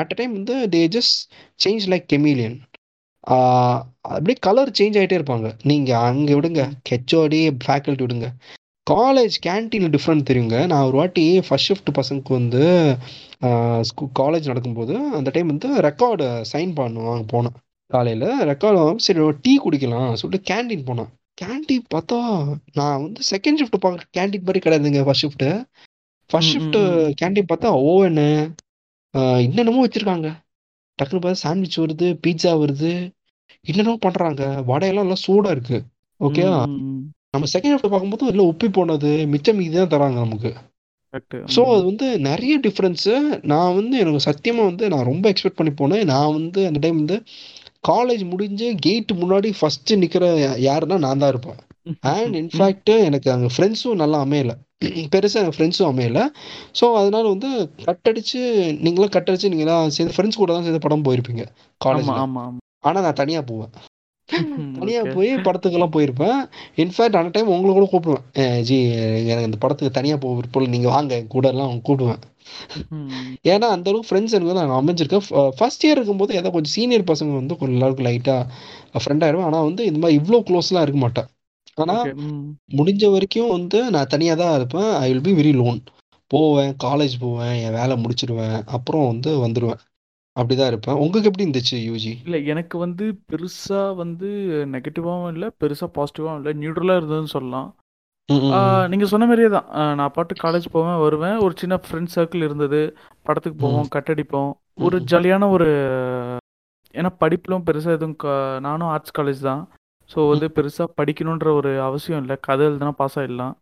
[0.00, 1.16] அட் அ டைம் வந்து they just
[1.60, 2.58] change like chameleon
[4.10, 5.48] அப்படியே கலர் சேஞ்ச் ஆகிட்டே இருப்பாங்க.
[5.70, 6.62] நீங்கள் அங்கே விடுங்க.
[6.90, 8.28] ஹெச்ஓடி ஃபேக்கல்ட்டி விடுங்க.
[8.86, 10.56] காலேஜ் கேன்டீன் டிஃப்ரெண்ட் தெரியுங்க.
[10.70, 12.62] நான் ஒரு வாட்டி ஃபர்ஸ்ட் ஷிஃப்ட் பசங்களுக்கு வந்து
[13.90, 17.56] ஸ்கூ காலேஜ் நடக்கும்போது அந்த டைம் வந்து ரெக்கார்டு சைன் பண்ணுவாங்க போனேன்.
[17.90, 21.10] காலையில் ரெக்கார்டு சரி டீ குடிக்கலாம் சொல்லிட்டு கேன்டீன் போனேன்.
[21.42, 22.18] கேன்டீன் பார்த்தா
[22.78, 25.50] நான் வந்து செகண்ட் ஷிஃப்ட் பார்க்குற கேன்டீன் மாதிரி கிடையாதுங்க ஃபர்ஸ்ட் ஷிஃப்ட்டு
[26.30, 27.12] ஃபர்ஸ்ட் ஷிஃப்ட் ம்.
[27.20, 28.26] கேன்டீன் பார்த்தா ஓவனு
[29.44, 30.28] என்னென்னமோ வச்சிருக்காங்க.
[30.98, 32.92] டக்குனு பார்த்தா சாண்ட்விச் வருது பீட்சா வருது.
[33.64, 34.42] என்னென்னமோ பண்றாங்க.
[34.68, 35.78] வடையெல்லாம் நல்லா சூடா இருக்கு.
[36.20, 37.04] ஓகே ம், ம், ம்.
[37.34, 40.50] நம்ம செகண்ட் ஷிஃப்ட் பார்க்கும்போது எல்லாம் உப்பி போனது மிச்சம் மீதி தான் தராங்க நமக்கு.
[41.54, 43.14] ஸோ அது வந்து நிறைய டிஃப்ரென்ஸு
[43.52, 46.04] நான் வந்து எனக்கு சத்தியமாக வந்து நான் ரொம்ப எக்ஸ்பெக்ட் பண்ணி போனேன்.
[46.12, 47.16] நான் வந்து அந்த டைம் வந்து
[47.88, 50.24] காலேஜ் முடிஞ்சு கேட் முன்னாடி ஃபர்ஸ்ட் நிற்கிற
[50.66, 51.58] யாருன்னா நான் தான் இருப்பேன்.
[52.12, 54.54] அண்ட் இன்ஃபேக்ட் எனக்கு அங்கே ஃப்ரெண்ட்ஸும் நல்லா அமையல.
[55.12, 56.20] பெருசாக எனக்கு ஃப்ரெண்ட்ஸும் அமையல.
[56.78, 57.48] ஸோ அதனால வந்து
[57.86, 58.40] கட்டடிச்சு
[58.84, 61.44] நீங்களும் கட்டடிச்சு நீங்களாம் சேர்ந்து ஃப்ரெண்ட்ஸ் கூட தான் சேர்ந்து படம் போயிருப்பீங்க
[61.80, 62.44] ஆமா
[62.84, 63.72] ஆனால் நான் தனியாக போவேன்.
[64.76, 66.36] தனியா ஓகே போய் படத்துக்கெல்லாம் போயிருப்பேன்.
[66.78, 68.24] இன்ஃபேக்ட் அந்த டைம் உங்களை கூட கூப்பிடுவேன்.
[68.40, 68.76] "அஹ் ஜி
[69.30, 70.72] எனக்கு இந்த படத்துக்கு தனியா போக விருப்பம் இல்லை.
[70.74, 72.20] நீங்க வாங்க என் கூட எல்லாம் கூப்பிடுவேன்.
[73.52, 75.24] ஏன்னா அந்த அளவுக்கு ஃப்ரெண்ட்ஸ் எனக்கு வந்து நான் அமைஞ்சிருக்கேன்.
[75.58, 78.46] ஃபர்ஸ்ட் இயர் இருக்கும்போது ஏதோ கொஞ்சம் சீனியர் பசங்க வந்து கொஞ்சம் எல்லாருக்கும் லைட்டாக
[79.02, 81.28] ஃப்ரெண்ட் ஆயிடுவேன் ஆனால் வந்து இந்த மாதிரி இவ்வளோ க்ளோஸ்லாம் இருக்க மாட்டேன்.
[82.24, 82.46] ம்.
[82.78, 84.90] முடிஞ்ச வரைக்கும் வந்து நான் தனியாக தான் இருப்பேன்.
[85.02, 85.80] I will be very lone
[86.30, 89.80] போவேன் காலேஜ் போவேன் என் வேலை முடிச்சிடுவேன் அப்புறம் வந்து வந்துடுவேன்
[90.36, 90.98] அப்படிதான் இருப்பேன்.
[91.02, 94.28] உங்களுக்கு எப்படி இருந்துச்சு யூஜி இல்லை எனக்கு வந்து பெருசா வந்து
[94.74, 97.68] நெகட்டிவாகவும் இல்லை பெருசா பாசிட்டிவாகவும் இல்லை நியூட்ரலாக இருந்ததுன்னு சொல்லலாம்.
[98.92, 99.68] நீங்க சொன்ன மாதிரியே தான்.
[99.98, 101.36] நான் பாட்டு காலேஜ் போவேன் வருவேன்.
[101.38, 102.80] ஒரு சின்ன ஃப்ரெண்ட் சர்க்கிள் இருந்தது.
[103.26, 104.50] படத்துக்கு போவோம் கட்டடிப்போம்
[104.86, 104.96] ஒரு.
[105.12, 105.68] ஜாலியான ஒரு
[106.94, 108.16] ஏன்னா படிப்பிலும் பெருசா எதுவும்
[108.60, 109.62] நானும் ஆர்ட்ஸ் காலேஜ் தான்.
[110.10, 112.36] ஸோ வந்து பெருசா படிக்கணுன்ற ஒரு அவசியம் இல்லை.
[112.40, 113.56] கதை எழுதுனா பாஸ் ஆயிடலாம்.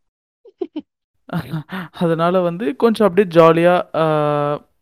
[2.03, 3.75] அதனால வந்து கொஞ்சம் அப்படியே ஜாலியா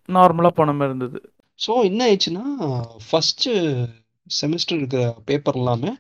[0.09, 1.19] நார்மலா போன மாதிரி இருந்தது.
[1.61, 2.45] ஸோ என்ன ஆயிடுச்சுன்னா
[3.09, 3.47] ஃபர்ஸ்ட்
[4.27, 5.91] செமிஸ்டர் இருக்கிற பேப்பர் எல்லாமே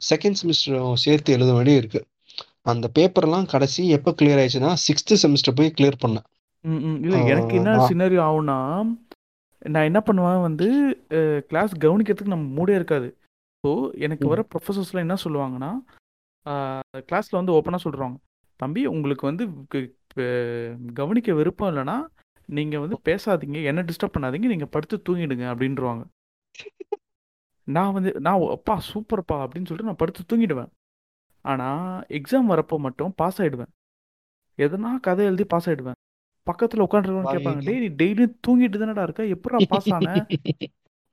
[0.00, 2.00] செகண்ட் செமிஸ்டரும் சேர்த்து எழுத வேண்டிய இருக்கு.
[2.62, 6.26] அந்த பேப்பர்லாம் கடைசி எப்போ கிளியர் ஆயிடுச்சுன்னா சிக்ஸ்த் செமிஸ்டர் போய் கிளியர் பண்ணேன்.
[7.04, 7.74] இல்ல எனக்கு என்ன.
[7.88, 8.58] சினரியோ ஆகும்னா
[9.66, 10.66] நான் என்ன பண்ணுவேன் வந்து
[11.48, 13.08] கிளாஸ் கவனிக்கிறதுக்கு நம்ம மூடே இருக்காது.
[13.66, 13.72] ஸோ
[14.06, 14.24] எனக்கு.
[14.32, 15.70] வர ப்ரொஃபஸர்ஸ்லாம் என்ன சொல்லுவாங்கன்னா
[17.08, 18.16] கிளாஸில் வந்து ஓப்பனாக சொல்கிறாங்க
[18.60, 19.44] தம்பி உங்களுக்கு வந்து
[20.98, 21.96] கவனிக்க விருப்பம் இல்லைன்னா
[22.48, 23.58] நீங்கள் வந்து பேசாதீங்க.
[23.70, 24.48] என்ன டிஸ்டர்ப் பண்ணாதீங்க.
[24.52, 26.04] நீங்கள் படுத்து தூங்கிடுங்க அப்படின்றவாங்க.
[27.68, 30.70] நான் வந்து நான் அப்பா சூப்பர்ப்பா அப்படின்னு சொல்லிட்டு நான் படுத்து தூங்கிடுவேன்.
[31.44, 33.72] ஆனால் எக்ஸாம் வரப்போ மட்டும் பாஸ் ஆயிடுவேன்.
[34.58, 35.98] எதனா கதை எழுதி பாஸ் ஆயிடுவேன்.
[36.46, 39.24] பக்கத்தில் உட்காந்துருக்கவங்க கேட்பாங்க டேய் நீ டெய்லியும் தூங்கிட்டு தானடா இருக்க?
[39.36, 40.14] எப்படா பாஸ் ஆன?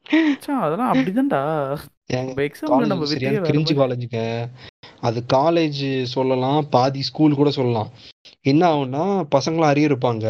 [0.64, 1.42] அதெல்லாம் அப்படிதான்டா.
[3.48, 4.22] கிரிஞ்சு காலேஜுங்க
[5.08, 5.84] அது காலேஜ்
[6.16, 7.90] சொல்லலாம் பாதி ஸ்கூல் கூட சொல்லலாம்.
[8.52, 9.04] என்ன ஆகும்னா
[9.36, 10.28] பசங்களாம் அரியர் இருப்பாங்க.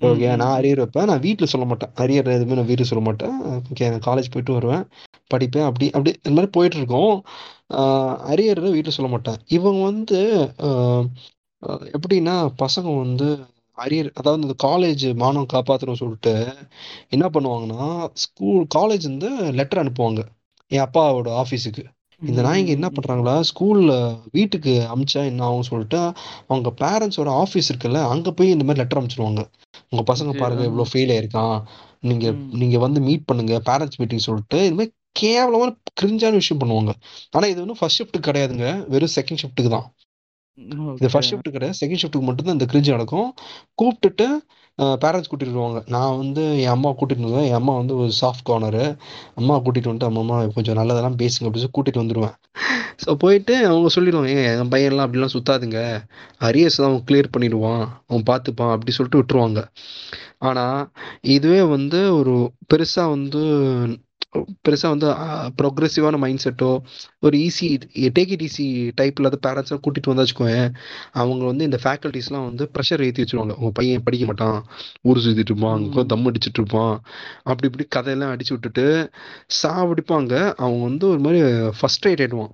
[0.00, 0.56] ஓகே நான்.
[0.58, 1.92] அரியர் வைப்பேன் நான் வீட்டில் சொல்ல மாட்டேன்.
[2.02, 3.34] அரியர் எதுவுமே நான் வீட்டில் சொல்ல மாட்டேன்.
[3.70, 4.84] ஓகே நான் காலேஜ் போயிட்டு வருவேன்.
[5.34, 5.66] படிப்பேன்.
[5.68, 7.14] அப்படி அப்படி இந்த மாதிரி போயிட்டு இருக்கோம்.
[8.32, 9.38] அரியர் வீட்டில் சொல்ல மாட்டேன்.
[9.56, 10.20] இவங்க வந்து
[11.96, 13.28] எப்படின்னா பசங்க வந்து
[13.78, 16.32] அரியர் அதாவது இந்த காலேஜ் மானம் காப்பாற்றணும் சொல்லிட்டு
[17.08, 20.22] என்ன பண்ணுவாங்கன்னா ஸ்கூல் காலேஜ் வந்து லெட்டர் அனுப்புவாங்க.
[20.70, 21.84] என் அப்பாவோட ஆஃபீஸுக்கு
[22.22, 23.92] இந்த நாய்ங்க என்ன பண்றாங்களா ஸ்கூல்ல
[24.36, 26.00] வீட்டுக்கு அமிச்சா என்ன ஆகும் சொல்லிட்டு
[26.50, 29.42] அவங்க பேரண்ட்ஸோட ஆஃபீஸ் இருக்குல்ல அங்க போய் இந்த மாதிரி லெட்டர் அனுப்பிச்சிருவாங்க
[29.92, 30.62] உங்க பசங்க பாருங்க.
[30.68, 31.54] இவ்வளவு ஃபெயில் ஆயிருக்கான்
[32.08, 32.26] நீங்க.
[32.60, 36.92] நீங்க வந்து மீட் பண்ணுங்க பேரண்ட்ஸ் மீட்டிங் சொல்லிட்டு இது மாதிரி கேவலமான கிரிஞ்சான விஷயம் பண்ணுவாங்க.
[37.36, 39.86] ஆனா இது வந்து ஃபர்ஸ்ட் ஷிஃப்ட் கிடையாதுங்க வெறும் செகண்ட் ஷிஃப்ட்டுக்கு தான்.
[41.00, 43.28] இது ஃபர்ஸ்ட் ஷிஃப்ட் கிடையாது செகண்ட் ஷிஃப்ட்டுக்கு மட்டும் தான் இந்த கிரிஞ்சு நடக்கும்.
[43.80, 44.28] கூப்பிட்டுட்டு
[45.02, 48.84] பேரண்ட்ஸ் கூட்டிகிட்டு வருவாங்க நான் வந்து என் அம்மா கூட்டிகிட்டு வந்துடுவேன் என் அம்மா வந்து ஒரு சாஃப்ட் கார்னரு
[49.34, 52.36] அம்மா கூட்டிகிட்டு வந்துட்டு அம்மா அம்மா கொஞ்சம் நல்லதெல்லாம் பேசுங்க அப்படின்னு சொல்லி கூட்டிகிட்டு வந்துடுவேன்
[53.04, 55.80] ஸோ போயிட்டு அவங்க சொல்லிடுவாங்க ஏங்க என் பையன்லாம் அப்படிலாம் சுத்தாதுங்க.
[56.48, 57.84] அரியர்ஸ் தான் அவன் கிளியர் பண்ணிடுவான்.
[58.08, 59.60] அவன் பார்த்துப்பான் அப்படி சொல்லிட்டு விட்டுருவாங்க.
[60.48, 60.80] ஆனால்
[61.36, 62.34] இதுவே வந்து ஒரு
[62.70, 63.42] பெருசாக வந்து
[64.66, 65.08] பெருசாக வந்து
[65.58, 66.70] ப்ரொக்ரெசிவான மைண்ட் செட்டோ
[67.26, 67.68] ஒரு easy
[68.16, 68.66] take it easy
[69.00, 70.56] type இல்லாத பேரண்ட்ஸ்லாம் கூட்டிகிட்டு வந்தா வச்சுக்கோங்க
[71.22, 73.54] அவங்க வந்து இந்த ஃபேக்கல்ட்டிஸ்லாம் வந்து ப்ரெஷர் ஏற்றி வச்சுருவாங்க.
[73.60, 74.58] உங்கள் பையன் படிக்க மாட்டான்
[75.08, 76.94] ஊர் சுற்றிட்டு இருப்பான் அங்கே தம் அடிச்சிட்டு இருப்பான்
[77.50, 78.86] அப்படி இப்படி கதையெல்லாம் அடிச்சு விட்டுட்டு
[79.62, 80.34] சாவடிப்பாங்க.
[80.62, 81.40] அவங்க வந்து ஒரு மாதிரி
[81.80, 82.52] ஃபஸ்ட்ரேட் ஆயிடுவான்.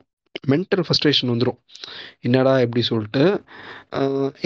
[0.53, 1.59] மென்டல் ஃபஸ்ட்ரேஷன் வந்துடும்
[2.27, 3.23] என்னடா எப்படி சொல்லிட்டு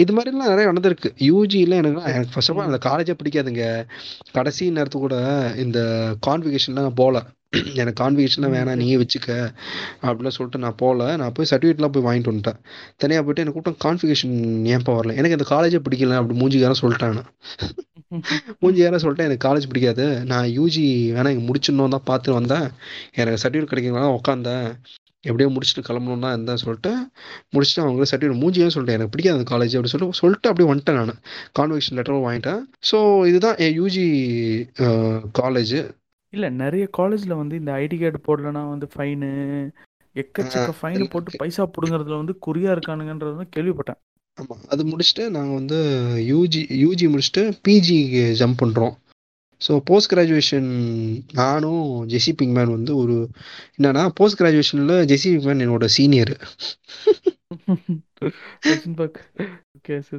[0.01, 1.09] இது மாதிரிலாம் நிறைய நடந்திருக்கு.
[1.29, 3.63] யூஜியில் எனக்கு எனக்கு ஃபர்ஸ்ட் ஆஃப் ஆல் அந்த காலேஜே பிடிக்காதுங்க.
[4.37, 5.15] கடைசி நேரத்து கூட
[5.65, 5.79] இந்த
[6.27, 7.19] கான்விகேஷன்லாம் நான் போகல
[7.81, 8.79] எனக்கு கான்விகேஷன்லாம் வேணாம்.
[8.81, 9.29] நீயே வச்சுக்க.
[10.07, 12.59] அப்படிலாம் சொல்லிட்டு நான் போகல நான் போய் சர்டிஃபிகேட்லாம் போய் வாங்கிட்டு வந்துட்டேன்.
[13.03, 14.35] தனியாக போயிட்டு எனக்கு கூட்டம் கான்ஃபிகேஷன்
[14.73, 15.15] ஏன்ப்பா வரல.
[15.21, 17.31] எனக்கு இந்த காலேஜே பிடிக்கல அப்படி மூஞ்சிக்காரன் சொல்லிட்டேன் நான்.
[18.61, 20.05] மூஞ்சி யாரும் சொல்லிட்டேன் எனக்கு காலேஜ் பிடிக்காது.
[20.31, 20.85] நான் யூஜி
[21.15, 22.67] வேணா இங்கே முடிச்சிடணும் தான் பார்த்து வந்தேன்.
[23.19, 24.67] எனக்கு சர்டிஃபிகேட் கிடைக்கலாம் உட்காந்தேன்
[25.23, 26.91] எப்படியோ முடிச்சுட்டு கிளம்பணும் தான் இருந்தேன் சொல்லிட்டு
[27.53, 28.97] முடிச்சுட்டு அவங்க சர்டிஃபிகேட் மூஞ்சியே சொல்லிட்டேன்.
[28.97, 31.19] எனக்கு பிடிக்காது அந்த காலேஜ் அப்படி சொல்லிட்டு சொல்லிட்டு அப்படியே வந்துட்டேன் நான்.
[31.59, 32.61] கான்வெக்ஷன் லெட்டரும் வாங்கிட்டேன்.
[32.89, 32.97] ஸோ
[33.31, 34.05] இதுதான் என் யூஜி
[35.41, 35.75] காலேஜ்
[36.33, 39.29] இல்ல நிறைய காலேஜ்ல வந்து இந்த ஐடி கார்டு போடலனா வந்து ஃபைனு
[40.15, 43.99] எக்கச்சக்க ஃபைன் போட்டு பைசா புடுங்கறதுல வந்து குறியா இருக்கானுங்கன்றது வந்து கேள்விப்பட்டேன்.
[44.37, 45.77] ஆமாம் அது முடிச்சுட்டு நாங்கள் வந்து
[46.31, 48.93] யூஜி யூஜி முடிச்சுட்டு பிஜிக்கு ஜம்ப் பண்ணுறோம்
[49.61, 50.67] ஸோ போஸ்ட் கிராஜுவேஷன்
[51.33, 53.15] நானும் ஜெசி பிங்மேன் வந்து ஒரு
[53.77, 56.33] என்னன்னா போஸ்ட் கிராஜுவேஷனில் ஜெசி பிங்மேன் என்னோட சீனியர்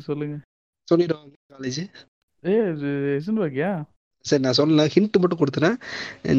[0.09, 0.37] சொல்லுங்க.
[0.89, 1.81] சொல்லிடுவாங்க காலேஜ்
[2.45, 2.57] ஏ
[4.25, 4.85] சரி நான் சொல்லல.
[4.95, 5.77] ஹிண்ட் மட்டும் கொடுத்துறேன்.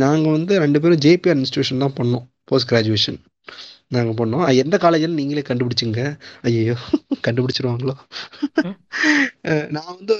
[0.04, 3.20] நாங்கள் வந்து ரெண்டு பேரும் ஜேபிஆர் இன்ஸ்டியூஷன் தான் பண்ணோம் போஸ்ட் கிராஜுவேஷன்
[3.88, 6.02] நாங்கள் பண்ணோம் எந்த காலேஜ்னு நீங்களே கண்டுபிடிச்சிங்க.
[6.41, 6.76] ஐயோ
[7.28, 7.95] கண்டுபிடிச்சிருவாங்களோ?
[9.76, 10.16] நான் வந்து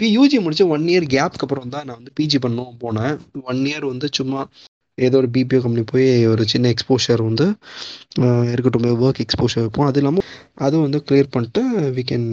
[0.00, 3.14] பி யூஜி முடிச்சு ஒன் இயர் கேப்க்கு அப்புறம் தான் நான் வந்து பிஜி பண்ணுவோம் போனேன்.
[3.50, 4.40] ஒன் இயர் வந்து சும்மா
[4.98, 7.46] ஏதோ ஒரு பிபிஓ கம்பெனி போய் ஒரு சின்ன எக்ஸ்போஷர் வந்து
[8.52, 9.88] இருக்கட்டும் ஒர்க் எக்ஸ்போஷர் வைப்போம்.
[9.90, 10.26] அது இல்லாமல்
[10.66, 11.62] அதுவும் வந்து கிளியர் பண்ணிட்டு
[11.96, 12.28] we can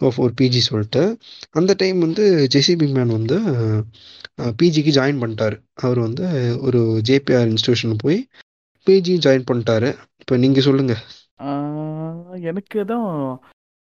[0.00, 1.02] go for PG சொல்லிட்டு.
[1.58, 2.24] அந்த டைம் வந்து
[2.54, 3.36] ஜெசிபி மேன் வந்து
[4.60, 5.56] பிஜிக்கு ஜாயின் பண்ணிட்டாரு.
[5.84, 6.24] அவர் வந்து
[6.66, 8.18] ஒரு ஜேபிஆர் இன்ஸ்டியூஷன் போய்
[8.86, 9.90] பிஜி ஜாயின் பண்ணிட்டாரு.
[10.22, 11.02] இப்போ நீங்கள் சொல்லுங்கள்
[12.50, 13.08] எனக்கு தான்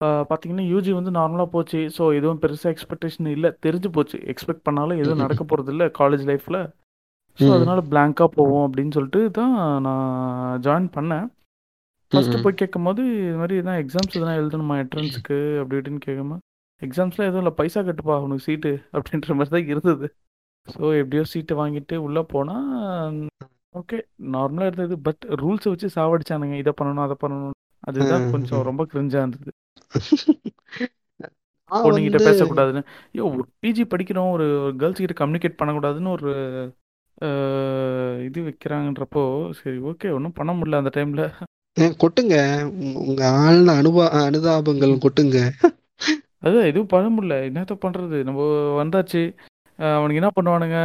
[0.01, 1.79] பார்த்தீங்கன்னா யூஜி வந்து நார்மலாக போச்சு.
[1.97, 3.49] ஸோ எதுவும் பெருசாக எக்ஸ்பெக்டேஷன் இல்லை.
[3.65, 4.17] தெரிஞ்சு போச்சு.
[4.31, 6.59] எக்ஸ்பெக்ட் பண்ணாலும் எதுவும் நடக்க போகிறது இல்லை காலேஜ் லைஃப்பில்
[7.39, 7.53] ஸோ ம்.
[7.55, 9.53] அதனால பிளாங்காக போவோம் அப்படின்னு சொல்லிட்டு தான்
[9.87, 10.11] நான்
[10.65, 11.25] ஜாயின் பண்ணேன்.
[12.11, 16.41] ஃபஸ்ட்டு போய் கேட்கும்போது இது மாதிரி எதாவது எக்ஸாம்ஸ் எதனா எழுதணுமா என்ட்ரன்ஸுக்கு அப்படி இப்படின்னு கேட்கும்போது
[16.81, 17.53] எக்ஸாம்ஸ்லாம் எதுவும் இல்லை.
[17.59, 20.07] பைசா கட்டுப்பா உனக்கு சீட்டு அப்படின்ற மாதிரி தான் இருந்தது.
[20.67, 23.17] ஸோ எப்படியோ சீட்டை வாங்கிட்டு உள்ளே போனால்
[23.79, 23.97] ஓகே
[24.35, 24.95] நார்மலாக இருந்தது.
[25.07, 26.57] பட் ரூல்ஸை வச்சு சாவடிச்சானுங்க.
[26.63, 27.55] இதை பண்ணணும் அதை பண்ணணும்.
[27.83, 29.51] அதுதான் கொஞ்சம் ரொம்ப கிரிஞ்சாக இருந்தது.
[31.71, 32.81] நான் பொண்ணுகிட்ட வந்து பேசக்கூடாதுன்னு.
[33.13, 33.25] ஐயோ
[33.61, 36.31] பிஜி படிக்கிறோம் ஒரு கேர்ள்ஸ் கிட்ட கம்யூனிகேட் பண்ணக்கூடாதுன்னு ஒரு
[37.21, 39.21] அஹ், இது வைக்கிறாங்கன்றப்போ
[39.53, 41.23] சரி ஓகே ஒன்றும் பண்ண முடியல அந்த டைமில்
[41.77, 42.35] ஏன் கொட்டுங்க.
[42.73, 45.37] உங்க- உங்க ஆழ்ந்த அனுபவ அனுதாபங்கள் கொட்டுங்க.
[46.43, 47.37] அதான் எதுவும் பண்ண முடியல.
[47.47, 48.41] என்னத்த பண்ணுறது நம்ம
[48.79, 49.21] வந்தாச்சு.
[49.95, 50.79] அவனுக்கு என்ன பண்ணுவானுங்க.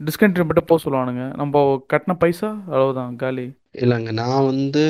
[0.00, 1.24] டிஸ்கண்டினியூ மட்டும் போக சொல்லுவானுங்க.
[1.40, 1.62] நம்ம
[1.92, 2.50] கட்டின பைசா?
[2.72, 3.46] அவ்வளவுதான் காலி.
[3.82, 4.82] இல்லைங்க நான் வந்து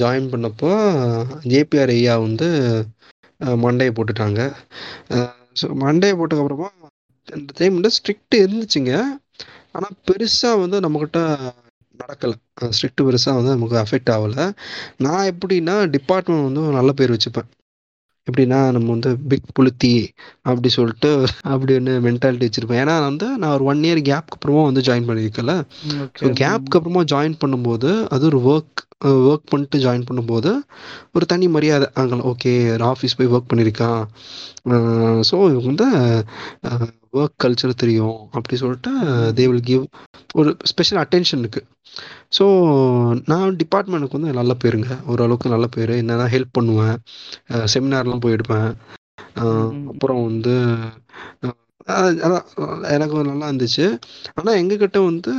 [0.00, 0.70] ஜாயின் பண்ணப்போ
[1.52, 2.48] ஜேபிஆர் ஐயா வந்து
[3.64, 4.40] மண்டையை போட்டுட்டாங்க.
[5.60, 6.70] ஸோ மண்டையை போட்டதுக்கப்புறமா
[7.28, 8.94] இந்த டைம் வந்து ஸ்ட்ரிக்ட் இருந்துச்சுங்க.
[9.76, 11.20] ஆனால் பெருசாக வந்து நம்மக்கிட்ட
[12.02, 12.36] நடக்கலை.
[12.76, 14.46] ஸ்ட்ரிக்ட் பெருசாக வந்து நமக்கு அஃபெக்ட் ஆகலை.
[15.04, 17.48] நான் எப்படின்னா டிபார்ட்மெண்ட் வந்து நல்ல பேர் வச்சுப்பேன்.
[18.28, 19.92] எப்படின்னா நம்ம வந்து பிக் புளுத்தி
[20.48, 21.10] அப்படி சொல்லிட்டு
[21.52, 25.54] அப்படி ஒன்று மென்டாலிட்டி வச்சுருப்பேன் ஏன்னா வந்து நான் ஒரு ஒன் இயர் கேப்க்கு அப்புறமா வந்து ஜாயின் பண்ணியிருக்கேன்ல.
[26.20, 28.82] ஸோ கேப்க்கு அப்புறமா ஜாயின் பண்ணும்போது அது ஒரு ஒர்க்
[29.30, 30.50] ஒர்க் பண்ணிட்டு ஜாயின் பண்ணும்போது
[31.16, 32.52] ஒரு தனி மரியாதை அங்கே ஓகே
[32.92, 34.02] ஆஃபீஸ் போய் ஒர்க் பண்ணியிருக்கான்.
[35.30, 35.88] ஸோ இவங்க வந்து
[37.14, 38.92] ஒர்க் கல்ச்சர் தெரியும் அப்படி சொல்லிட்டு
[39.38, 39.84] தே வில் கிவ்
[40.34, 41.68] ஒரு ஸ்பெஷல் அட்டென்ஷன் இருக்குது
[42.36, 42.44] ஸோ
[43.26, 44.88] நான் டிபார்ட்மெண்ட்டுக்கு வந்து நல்ல பேருங்க.
[45.06, 45.92] ஓரளவுக்கு நல்ல பேர்.
[46.02, 46.96] என்னன்னா ஹெல்ப் பண்ணுவேன்.
[47.74, 48.24] செமினார்லாம்
[49.42, 49.86] ம்.
[49.92, 50.54] அப்புறம் வந்து
[51.88, 52.44] அதான்
[52.94, 53.86] எனக்கு நல்லா இருந்துச்சு.
[54.34, 55.32] ஆனால் எங்ககிட்ட வந்து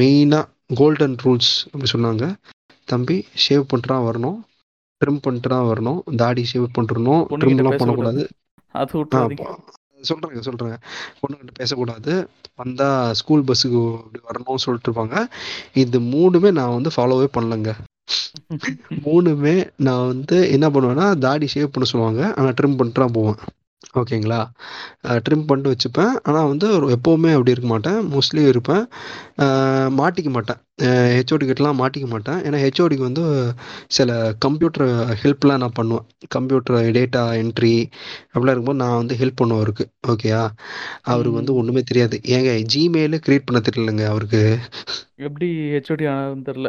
[0.00, 0.50] மெயினாக
[0.80, 2.26] கோல்டன் ரூல்ஸ் அப்படி சொன்னாங்க.
[2.88, 4.38] தம்பி ஷேவ் பண்ணிட்டு தான் வரணும்.
[5.00, 6.00] ட்ரிம் பண்ணிட்டு தான் வரணும்.
[6.22, 8.24] தாடி ஷேவ் பண்ணிட்டுருணும் ட்ரிம்லாம் பண்ணக்கூடாது.
[10.10, 10.78] சொல்கிறேங்க சொல்கிறேங்க
[11.20, 12.12] பொண்ணுகிட்ட பேசக்கூடாது.
[12.60, 15.16] வந்தால் ஸ்கூல் பஸ்ஸுக்கு இப்படி வரணும்னு சொல்லிட்டு இருப்பாங்க.
[15.84, 17.72] இது மூணுமே நான் வந்து ஃபாலோவே பண்ணலங்க.
[19.06, 22.22] மூணுமே நான் வந்து என்ன பண்ணுவேன்னா தாடி ஷேவ் பண்ண சொல்லுவாங்க.
[22.38, 23.38] ஆனால் ட்ரிம் பண்ணிட்டு தான் போவேன்.
[24.00, 24.40] ஓகேங்களா
[25.26, 26.14] ட்ரிம் பண்ணிட்டு வச்சுப்பேன்.
[26.28, 28.00] ஆனால் வந்து ஒரு எப்போவுமே அப்படி இருக்க மாட்டேன்.
[28.14, 28.84] மோஸ்ட்லி இருப்பேன்.
[30.00, 30.60] மாட்டிக்க மாட்டேன்.
[30.78, 32.38] ஹெச்ஓடி கிட்டலாம் மாட்டிக்க மாட்டேன்.
[32.46, 33.24] ஏன்னா ஹெச்ஓடிக்கு வந்து
[33.88, 34.10] சில
[34.44, 34.86] கம்ப்யூட்டர்
[35.22, 36.06] ஹெல்ப்லாம் நான் பண்ணுவேன்.
[36.28, 37.74] கம்ப்யூட்டர் டேட்டா என்ட்ரி
[38.32, 39.84] அப்படிலாம் இருக்கும்போது நான் வந்து ஹெல்ப் பண்ணுவேன் அவருக்கு.
[40.08, 40.42] ஓகேயா
[41.12, 41.54] அவருக்கு வந்து.
[41.54, 42.18] ஒன்றுமே தெரியாது.
[42.36, 44.42] ஏங்க ஜிமெயிலே க்ரியேட் பண்ண தெரியலங்க அவருக்கு.
[45.28, 46.68] எப்படி ஹெச்ஓடி ஆனதுன்னு தெரில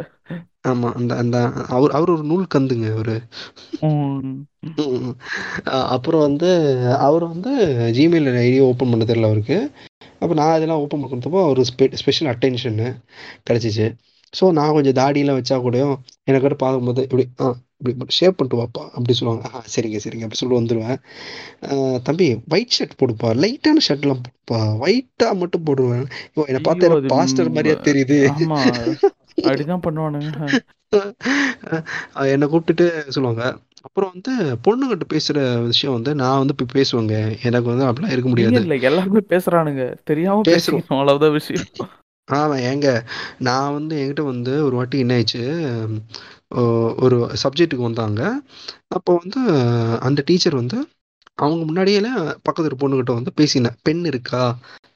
[0.70, 1.36] ஆமாம் அந்த அந்த
[1.76, 3.16] அவர் அவர் ஒரு நூல் கந்துங்க அவர்.
[5.96, 6.48] அப்புறம் வந்து
[6.98, 7.52] அவர் வந்து
[7.98, 9.58] ஜிமெயில் ஐடி ஓப்பன் பண்ண தெரியல அவருக்கு.
[10.20, 12.88] அப்போ நான் அதெல்லாம் ஓப்பன் பண்ணுறப்போ அவர் ஸ்பெ ஸ்பெஷல் அட்டென்ஷனு
[13.48, 13.86] கிடச்சிச்சு.
[14.34, 15.94] ஸோ நான் கொஞ்சம் தாடியெல்லாம் வச்சா கூடயும்
[16.28, 17.46] எனக்கு வந்து பார்க்கும்போது இப்படி ஆ
[17.80, 19.44] இப்படி ஷேப் பண்ணிட்டு வாப்பா அப்படி சொல்லுவாங்க.
[19.54, 20.98] ஆ சரிங்க சரிங்க அப்படி சொல்லி வந்துடுவேன்
[22.06, 24.60] தம்பி ஒயிட் ஷர்ட் போடுப்பா லைட்டான ஷர்ட்லாம் போடுப்பா.
[24.84, 26.06] ஒயிட்டாக மட்டும் போடுவேன்.
[26.50, 28.18] என்னை பார்த்தா எனக்கு பாஸ்டர் மாதிரியா தெரியுது.
[29.46, 30.48] அப்படிதான் பண்ணுவானுங்க.
[32.34, 33.44] என்னை கூப்பிட்டுட்டு சொல்லுவாங்க
[33.86, 34.32] அப்புறம் வந்து
[34.64, 37.14] பொண்ணுகிட்ட பேசுற விஷயம் வந்து நான் வந்து போய் பேசுவேங்க.
[37.42, 38.60] எனக்கு வந்து அப்படிலாம் இருக்க முடியாது.
[38.60, 38.76] இல்ல.
[38.88, 39.84] எல்லாருமே பேசுறானுங்க.
[40.04, 40.86] தெரியாம பேசுறோம்.
[40.88, 41.68] அவ்வளவுதான் விஷயம்.
[42.28, 42.88] ஆமாம் ஏங்க.
[43.38, 45.42] நான் வந்து என்கிட்ட வந்து ஒரு வாட்டி என்ன ஆயிடுச்சு?
[47.00, 48.22] ஒரு சப்ஜெக்ட்டுக்கு வந்தாங்க.
[48.88, 49.40] அப்போ வந்து
[50.00, 50.78] அந்த டீச்சர் வந்து
[51.38, 52.00] அவங்க முன்னாடியே
[52.42, 54.42] பக்கத்து ஒரு பொண்ணுகிட்ட வந்து பேசினேன் பெண் இருக்கா?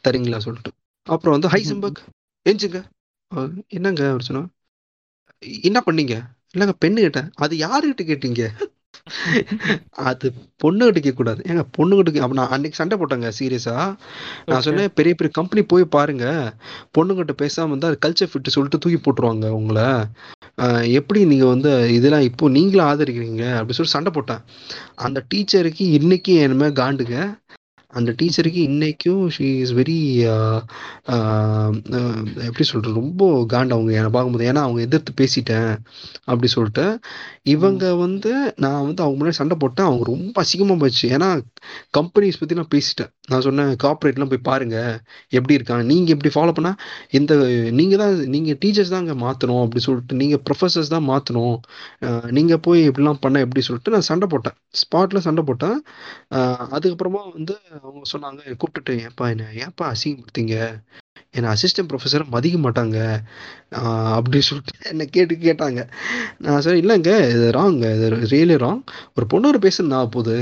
[0.05, 0.71] தரீங்களா சொல்லிட்டு.
[1.07, 2.01] அப்புறம் வந்து ஹை சிம்பக்
[2.47, 2.79] எஞ்சுங்க
[3.69, 4.45] என்னங்க அப்படி சொன்னா
[5.63, 6.15] என்ன பண்ணீங்க?
[6.55, 8.43] இல்லைங்க பெண்ணு கேட்டேன் அது யாருக்கிட்ட கேட்டீங்க?
[10.11, 10.27] அது
[10.63, 13.77] பொண்ணுகிட்ட கேட்கக்கூடாது ஏங்க பொண்ணுகிட்ட அப்ப நான் அன்னைக்கு சண்டை போட்டேங்க சீரியஸா
[14.49, 16.27] நான் சொன்னேன் பெரிய பெரிய கம்பெனி போய் பாருங்க.
[16.97, 19.87] பொண்ணுகிட்ட பேசாம இருந்தா கல்ச்சர் ஃபிட் சொல்லிட்டு தூக்கி போட்டுருவாங்க உங்களை.
[20.99, 23.45] எப்படி நீங்க வந்து இதெல்லாம் இப்போ நீங்களும் ஆதரிக்கிறீங்க?
[23.59, 24.43] அப்படி சொல்லி சண்டை போட்டேன்.
[25.07, 27.17] அந்த டீச்சருக்கு இன்னைக்கு என்ன காண்டுங்க.
[27.99, 29.97] அந்த டீச்சருக்கு இன்னைக்கும் ஷீ இஸ் வெரி
[32.49, 33.23] எப்படி சொல்றது ரொம்ப
[33.53, 35.71] காண்டு அவங்க என்னை பார்க்கும்போது ஏன்னா அவங்க எதிர்த்து பேசிட்டேன்
[36.25, 36.85] அப்படி சொல்லிட்டு.
[37.55, 39.87] இவங்க வந்து நான் வந்து அவங்க முன்னாடி சண்டை போட்டேன்.
[39.87, 41.09] அவங்க ரொம்ப அசிங்கமா போச்சு.
[41.17, 41.29] ஏன்னா
[41.99, 43.11] கம்பெனிஸ் பத்தி நான் பேசிட்டேன்.
[43.31, 44.77] நான் சொன்னேன் கார்ப்பரேட்லாம் போய் பாருங்க.
[45.29, 45.85] எப்படி இருக்காங்க?
[45.93, 46.73] நீங்க எப்படி ஃபாலோ பண்ணா
[47.11, 47.33] இந்த
[47.81, 49.63] நீங்க தான் நீங்க டீச்சர்ஸ் தான் அங்க மாத்தணும்.
[49.65, 51.57] அப்படி சொல்லிட்டு நீங்க ப்ரொஃபசர்ஸ் தான் மாத்தணும்.
[52.07, 54.57] அஹ் நீங்க போய் இப்படிலாம் பண்ண எப்படி சொல்லிட்டு நான் சண்டை போட்டேன்.
[54.83, 55.79] ஸ்பாட்ல சண்டை போட்டேன்.
[56.77, 60.55] அதுக்கப்புறமா வந்து அவங்க சொன்னாங்க கூப்பிட்டுட்டு ஏப்பா என்ன ஏப்பா அசிங்கப்படுத்தீங்க
[61.31, 62.97] என்னை அசிஸ்டன்ட் ப்ரொஃபஸரை மதிக்க மாட்டாங்க.
[63.73, 65.81] ஆஹ் அப்படி சொல்லிட்டு என்னை கேட்டு கேட்டாங்க.
[66.39, 68.81] நான் சரி இல்லைங்க இது ராங் இது ரியலி ராங்
[69.15, 70.37] ஒரு பொண்ணோட பேசுறது நான் போகுது.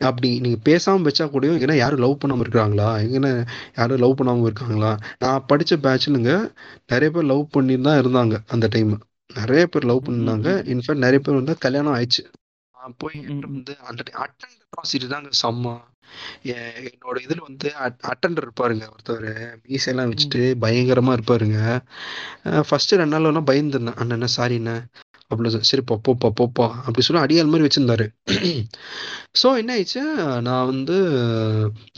[0.00, 3.32] அப்படி நீங்கள் பேசாமல் வச்சா கூடயும் எங்கன்னா யாரும் லவ் பண்ணாமல் இருக்கிறாங்களா எங்கன்னா
[3.76, 4.92] யாரும் லவ் பண்ணாமல் இருக்காங்களா?
[5.18, 6.32] நான் படித்த பேட்ச்லுங்க
[6.86, 8.94] நிறைய பேர் லவ் பண்ணி தான் இருந்தாங்க அந்த டைம்
[9.34, 10.48] நிறைய பேர் லவ் பண்ணாங்க.
[10.72, 12.24] இன்ஃபேக்ட் நிறைய பேர் வந்து கல்யாணம் ஆயிடுச்சு.
[12.98, 13.18] போய்.
[13.46, 14.02] வந்து அந்த
[14.72, 15.74] ப்ராசிட்டி தாங்க செம்ம
[16.54, 17.68] என்னோட இதுல வந்து
[18.12, 19.30] அட்டெண்டர் இருப்பாருங்க ஒருத்தவர்.
[19.68, 21.60] மீசையெல்லாம் வச்சுட்டு பயங்கரமா இருப்பாருங்க.
[22.68, 24.00] ஃபர்ஸ்ட் ரெண்டு நாள் வேணா பயந்துருந்தேன்.
[24.02, 24.74] அண்ணன் என்ன சாரி என்ன
[25.32, 28.06] அப்படின்னு சரி போப்பா போப்பா அப்படி சொல்லி அடியால் மாதிரி வச்சிருந்தாரு.
[29.40, 30.02] ஸோ என்ன ஆயிடுச்சு?
[30.40, 30.96] நான் வந்து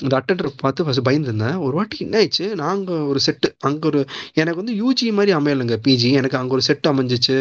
[0.03, 1.57] இந்த அட்டெண்டர் பார்த்து ஃபர்ஸ்ட் பயந்துருந்தேன்.
[1.59, 2.55] ஒரு வாட்டி என்ன ஆயிடுச்சு?
[2.55, 4.01] நாங்கள் ஒரு செட்டு அங்கே ஒரு
[4.33, 7.39] எனக்கு வந்து யூஜி மாதிரி அமையலைங்க பிஜி எனக்கு அங்கே ஒரு செட் அமைஞ்சிச்சு.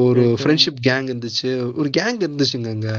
[0.00, 0.24] ஒரு.
[0.42, 1.52] ஃப்ரெண்ட்ஷிப் கேங் இருந்துச்சு.
[1.80, 2.96] ஒரு கேங் இருந்துச்சுங்க அங்கே.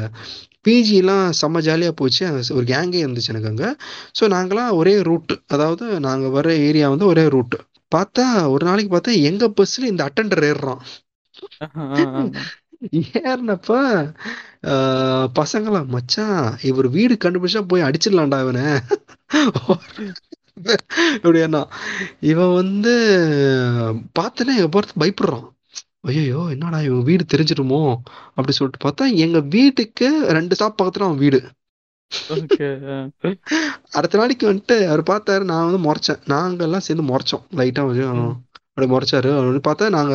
[0.65, 2.25] பிஜிலாம் செம்ம ஜாலியாக போச்சு.
[2.53, 3.69] ஒரு கேங்கே இருந்துச்சு எனக்கு அங்கே.
[4.17, 7.55] ஸோ நாங்களாம் ஒரே ரூட் அதாவது நாங்கள் வர ஏரியா வந்து ஒரே ரூட்
[7.91, 10.83] பார்த்தா ஒரு நாளைக்கு பார்த்தா எங்கள் பஸ்ஸில் இந்த அட்டெண்டர் ஏறுறான்.
[13.21, 13.71] ஏறினப்ப
[14.71, 18.65] ஆஹ், பசங்களாம் மச்சான் இவர் வீடு கண்டுபிடிச்சா போய் அடிச்சிடலாம்டா இவனை.
[21.23, 21.61] அப்படின்னா
[22.25, 22.93] இவன் வந்து
[24.19, 25.47] பார்த்தனே எங்க பார்த்து பயப்படுறான்.
[26.03, 27.81] ஐயோ என்னடா இவன் வீடு தெரிஞ்சிருமோ?
[28.35, 31.39] அப்படி சொல்லிட்டு பார்த்தா எங்க வீட்டுக்கு ரெண்டு ஸ்டாப் பக்கத்துல அவன் வீடு.
[33.97, 36.19] அடுத்த நாளைக்கு வந்துட்டு அவர் பார்த்தாரு நான் வந்து முறைச்சேன்.
[36.25, 37.45] நாங்க எல்லாம் சேர்ந்து முறைச்சோம்.
[37.59, 37.83] லைட்டா
[38.17, 38.33] ம்.
[38.69, 39.29] அப்படி முறைச்சாரு.
[39.35, 40.13] அவர் வந்து பார்த்தா நாங்க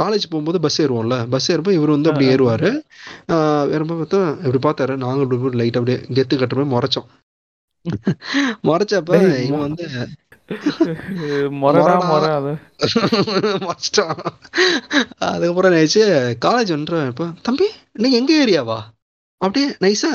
[0.00, 1.16] காலேஜ் போகும்போது பஸ் ஏறுவோம்ல.
[1.34, 2.26] பஸ் ஏறும்போது இவர் வந்து அப்படி.
[2.34, 2.70] ஏறுவாரு.
[3.74, 4.96] ஏறும்போது பார்த்தா இப்படி பார்த்தாரு.
[5.04, 7.08] நாங்க இப்படி லைட் அப்படியே கெத்து கட்டுற மாதிரி முறைச்சோம்.
[8.68, 9.12] முறைச்சப்ப
[9.46, 9.84] இவன் வந்து
[15.26, 17.32] அதுக்கப்புறம் நினைச்சு காலேஜ் வந்துடுறேன் இப்போ.
[17.42, 17.64] தம்பி
[17.96, 18.80] நீங்க எங்க ஏரியாவா
[19.40, 20.08] அப்படியே நைஸா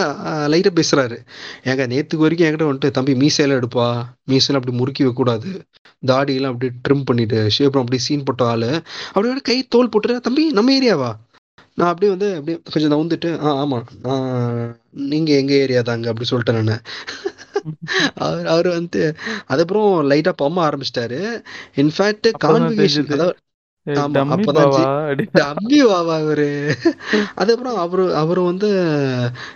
[0.51, 1.17] லைட்டா பேசுறாரு.
[1.65, 4.03] ஏங்க நேத்துக்கு வரைக்கும் என்கிட்ட வந்துட்டு தம்பி மீசையில எடுப்பா.
[4.27, 5.61] மீசையில அப்படி முறுக்கி வைக்க கூடாது
[6.03, 8.81] தாடியெல்லாம் அப்படியே ட்ரிம் பண்ணிட்டு ஷேப் அப்படியே சீன் போட்ட ஆளு.
[9.07, 11.17] அப்படியே கை தோல் போட்டுட்டு தம்பி நம்ம ஏரியாவா
[11.77, 13.77] நான் அப்படியே வந்து அப்படியே கொஞ்சம் நவுந்துட்டு ஆ ஆமா.
[14.01, 14.27] நான்
[15.11, 16.07] நீங்க எங்க ஏரியா தாங்க?
[16.09, 16.83] அப்படி சொல்லிட்டேன் நான்.
[18.17, 19.01] அவர் அவர் வந்து
[19.47, 21.19] அதுக்கப்புறம் லைட்டா பம்ம ஆரம்பிச்சிட்டாரு.
[21.75, 23.09] In fact convocation.
[23.09, 23.37] அதாவது
[27.35, 28.69] அதுக்கப்புறம் அவரு அவர் வந்து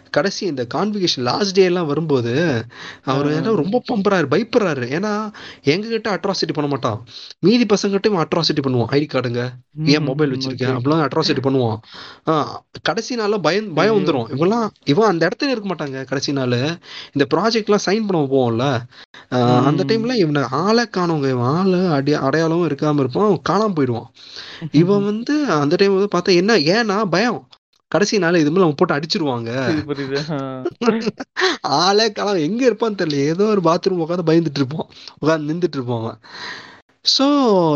[0.09, 2.63] கடைசி இந்த கான்வெகேஷன் லாஸ்ட் டே எல்லாம் வரும்போது
[3.03, 4.86] அவர் ரொம்ப பம்புறாரு பயப்படுறாரு.
[4.97, 5.32] ஏன்னா
[5.63, 7.03] எங்க கிட்ட அட்ராசிட்டி பண்ண மாட்டான்.
[7.39, 9.49] மீதி பசங்கிட்டையும் அட்ராசிட்டி பண்ணுவான் ஐடி கார்டுங்க.
[9.84, 11.80] ஏன் மொபைல் வச்சிருக்கேன் அப்படிலாம் அட்ராசிட்டி பண்ணுவான்.
[12.82, 13.95] கடைசி நாள்ல பயம் பயம் ஐயோ.
[13.95, 14.32] வந்துரும்.
[14.32, 16.57] இவெல்லாம் இவன் அந்த இடத்துல இருக்க மாட்டாங்க கடைசி நாள்.
[17.13, 18.65] இந்த ப்ராஜெக்ட்லாம் சைன் பண்ண போவோம்ல
[19.61, 19.84] அந்த.
[19.84, 21.28] டைம்ல இவனை ஆளை காணுங்க.
[21.30, 23.28] இவன் ஆளு அடி அடையாளமும் இருக்காம இருப்பான்.
[23.28, 24.09] அவன் காணாம போயிடுவான்.
[24.74, 27.41] இவன் வந்து அந்த டைம் வந்து பார்த்தா என்ன ஏன்னா பயம்.
[27.91, 29.49] கடைசி நாள் இது மேல அவன் போட்டு அடிச்சிருவாங்க.
[31.80, 33.20] ஆளே காலம் எங்க இருப்பான்னு தெரியல.
[33.26, 34.88] ஏதோ ஒரு பாத்ரூம் உட்காந்து பயந்துட்டு இருப்பான்.
[35.22, 36.18] உட்காந்து நின்றுட்டு இருப்பான்
[37.05, 37.26] சோ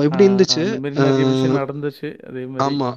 [0.04, 0.64] இப்படி இருந்துச்சு?
[0.80, 2.10] மாதிரி நடந்துச்சு.
[2.48, 2.90] மாதிரி ஆமா.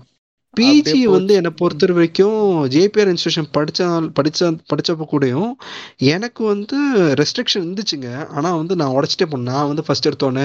[0.59, 2.41] பிஜி வந்து என்னை பொறுத்த வரைக்கும்
[2.73, 3.87] ஜேபிஆர் இன்ஸ்டியூஷன் படிச்சா
[4.19, 5.53] படிச்ச படிச்சப்ப கூடயும்
[6.15, 6.79] எனக்கு வந்து
[7.21, 8.09] ரெஸ்ட்ரிக்ஷன் இருந்துச்சுங்க.
[8.37, 10.45] ஆனா வந்து நான் உடச்சிட்டே போனேன் நான் வந்து ஃபர்ஸ்ட் எடுத்தோடனே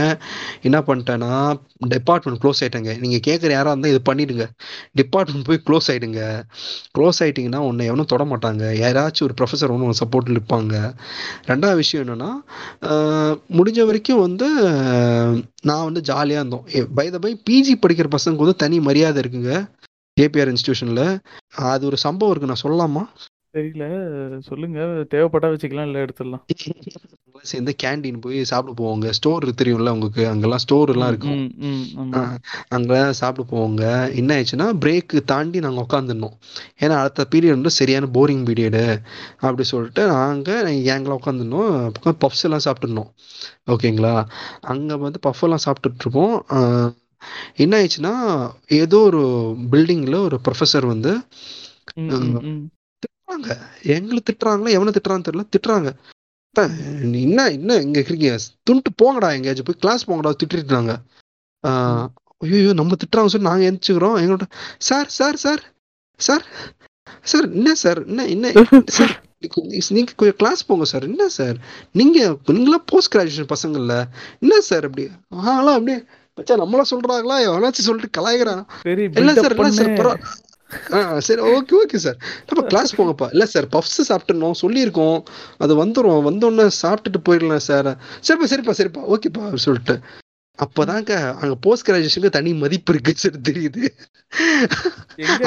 [0.67, 1.31] என்ன பண்ணிட்டேன்னா
[1.95, 2.93] டிபார்ட்மெண்ட் க்ளோஸ் ஆயிட்டேங்க.
[3.03, 4.47] நீங்க கேட்குற யாரா இருந்தா இது பண்ணிடுங்க.
[5.01, 6.21] டிபார்ட்மெண்ட் போய் க்ளோஸ் ஆயிடுங்க.
[6.97, 8.63] க்ளோஸ் ஆயிட்டீங்கன்னா உன்னை எவனும் தொட மாட்டாங்க.
[8.83, 10.75] யாராச்சும் ஒரு ப்ரொஃபஸர் ஒன்று சப்போர்ட்டில் இருப்பாங்க
[11.51, 12.31] ரெண்டாவது விஷயம் என்னன்னா
[13.59, 14.49] முடிஞ்ச வரைக்கும் வந்து
[15.69, 16.65] நான் வந்து ஜாலியாக இருந்தோம்.
[16.99, 19.53] பை த பை பிஜி படிக்கிற பசங்க வந்து தனி மரியாதை இருக்குங்க.
[20.17, 21.03] ஏபிஆர் இன்ஸ்டியூஷன்ல
[21.69, 22.51] அது ஒரு சம்பவம் இருக்கு.
[22.51, 23.03] நான் சொல்லலாமா?
[23.53, 23.85] தெரியல.
[24.41, 24.79] சொல்லுங்க.
[25.11, 25.87] தேவைப்பட்டா வச்சுக்கலாம்.
[25.87, 26.43] இல்ல எடுத்துடலாம்.
[27.43, 30.27] சேர்ந்து கேண்டீன் போய் சாப்பிட போவாங்க ஸ்டோர் தெரியும்ல உங்களுக்கு?
[30.27, 31.35] அங்கெல்லாம் ஸ்டோர் எல்லாம் இருக்கும்.
[31.37, 32.13] ம், ம், ஆமா.
[32.19, 32.37] ஆஹ்
[32.69, 33.83] அங்க சாப்பிட போவாங்க
[34.15, 36.35] என்ன ஆயிடுச்சுன்னா பிரேக்கு தாண்டி நாங்க உட்காந்துருந்தோம்
[36.79, 38.83] ஏன்னா அடுத்த பீரியட் வந்து சரியான போரிங் பீரியடு
[39.39, 40.49] அப்படி சொல்லிட்டு நாங்க
[40.81, 41.71] கேங்கில் உட்காந்துருந்தோம்
[42.21, 43.11] பப்ஸ் எல்லாம் சாப்பிட்டுருந்தோம்
[43.71, 44.15] ஓகேங்களா
[44.67, 46.35] அங்க வந்து பஃப் எல்லாம் சாப்பிட்டுட்டு இருப்போம்.
[47.63, 48.13] என்ன ஆயிடுச்சுன்னா
[48.79, 49.21] ஏதோ ஒரு
[49.71, 51.11] பில்டிங்ல ஒரு ப்ரொஃபஸர் வந்து.
[53.03, 53.49] திட்டுறாங்க.
[53.95, 55.89] எங்களை திட்டுறாங்களா எவனை திட்டுறான்னு தெரியல திட்டுறாங்க.
[56.49, 56.63] "அப்பா,
[57.11, 58.31] நீ என்ன என்ன இங்க இருக்கீங்க?
[58.67, 60.93] துண்டு போங்கடா எங்கேயாச்சும் போய் கிளாஸ் போங்கடா திட்டிருந்தாங்க
[62.41, 64.17] ஐயோ நம்ம திட்டுறாங்க சொல்லி நாங்க எந்திரிச்சுக்கிறோம்.
[64.21, 64.47] எங்கள்கிட்ட
[64.87, 65.63] sir sir sir
[66.19, 66.45] sir
[67.25, 68.47] sir என்ன சார் என்ன என்ன
[68.97, 69.13] சார்
[69.91, 71.57] நீங்க கொஞ்சம் கிளாஸ் போங்க சார் என்ன சார்?
[71.91, 72.17] நீங்க
[72.49, 73.95] நீங்களா போஸ்ட் கிராஜுவேஷன் பசங்கள்ல
[74.43, 75.05] என்ன சார் அப்படி?
[75.49, 75.99] ஆலாம் அப்படியே
[76.37, 77.37] மச்சான் நம்மள சொல்றாங்களா?
[77.49, 78.63] எவனாச்சும் சொல்லிட்டு கலாய்கிறான்
[79.21, 82.17] இல்ல சார் இல்ல சார் ஓகே ஓகே சார்.
[82.47, 83.27] நம்ம கிளாஸ் போங்கப்பா.
[83.35, 85.19] இல்ல சார் பஃப்ஸ் சாப்பிட்டுனோம் சொல்லியிருக்கோம்.
[85.63, 86.23] அது வந்துரும்.
[86.29, 87.89] வந்தோடனே சாப்பிட்டுட்டு போயிடலாம் சார்.
[88.27, 89.03] சரிப்பா சரிப்பா சரிப்பா.
[89.13, 89.95] ஓகேப்பா சொல்லிட்டு.
[90.59, 91.11] அப்பதாங்க
[91.41, 93.83] அங்க போஸ்ட் கிராஜுவேஷனுக்கு தனி மதிப்பு இருக்கு சார் தெரியுது.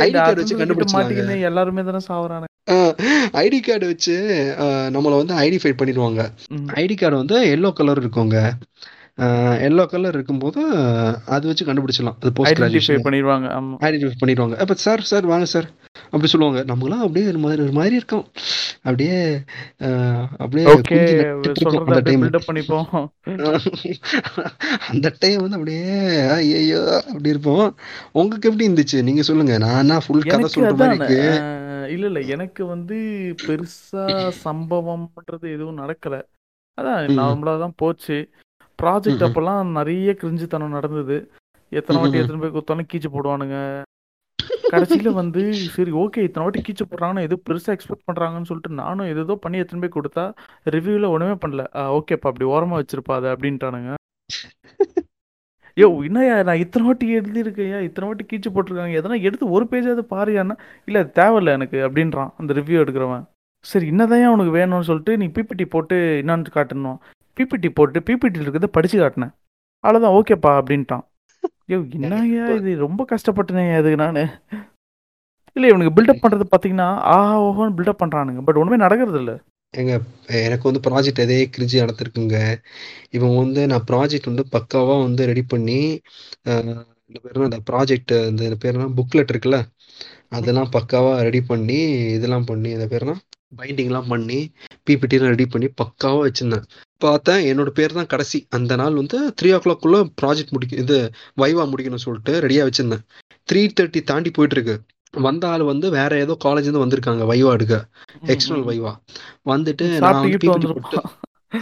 [0.05, 2.49] ஐடி கார்டு வச்சு கண்டுபிடிச்சாங்க எல்லாருமே தானே சாவறானு.
[3.43, 4.17] ஐடி கார்டு வச்சு
[4.97, 6.23] நம்மள வந்து ஐடென்டிஃபை பண்ணிடுவாங்க.
[6.83, 8.39] ஐடி கார்டு வந்து எல்லோ கலர் இருக்குங்க.
[9.67, 10.61] எல்லோ கலர் இருக்கும்போது
[11.35, 12.19] அது வச்சு கண்டுபிடிச்சிடலாம்.
[12.21, 13.47] அது போஸ்ட் கிராஜுவேஷன் பண்ணிடுவாங்க
[13.89, 14.57] ஐடென்டிஃபை பண்ணிடுவாங்க.
[14.65, 15.69] அப்போ சார் சார் வாங்க சார்
[16.13, 16.61] அப்படி சொல்லுவாங்க.
[16.71, 18.27] நம்மளாம் அப்படியே ஒரு மாதிரி ஒரு மாதிரி இருக்கோம்.
[18.89, 19.17] அப்படியே
[20.43, 20.67] அப்படியே
[21.87, 22.27] அந்த டைம்
[24.93, 25.95] அந்த டைம் வந்து அப்படியே
[26.37, 27.67] ஐயோ அப்படி இருப்போம்.
[28.21, 28.99] உங்களுக்கு எப்படி இருந்துச்சு?
[29.09, 29.57] நீங்க சொல்லுங்க.
[29.91, 31.23] நான் ஃபுல் கதை சொல்ற மாதிரி இருக்கு.
[31.95, 32.21] இல்ல இல்ல.
[32.35, 32.97] எனக்கு வந்து
[33.47, 34.05] பெருசா
[34.45, 36.17] சம்பவம்ன்றது எதுவும் நடக்கல.
[36.79, 38.19] அதான் நார்மலா தான் போச்சு.
[38.83, 41.17] ப்ராஜெக்ட் அப்பெல்லாம் நிறைய கிரிஞ்சுத்தனம் நடந்தது.
[41.73, 43.57] எத்தனை வாட்டி எத்தனை பேர் குத்தாலும் கீச்சு போடுவானுங்க.
[44.73, 45.43] கடைசியில வந்து
[45.77, 49.81] சரி ஓகே இத்தனை வாட்டி கீச்சு போடுறாங்கன்னு எதோ பெருசா எக்ஸ்பெக்ட் பண்றாங்கன்னு சொல்லிட்டு நானும் எதோ பண்ணி எத்தனை
[49.83, 50.25] பேர் கொடுத்தா
[50.75, 51.65] ரிவ்யூல ஒண்ணுமே பண்ணல.
[51.99, 53.93] ஓகேப்பா அப்படி ஓரமா வச்சிருப்பா அது அப்படின்ட்டானுங்க.
[55.81, 58.95] யோ என்னய்யா நான் இத்தனை வாட்டி எழுதியிருக்கையா இத்தனை வாட்டி கீச்சு போட்டிருக்காங்க.
[59.01, 60.57] எதனா எடுத்து ஒரு பேஜாவது பாருயான்னா
[60.89, 63.25] இல்லை அது தேவையில்ல எனக்கு அப்படின்றான் அந்த ரிவ்யூ எடுக்கிறவன்.
[63.65, 66.99] சரி என்னதான் உனக்கு வேணும்னு சொல்லிட்டு நீ பிபிடி போட்டு என்னான்னு காட்டணும்.
[67.37, 69.33] பிபிடி போட்டு பிபிடியில் இருக்கிறத படிச்சு காட்டினேன்.
[69.85, 71.05] அவ்வளோதான் ஓகேப்பா அப்படின்ட்டான்.
[71.73, 72.71] யோ என்னய்யா இது?
[72.87, 74.21] ரொம்ப கஷ்டப்பட்டனே அதுக்கு நான்.
[75.57, 79.37] இல்லை இவனுக்கு பில்டப் பண்ணுறது பார்த்தீங்கன்னா ஆஹா ஓஹோன்னு பில்டப் பண்ணுறானுங்க பட் ஒன்றுமே நடக்கிறது இல்லை
[79.75, 79.93] எங்க
[80.45, 82.39] எனக்கு வந்து ப்ராஜெக்ட் எதே கிரிஞ்சி நடந்திருக்குங்க
[83.17, 85.79] இவன் வந்து நான் ப்ராஜெக்ட் வந்து பக்காவா வந்து ரெடி பண்ணி
[87.09, 89.59] இந்த பேர் அந்த ப்ராஜெக்ட் இந்த பேர் என்ன புக்லெட் இருக்குல்ல
[90.39, 91.79] அதெல்லாம் பக்காவா ரெடி பண்ணி
[92.17, 93.17] இதெல்லாம் பண்ணி அந்த பேர் என்ன?
[93.53, 94.39] பைண்டிங்லாம் பண்ணி
[94.87, 96.67] பிபிடிலாம் ரெடி பண்ணி பக்காவா வச்சிருந்தேன்.
[97.05, 98.39] பார்த்தேன் என்னோட பேர் தான் கடைசி.
[98.57, 100.99] அந்த நாள் வந்து த்ரீ ஓ கிளாக்குள்ள ப்ராஜெக்ட் முடிக்க இது
[101.43, 103.05] வைவா முடிக்கணும்னு சொல்லிட்டு ரெடியா வச்சிருந்தேன்.
[103.49, 104.77] த்ரீ தேர்ட்டி தாண்டி போயிட்டு இருக்கு
[105.27, 107.77] வந்த ஆள் வந்து வேற ஏதோ காலேஜ் இருந்து வந்திருக்காங்க வைவா எடுக்க.
[108.33, 108.93] எக்ஸ்டர்னல் வைவா
[109.53, 111.01] வந்துட்டு நான் பிபிடி போட்டு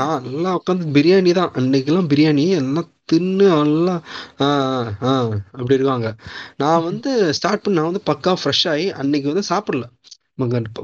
[0.00, 1.52] ஆ நல்லா உட்காந்து பிரியாணி தான்.
[1.58, 4.02] அன்னைக்கெல்லாம் பிரியாணி எல்லாம் தின்னு எல்லாம்
[4.44, 4.48] ஆ
[5.10, 5.12] ஆ
[5.58, 6.08] அப்படி இருக்காங்க.
[6.62, 9.86] நான் வந்து ஸ்டார்ட் பண்ண நான் வந்து பக்கா ஃப்ரெஷ் ஆகி அன்னைக்கு வந்து சாப்பிடல.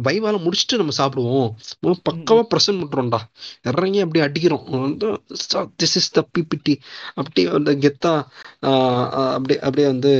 [0.04, 1.48] வைவால முடிச்சுட்டு நம்ம சாப்பிடுவோம்.
[2.08, 3.20] பக்காவா ப்ரெசன்ட் பண்றோம்டா.
[3.62, 4.64] இறங்கி அப்படி அடிக்கிறோம்.
[4.78, 5.08] வந்து
[5.82, 6.74] திஸ் இஸ் த பிபிடி
[7.14, 8.12] அப்படியே அந்த கெத்தா
[8.62, 8.72] ஆ,
[9.60, 10.12] அப்படியே வந்து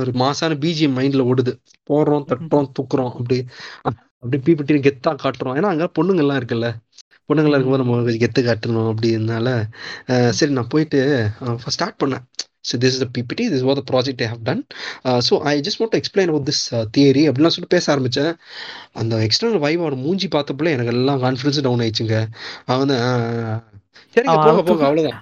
[0.00, 1.54] ஒரு மாசான பிஜிஎம் மைண்ட்ல ஓடுது.
[1.90, 3.38] போடுறோம் தட்டுறோம் தூக்குறோம் அப்படி
[4.22, 5.56] அப்படியே பிபிடி கெத்தா காட்டுறோம்.
[5.56, 6.68] ஏன்னா அங்க பொண்ணுங்க எல்லாம் இருக்குல்ல
[7.30, 9.48] பொண்ணுங்களா இருக்கும்போது நம்ம கெத்து காட்டணும் அப்படின்னால
[10.30, 11.00] சரி நான் போயிட்டு
[11.66, 12.24] ஸ்டார்ட் பண்ணேன்.
[12.64, 14.62] So this is the PPT this what the project I have done
[15.26, 16.62] so I just want explain about this
[16.94, 18.32] theory அப்படிலாம் சொல்லிட்டு பேச ஆரம்பித்தேன்
[18.94, 22.18] அந்த எக்ஸ்டர்னல் வைவோட மூஞ்சி பார்த்தப்பல எனக்கு எல்லாம் கான்ஃபிடன்ஸ் டவுன் ஆயிடுச்சுங்க.
[22.66, 23.56] அவன் வந்து "ஆ, ஆ, ஆ.
[24.14, 25.18] சரிங்க அறுத்து போங்க அவ்வளோதான்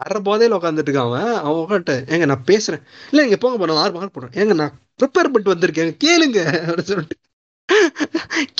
[0.00, 1.34] அரை போதையில உட்காந்துட்டு இருக்கான் அவன்.
[1.42, 2.82] அவன் உட்காந்துட்டு ஏங்க நான் பேசுறேன்.
[3.10, 4.34] இல்ல நீங்க போங்க போன ஆறு மார்க் போடுறேன்.
[4.34, 5.92] ஏங்க நான் ப்ரிப்பேர் பண்ணிட்டு வந்திருக்கேன்.
[6.04, 7.16] கேளுங்க அப்படின்னு சொல்லிட்டு.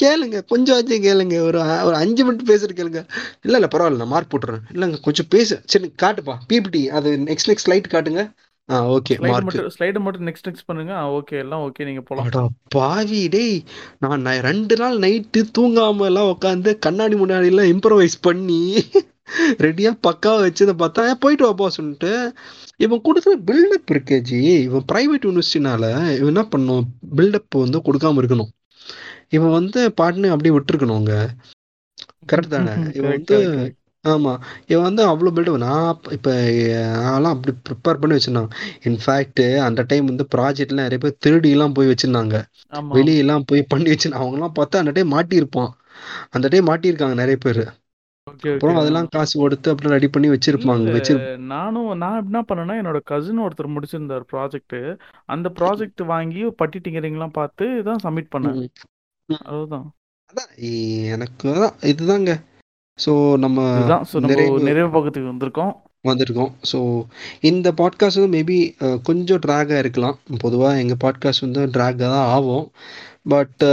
[0.03, 1.39] கேளுங்க கொஞ்சம் ஆச்சு கேளுங்க.
[1.41, 3.01] ஒரு ஒரு அஞ்சு மினிட் பேசுறது கேளுங்க.
[3.43, 4.63] இல்ல இல்ல பரவாயில்ல நான் மார்க் போட்டுறேன்.
[4.73, 5.61] இல்லங்க கொஞ்சம் பேசு.
[5.65, 6.35] சரி காட்டுப்பா.
[6.49, 8.23] பிபிடி அது நெக்ஸ்ட் நெக்ஸ்ட் ஸ்லைட் காட்டுங்க.
[8.71, 10.93] ஆ ஓகே மட்டும் ஸ்லைடு மட்டும் நெக்ஸ்ட் நெக்ஸ்ட் பண்ணுங்க.
[11.17, 12.53] ஓகே எல்லாம் ஓகே நீங்க போலாம்.
[12.69, 13.63] பாவி டேய்.
[13.99, 18.61] நான் ரெண்டு நாள் நைட்டு தூங்காம எல்லாம் உட்காந்து கண்ணாடி முன்னாடி எல்லாம் இம்ப்ரவைஸ் பண்ணி
[19.59, 22.11] ரெடியா பக்காவா வச்சதை பார்த்தா "ஏன் போயிட்டு வாப்பா சொல்லிட்டு
[22.77, 24.41] இவன் கொடுக்குற பில்டப் இருக்கே ஜி.
[24.63, 25.85] இவன் பிரைவேட் யூனிவர்சிட்டினால
[26.17, 26.85] இவன் என்ன பண்ணும்?
[27.17, 28.51] பில்டப் வந்து கொடுக்காம இருக்கணும்.
[29.33, 31.17] இவன் வந்து பாட்டுன்னு அப்படியே விட்டுருக்கணும் அங்க.
[32.27, 32.75] கரெக்ட் தானே?
[32.95, 33.39] இவன் வந்து
[34.05, 34.33] ஆமா.
[34.67, 36.31] இவன் வந்து அவ்வளோ பில்டப் நான் இப்ப
[36.99, 38.51] நான்லாம் அப்படி ப்ரிப்பேர் பண்ணி வச்சிருந்தான்.
[38.83, 42.37] இன்ஃபேக்ட் அந்த டைம் வந்து ப்ராஜெக்ட்ல நிறைய பேர் திருடி எல்லாம் போய் வச்சிருந்தாங்க.
[42.97, 45.73] வெளியெல்லாம் போய் பண்ணி வச்சு அவங்கலாம் பார்த்தா அந்த டைம் மாட்டியிருப்பான்.
[46.31, 47.65] அந்த டைம் மாட்டியிருக்காங்க நிறைய பேர்.
[48.47, 51.19] அப்புறம் அதெல்லாம் காசு கொடுத்து அப்புறம் ரெடி பண்ணி வச்சிருப்பாங்க இல்ல வச்சிரு.
[51.47, 54.79] நானும் நான் என்ன பண்ணேன்னா என்னோட கசின் ஒருத்தர் முடிச்சிருந்தார் ப்ராஜெக்ட்
[55.27, 58.59] அந்த ப்ராஜெக்ட் வாங்கி பட்டி டிங்கரிங்லாம் பார்த்து தான் சப்மிட் பண்ணேன்.
[59.29, 59.87] அதுதான்.
[60.31, 60.51] அதான்
[61.15, 62.33] எனக்கு அதான் இதுதாங்க.
[62.99, 63.13] ஸோ
[63.45, 63.61] நம்ம
[64.69, 65.73] நிறைவு பக்கத்துக்கு வந்திருக்கோம்.
[66.09, 66.51] வந்திருக்கோம்.
[66.71, 66.79] ஸோ
[67.51, 68.59] இந்த பாட்காஸ்ட் வந்து மேபி
[69.03, 70.19] கொஞ்சம் ட்ராகாக இருக்கலாம்.
[70.45, 72.67] பொதுவாக எங்கள் பாட்காஸ்ட் வந்து ட்ராகாக தான் ஆகும்.
[73.33, 73.65] பட்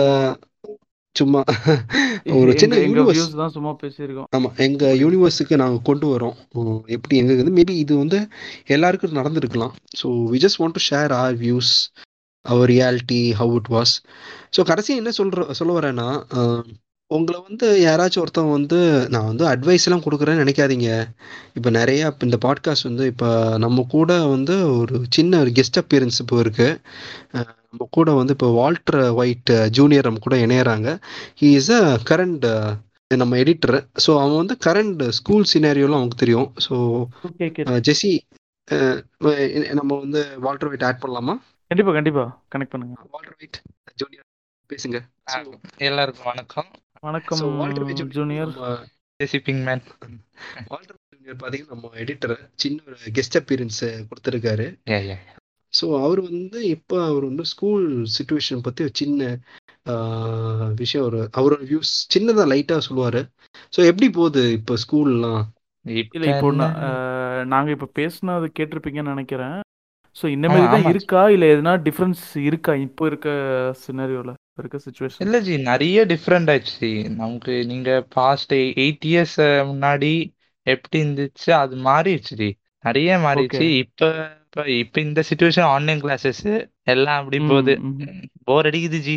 [1.15, 1.39] சும்மா
[2.39, 4.27] ஒரு சின்ன யூனிவர்ஸ் தான் சும்மா பேசியிருக்கோம்.
[4.35, 6.37] ஆமாம் எங்கள் யூனிவர்ஸுக்கு நாங்கள் கொண்டு வரோம்.
[6.95, 8.19] எப்படி எங்களுக்கு மேபி இது வந்து
[8.75, 9.73] எல்லாருக்கும் நடந்திருக்கலாம்.
[10.01, 11.73] So we just want to share our views
[12.45, 13.93] our reality how it was
[14.55, 16.07] so கடைசி என்ன சொல்ற சொல்ல வரேன்னா
[17.11, 18.77] உங்களை வந்து யாராச்சும் ஒருத்தவங்க வந்து
[19.13, 20.89] நான் வந்து அட்வைஸ் எல்லாம் கொடுக்குறேன்னு நினைக்காதீங்க.
[21.57, 26.19] இப்போ நிறைய இப்ப இந்த பாட்காஸ்ட் வந்து இப்போ நம்ம கூட வந்து ஒரு சின்ன ஒரு கெஸ்ட் அப்பியரன்ஸ்
[26.23, 26.67] இப்போ இருக்கு.
[27.35, 30.87] அஹ், நம்ம கூட வந்து இப்போ வால்டர் ஒயிட் ஜூனியர் நம்ம கூட இணையறாங்க.
[31.41, 32.47] ஹி இஸ் அ கரண்ட்
[33.11, 36.49] நம்ம எடிட்டர் ஸோ அவன் வந்து கரண்ட் ஸ்கூல் சினாரியோலாம் அவனுக்கு தெரியும்.
[36.65, 36.75] ஸோ
[37.87, 38.13] ஜெஸி
[39.79, 41.35] நம்ம வந்து வால்டர் ஒயிட் ஆட் பண்ணலாமா?
[41.71, 42.23] கண்டிப்பா கண்டிப்பா.
[42.51, 42.95] கனெக்ட் பண்ணுங்க.
[43.13, 43.57] வால்டர் ஒயிட்
[43.97, 44.25] ஜூனியர்
[44.69, 44.97] பேசுங்க.
[45.87, 46.69] எல்லாருக்கும் வணக்கம்.
[47.03, 48.51] வணக்கம் Walter White junior
[49.19, 49.83] Jesse Pinkman
[50.71, 53.79] Walter junior பார்த்தீங்கன்னா நம்ம எடிட்டர் சின்ன ஒரு கெஸ்ட் அப்பியரன்ஸ்
[54.09, 54.67] கொடுத்துருக்காரு.
[55.73, 57.85] ஸோ அவர் வந்து இப்போ அவர் வந்து ஸ்கூல்
[58.15, 59.21] சுச்சுவேஷன் பற்றி ஒரு சின்ன
[59.91, 63.21] ஆஹ், விஷயம் ஒரு அவரோட வியூஸ் சின்னதாக லைட்டாக சொல்லுவார்.
[63.73, 65.41] ஸோ எப்படி போகுது இப்போ ஸ்கூல்லாம்
[65.85, 66.63] இப்ப இல்ல இப்போ என்ன?
[66.63, 69.57] நான், அஹ், நாங்க இப்ப பேசுனது கேட்டிருப்பீங்கன்னு நினைக்கிறேன்.
[70.15, 70.53] ஸோ இந்த ஆமா.
[70.53, 71.21] மாதிரி தான் ஆமா இருக்கா?
[71.35, 72.73] இல்ல எதனா டிஃபரன்ஸ் இருக்கா?
[72.85, 73.29] இப்போ இருக்க
[73.83, 76.91] சினாரியோல இருக்க சுச்சுவேஷன் இல்ல ஜி நிறைய டிஃப்ரெண்ட் ஆயிடுச்சு ஜி.
[77.17, 79.37] நமக்கு நீங்க பாஸ்ட் எயிட் இயர்ஸ்
[79.71, 80.11] முன்னாடி
[80.67, 81.49] எப்படி இருந்துச்சு?
[81.61, 82.49] அது மாறிடுச்சு ஜி.
[82.83, 84.01] நிறைய ஓகே மாறிடுச்சு இப்ப
[84.45, 86.43] இப்ப இப்ப இந்த சுச்சுவேஷன் ஆன்லைன் கிளாஸஸ்
[86.93, 87.73] எல்லாம் அப்படி போகுது.
[88.47, 89.15] போர் அடிக்குது ஜி.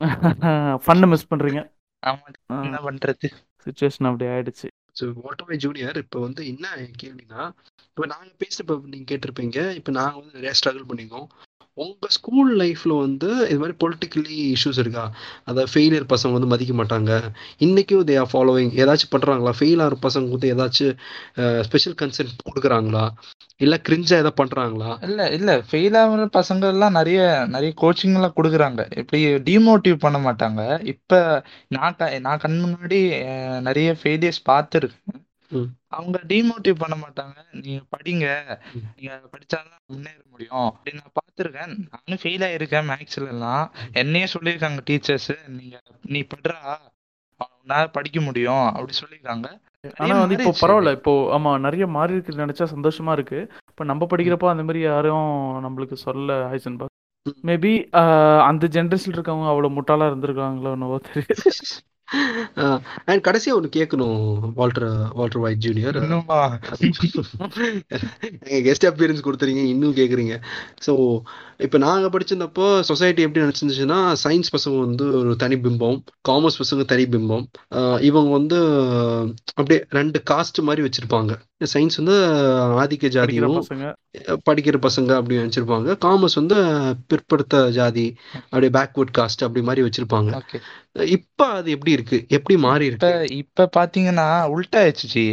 [0.84, 1.60] ஃபன்னை மிஸ் பண்றீங்க.
[2.02, 2.26] ஆமா
[2.60, 3.26] என்ன பண்றது?
[3.66, 4.66] சுச்சுவேஷன் அப்படி ஆயிடுச்சு.
[4.96, 6.66] ஸோ வாட்டர் ஜூனியர் இப்போ வந்து என்ன
[7.02, 7.42] கேள்வினா
[7.88, 11.28] இப்போ நாங்கள் பேசுகிறப்ப நீங்கள் கேட்டிருப்பீங்க இப்போ நாங்கள் வந்து நிறையா ஸ்ட்ரகிள் பண்ணியிருக்கோம்
[11.78, 15.12] உங்கள் ஸ்கூல் லைஃப்பில் வந்து இது மாதிரி பொலிட்டிக்கலி இஷ்யூஸ் இருக்கா?
[15.44, 17.20] அதாவது ஃபெயிலியர் பசங்க வந்து மதிக்க மாட்டாங்க.
[17.58, 23.08] இன்றைக்கும் தே ஆர் ஃபாலோவிங் ஏதாச்சும் பண்ணுறாங்களா ஃபெயில் ஆகிற பசங்க வந்து ஏதாச்சும் ஸ்பெஷல் கன்சென்ட் கொடுக்குறாங்களா
[23.56, 25.62] இல்லை கிரிஞ்சாக எதாவது பண்ணுறாங்களா இல்லை இல்லை.
[25.70, 28.98] ஃபெயில் ஆகிற பசங்கள்லாம் நிறைய நிறைய கோச்சிங்லாம் கொடுக்குறாங்க.
[28.98, 30.84] இப்படி டிமோட்டிவ் பண்ண மாட்டாங்க.
[30.86, 33.00] இப்போ நான் க- நான் கண் முன்னாடி
[33.60, 35.25] நிறைய ஃபெயிலியர்ஸ் பார்த்துருக்கேன்.
[35.88, 37.36] அவங்க டிமோட்டிவ் பண்ண மாட்டாங்க.
[37.62, 38.26] நீங்க படிங்க.
[38.96, 40.68] நீங்க படிச்சாதான் முன்னேற முடியும்.
[40.68, 41.72] அப்படின்னு நான் பார்த்துருக்கேன்.
[41.92, 46.58] நானும் ஃபெயில் ஆயிருக்கேன் மேக்ஸ்ல எல்லாம் என்னையே சொல்லியிருக்காங்க டீச்சர்ஸ் நீங்க நீ படுறா.
[47.40, 48.66] உன்னால படிக்க முடியும்.
[48.68, 49.46] அப்படி சொல்லியிருக்காங்க.
[49.96, 50.92] ஆனா வந்து இப்போ பரவாயில்ல.
[50.92, 53.38] இப்போ ஆமா நிறைய மாறி இருக்கு நினைச்சா சந்தோஷமா இருக்கு.
[53.70, 55.28] இப்போ நம்ம படிக்கிறப்போ அந்த மாதிரி யாரும்
[55.64, 56.92] நம்மளுக்கு சொல்ல ஹைசன்பர்க்.
[57.46, 57.72] மேபி
[58.48, 61.46] அந்த ஜென்ரேஷன்ல இருக்கவங்க அவ்வளவு முட்டாளா இருந்திருக்காங்களோ என்னவோ தெரியுது.
[63.04, 64.20] அண்ட் கடைசியாக ஒன்று கேட்கணும்
[64.54, 65.98] வால்டர் வால்டர் வைட் ஜூனியர்.
[68.44, 70.36] நீங்கள் கெஸ்ட் அப்பியரன்ஸ் கொடுத்துறீங்க இன்னும் கேட்குறீங்க
[70.86, 70.94] ஸோ
[71.64, 77.04] இப்போ நாங்கள் படிச்சிருந்தப்போ சொசைட்டி எப்படி நினச்சிருந்துச்சுன்னா சயின்ஸ் பசங்க வந்து ஒரு தனி பிம்பம் காமர்ஸ் பசங்க தனி
[77.04, 77.44] பிம்பம்.
[78.00, 78.58] இவங்க வந்து
[79.54, 81.32] அப்படியே ரெண்டு காஸ்ட் மாதிரி வச்சுருப்பாங்க.
[81.72, 82.16] சயின்ஸ் வந்து
[82.82, 83.86] ஆதிக்க ஜாதியும் பசங்க.
[84.48, 86.58] படிக்கிற பசங்க அப்படி வச்சுருப்பாங்க காமர்ஸ் வந்து
[87.06, 88.06] பிற்படுத்த ஜாதி
[88.50, 90.30] அப்படியே பேக்வர்ட் காஸ்ட் அப்படி மாதிரி வச்சுருப்பாங்க.
[91.16, 92.18] இப்போ அது எப்படி இருக்கு?
[92.28, 93.10] எப்படி மாறி இருக்கு?
[93.42, 95.26] இப்ப பாத்தீங்கன்னா உல்டா ஆயிடுச்சு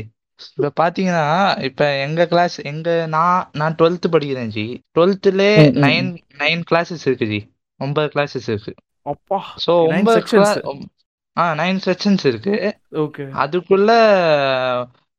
[0.58, 1.26] இப்ப பாத்தீங்கன்னா
[1.64, 4.66] இப்ப எங்க கிளாஸ் எங்க நான் நான் டுவெல்த் படிக்கிறேன் ஜி.
[4.98, 5.44] டுவெல்த்ல
[5.86, 7.40] நைன் நைன் கிளாஸஸ் இருக்கு ஜி.
[7.80, 8.74] ஒன்பது கிளாஸஸ் இருக்கு.
[9.02, 10.22] அப்பா சோ ஒன்பது
[11.38, 12.80] ஆ நைன் செக்ஷன்ஸ் இருக்கு.
[12.92, 13.24] ஓகே.
[13.44, 13.92] அதுக்குள்ள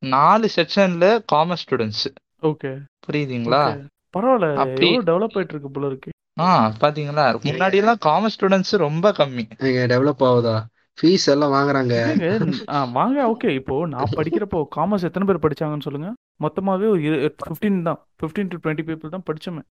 [0.03, 2.05] நாலு செக்ஷன்ல காமர்ஸ் ஸ்டூடெண்ட்ஸ்
[2.41, 2.71] ஓகே.
[3.07, 3.63] புரியுதுங்களா?
[4.17, 6.09] பரவாயில்ல அப்படி டெவலப் ஆயிட்டு இருக்கு போல இருக்கு.
[6.39, 7.25] ஆ பாத்தீங்களா?
[7.43, 9.43] முன்னாடி எல்லாம் காமர்ஸ் ஸ்டூடெண்ட்ஸ் ரொம்ப கம்மி.
[9.91, 10.55] டெவலப் ஆகுதா?
[10.97, 11.95] ஃபீஸ் எல்லாம் வாங்குறாங்க.
[12.97, 16.09] வாங்க ஓகே இப்போ நான் படிக்கிறப்போ காமர்ஸ் எத்தனை பேர் படிச்சாங்கன்னு சொல்லுங்க.
[16.43, 17.99] மொத்தமாவே ஒரு ஃபிஃப்டீன் தான்.
[18.19, 19.63] ஃபிஃப்டீன் டு டுவெண்ட்டி பீப்புள் தான் படிச்சோமே.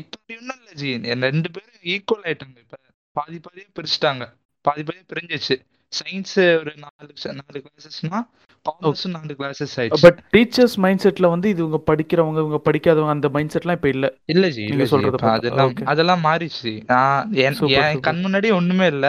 [0.00, 0.90] இப்ப ஒண்ணும் இல்ல ஜி.
[1.12, 2.56] என் ரெண்டு பேரும் ஈக்குவல் ஆயிட்டாங்க.
[2.64, 2.78] இப்ப
[3.16, 4.26] பாதி பாதியா பிரிச்சுட்டாங்க.
[4.64, 5.56] பாதி பாதியா பிரிஞ்சிச்சு.
[5.92, 7.08] சயின்ஸ் ஒரு நாலு
[7.40, 8.18] நாலு கிளாஸஸ்னா
[8.66, 10.04] காமர்ஸ் நாலு கிளாஸஸ் ஆயிடுச்சு.
[10.06, 14.08] பட் டீச்சர்ஸ் மைண்ட் செட்ல வந்து இது இவங்க படிக்கிறவங்க இவங்க படிக்காதவங்க அந்த மைண்ட் செட்லாம் இப்ப இல்ல.
[14.34, 14.64] இல்ல ஜி.
[14.66, 15.20] நீங்க சொல்றத.
[15.38, 15.74] அதெல்லாம்.
[15.92, 16.72] அதெல்லாம் மாறிடுச்சு.
[16.92, 18.00] நான் என்.
[18.08, 19.08] கண் முன்னாடி ஒண்ணுமே இல்ல.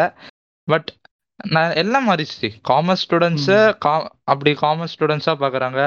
[0.68, 0.92] பட்
[1.44, 2.50] நான் எல்லாம் மாறிடுச்சு.
[2.70, 3.52] காமர்ஸ் ஸ்டூடெண்ட்ஸ்
[4.24, 5.82] அப்படி காமர்ஸ் ஸ்டூடெண்ட்ஸா பாக்குறாங்க.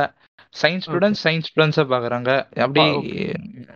[0.62, 2.30] சயின்ஸ் ஸ்டூடெண்ட்ஸ் சயின்ஸ் ஸ்டூடெண்ட்ஸா பாக்குறாங்க.
[2.64, 2.82] அப்படி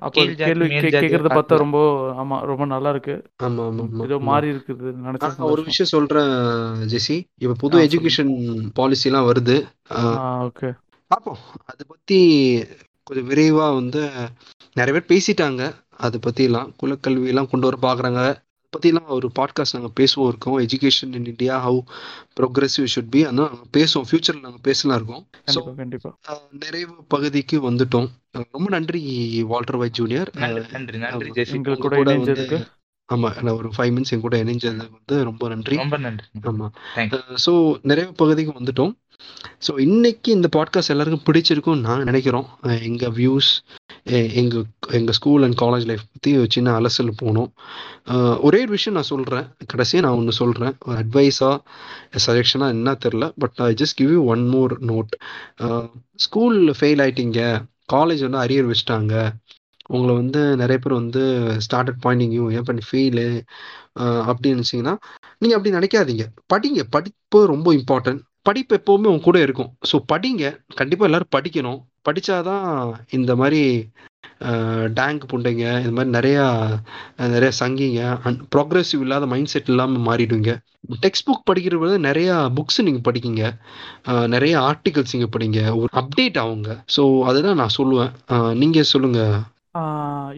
[0.00, 1.56] கேக்குறத பார்த்தா.
[1.56, 1.78] ரொம்ப
[2.22, 3.14] ஆமா ரொம்ப நல்லா இருக்கு.
[3.42, 4.04] ஆமா ஆமா ஆமா.
[4.04, 4.18] ஏதோ.
[4.18, 5.62] மாறி இருக்குது நினைச்சா ஆனா ஒரு.
[5.62, 6.30] விஷயம் சொல்றேன்
[6.92, 7.16] ஜெசி.
[7.38, 7.78] இப்ப புது.
[7.88, 8.32] எஜுகேஷன்
[8.74, 9.56] பாலிசி எல்லாம் வருது.
[10.48, 10.70] ஓகே.
[11.10, 11.40] பார்ப்போம்.
[11.64, 12.18] அதை பத்தி
[13.02, 14.02] கொஞ்சம் விரைவா வந்து
[14.72, 15.62] நிறைய பேர் பேசிட்டாங்க.
[15.96, 18.22] அதை பத்தி எல்லாம் குலக்கல்வி எல்லாம் கொண்டு வர பாக்குறாங்க.
[18.72, 20.58] பத்திலாம் ஒரு பாட்காஸ்ட் நாங்கள் பேசுவோம் இருக்கோம்.
[20.58, 21.80] Education in India how
[22.40, 24.06] progressive should be ஆனால் நாங்கள் பேசுவோம்.
[24.10, 25.24] ஃபியூச்சரில் நாங்கள் பேசலாம் இருக்கோம்.
[25.54, 26.10] ஸோ கண்டிப்பா கண்டிப்பா.
[26.50, 28.08] நிறைவு பகுதிக்கு வந்துட்டோம்.
[28.50, 29.00] ரொம்ப நன்றி
[29.42, 30.30] வால்டர் வைட் ஜூனியர்.
[30.36, 32.60] நன்றி நன்றி கூட வந்து
[33.08, 35.76] ஆமா நான் ஒரு ஃபைவ் மினிட்ஸ் என் கூட இணைஞ்சதுக்கு வந்து ரொம்ப நன்றி.
[35.76, 36.26] ரொம்ப நன்றி.
[36.42, 36.66] ஆமா.
[37.46, 37.52] ஸோ
[37.82, 38.92] நிறைவு பகுதிக்கு வந்துட்டோம்.
[39.66, 42.48] ஸோ இன்னைக்கு இந்த பாட்காஸ்ட் எல்லாருக்கும் பிடிச்சிருக்கும்னு நான் நினைக்கிறோம்.
[42.88, 43.50] எங்கள் வியூஸ்
[44.40, 44.64] எங்கள்
[44.98, 47.50] எங்கள் ஸ்கூல் அண்ட் காலேஜ் லைஃப் பற்றி சின்ன அலசல் போனோம்.
[48.46, 51.56] ஒரே ஒரு விஷயம் நான் சொல்கிறேன் கடைசியாக நான் ஒன்று சொல்கிறேன் ஒரு அட்வைஸாக
[52.26, 55.12] சஜஷனா என்ன தெரில but I just give you one more note
[56.26, 57.40] ஸ்கூலில் ஃபெயில் ஆயிட்டீங்க.
[57.94, 59.14] காலேஜ் வந்து அரியர் வச்சுட்டாங்க.
[59.94, 61.22] உங்களை வந்து நிறைய பேர் வந்து
[61.66, 63.24] ஸ்டார்டட் பாயிண்டிங் யூ ஏன் பண்ணி ஃபெயிலு
[64.28, 64.94] அப்படின்னு நினச்சிங்கன்னா
[65.42, 66.24] நீங்கள் அப்படி நினைக்காதீங்க.
[66.52, 66.80] படிங்க.
[66.94, 69.70] படிப்பு ரொம்ப இம்பார்ட்டன்ட் படிப்பு எப்போவுமே உங்க கூட இருக்கும்.
[69.90, 70.44] ஸோ படிங்க.
[70.80, 71.80] கண்டிப்பாக எல்லாரும் படிக்கணும்.
[72.08, 72.68] படித்தாதான்
[73.18, 73.62] இந்த மாதிரி
[74.98, 76.44] டேங்க் புண்டைங்க இந்த மாதிரி நிறையா
[77.34, 78.02] நிறையா சங்கிங்க.
[78.26, 80.52] அண்ட் ப்ரோக்ரெசிவ் இல்லாத மைண்ட் செட் இல்லாமல் மாறிடுவீங்க.
[81.04, 83.44] டெக்ஸ்ட் புக் படிக்கிறது விட நிறையா புக்ஸ் நீங்கள் படிக்கிங்க.
[84.34, 85.62] நிறைய ஆர்டிகல்ஸ் நீங்கள் படிங்க.
[85.80, 86.70] ஒரு அப்டேட் ஆகுங்க.
[86.96, 88.12] ஸோ அதுதான் நான் சொல்லுவேன்.
[88.62, 89.38] நீங்கள் சொல்லுங்கள்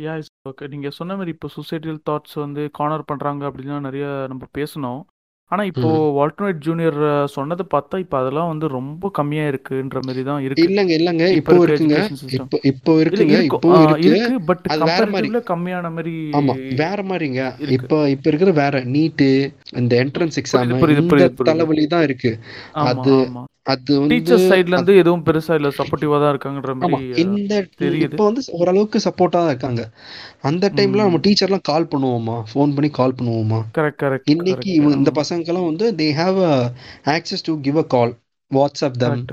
[0.04, 0.14] யா
[0.50, 5.00] ஓகே நீங்கள் சொன்ன மாதிரி இப்போ சுசைட்டியல் தாட்ஸ் வந்து கார்னர் பண்ணுறாங்க அப்படின்லாம் நிறைய நம்ம பேசணும்.
[5.52, 5.88] ஆனா இப்போ.
[6.16, 6.98] வால்டர்னேட் ஜூனியர்
[7.34, 10.66] சொன்னது பார்த்தா இப்போ அதெல்லாம் வந்து ரொம்ப கம்மியா இருக்குன்ற மாதிரி தான் இருக்கு.
[10.68, 11.24] இல்லங்க இல்லங்க.
[11.32, 11.98] இப்ப இப்போ இருக்க இருக்குங்க.
[12.38, 13.36] இப்போ இப்போ இருக்குங்க.
[13.50, 13.70] இப்போ
[14.06, 14.38] இருக்கு.
[14.50, 15.28] பட் அது வேற மாதிரி.
[15.28, 17.44] கம்பேரிட்டிவ்ல கம்மியான மாதிரி ஆமா வேற மாதிரிங்க.
[17.78, 19.30] இப்ப இப்ப இருக்கிற வேற நீட்டு
[19.82, 20.82] இந்த என்ட்ரன்ஸ் எக்ஸாம் இந்த.
[21.50, 22.32] தலைவலி தான் இருக்கு.
[22.90, 23.14] அது
[23.72, 25.68] அது வந்து டீச்சர்ஸ் சைடுல இருந்து எதுவும் பெருசா இல்ல.
[25.76, 28.06] சப்போர்ட்டிவா தான் இருக்காங்கன்ற மாதிரி இந்த தெரியுது.
[28.08, 29.82] இப்ப வந்து ஓரளவுக்கு சப்போர்ட்டா தான் இருக்காங்க.
[30.48, 32.36] அந்த டைம்ல நம்ம டீச்சர்லாம் கால் பண்ணுவோமா?
[32.50, 33.60] ஃபோன் பண்ணி கால் பண்ணுவோமா?
[33.76, 35.12] கரெக்ட் கரெக்ட் இன்னைக்கு இந்த
[35.43, 36.70] பசங்கெல்லாம் வந்து they have
[37.05, 38.14] access to give a call
[38.55, 39.24] WhatsApp them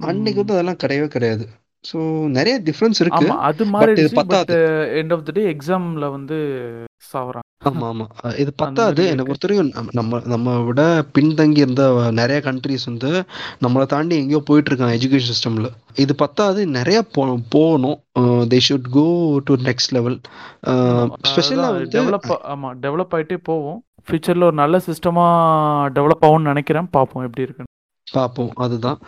[0.00, 1.48] அன்னைக்கு வந்து அதெல்லாம் கிடையவே கிடையாது.
[1.92, 3.30] ஸோ நிறைய டிஃப்ரென்ஸ் இருக்கு.
[3.30, 4.56] அது பட் பத்தாது.
[4.94, 6.34] எண்ட் ஆஃப் த டே எக்ஸாம்ல வந்து
[7.12, 7.46] சாவறாங்க.
[7.64, 8.38] ஆமா ஆமா.
[8.38, 9.02] இது பத்தாது.
[9.02, 9.24] மாதிரி என்னை.
[9.24, 13.24] பொறுத்தவரைக்கும் நம்ம- நம்ம விட பின்தங்கி இருந்த நிறைய கண்ட்ரிஸ் வந்து
[13.60, 16.66] நம்மளை தாண்டி எங்கேயோ போயிட்டு இருக்காங்க எஜுகேஷன் சிஸ்டம்ல இது பத்தாது.
[16.66, 17.98] நிறைய போ போகணும்.
[18.20, 19.04] They should go
[19.44, 20.20] to next level
[21.22, 23.84] ஸ்பெஷலாக வந்து டெவலப் ஆமா டெவலப் ஆயிட்டே போவோம்.
[24.06, 26.88] ஃப்யூச்சரில் ஒரு நல்ல சிஸ்டமாக டெவலப் ஆகும்னு நினைக்கிறேன்.
[26.90, 27.68] பார்ப்போம் எப்படி இருக்குன்னு.
[28.06, 28.50] பார்ப்போம்.
[28.54, 28.98] அதுதான்.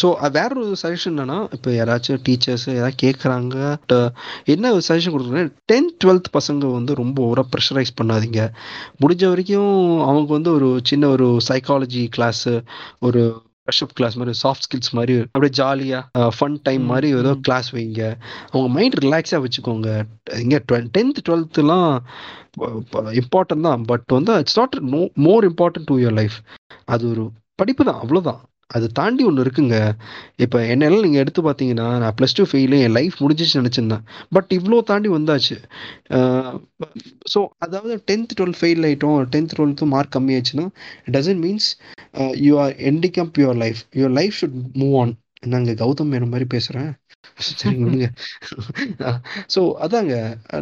[0.00, 3.56] ஸோ வேற ஒரு சஜஷன் என்னன்னா இப்போ யாராச்சும் டீச்சர்ஸ் ஏதாவது கேட்குறாங்க
[4.54, 8.42] என்ன ஒரு சஜஷன் கொடுக்குறேன் டென்த் டுவெல்த் பசங்க வந்து ரொம்ப ஓவராக ப்ரெஷரைஸ் பண்ணாதீங்க.
[9.02, 9.72] முடிஞ்ச வரைக்கும்
[10.08, 12.54] அவங்க வந்து ஒரு சின்ன ஒரு சைக்காலஜி கிளாஸு
[13.00, 13.22] ஒரு
[13.66, 17.32] ப்ரெஷப் கிளாஸ் மாதிரி சாஃப்ட் ஸ்கில்ஸ் மாதிரி அப்படியே ஜாலியாக ஃபன் டைம் மாதிரி ஏதோ.
[17.46, 18.02] கிளாஸ் வைங்க.
[18.50, 19.88] அவங்க மைண்ட் ரிலாக்ஸாக வச்சுக்கோங்க.
[20.44, 20.60] இங்கே
[20.96, 21.90] டென்த் டுவெல்த்துலாம்
[23.22, 23.82] இம்பார்ட்டன்ட் தான்.
[23.90, 26.38] பட் வந்து it's not no more important to your life
[26.94, 27.24] அது ஒரு
[27.60, 28.40] படிப்பு தான் அவ்வளோதான்
[28.70, 29.76] அது தாண்டி ஒன்று இருக்குங்க.
[30.44, 34.04] இப்போ என்னெல்லாம் நீங்கள் எடுத்து பார்த்தீங்கன்னா நான் ப்ளஸ் டூ ஃபெயிலு என் லைஃப் முடிஞ்சிச்சு நினச்சிருந்தேன்.
[34.36, 35.56] பட் இவ்வளோ தாண்டி வந்தாச்சு.
[37.32, 40.66] ஸோ அதாவது டென்த் டுவெல்த் ஃபெயில் ஆகிட்டோம் tenth twelfth mark கம்மியாச்சுன்னா
[41.16, 41.68] doesn't means
[42.44, 45.14] you are ending up your life your life should move on
[45.48, 46.90] நாங்கள் கௌதம் வேணும் மாதிரி பேசுகிறேன்
[47.48, 48.06] சரிங்க விடுங்க.
[49.54, 50.14] ஸோ அதாங்க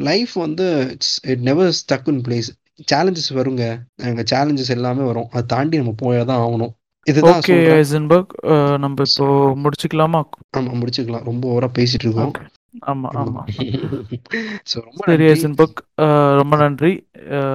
[0.09, 0.65] லைஃப் வந்து
[0.95, 2.49] it's it never stuck in place
[2.89, 3.65] challenges வருங்க.
[4.09, 5.29] அங்கே சேலஞ்சஸ் எல்லாமே வரும்.
[5.33, 6.75] அதை தாண்டி நம்ம போய் தான் ஆகணும்.
[7.07, 8.33] இதுதான் ஓகே ஐசன்பர்க்
[8.85, 9.27] நம்ம இப்போ
[9.65, 10.21] முடிச்சுக்கலாமா?
[10.59, 11.27] ஆமா முடிச்சுக்கலாம்.
[11.31, 12.33] ரொம்ப ஓவரா பேசிட்டு இருக்கோம்
[12.91, 13.43] ஆமா ஆமா.
[14.73, 15.79] சரி ஐசன்பர்க்
[16.41, 16.91] ரொம்ப நன்றி.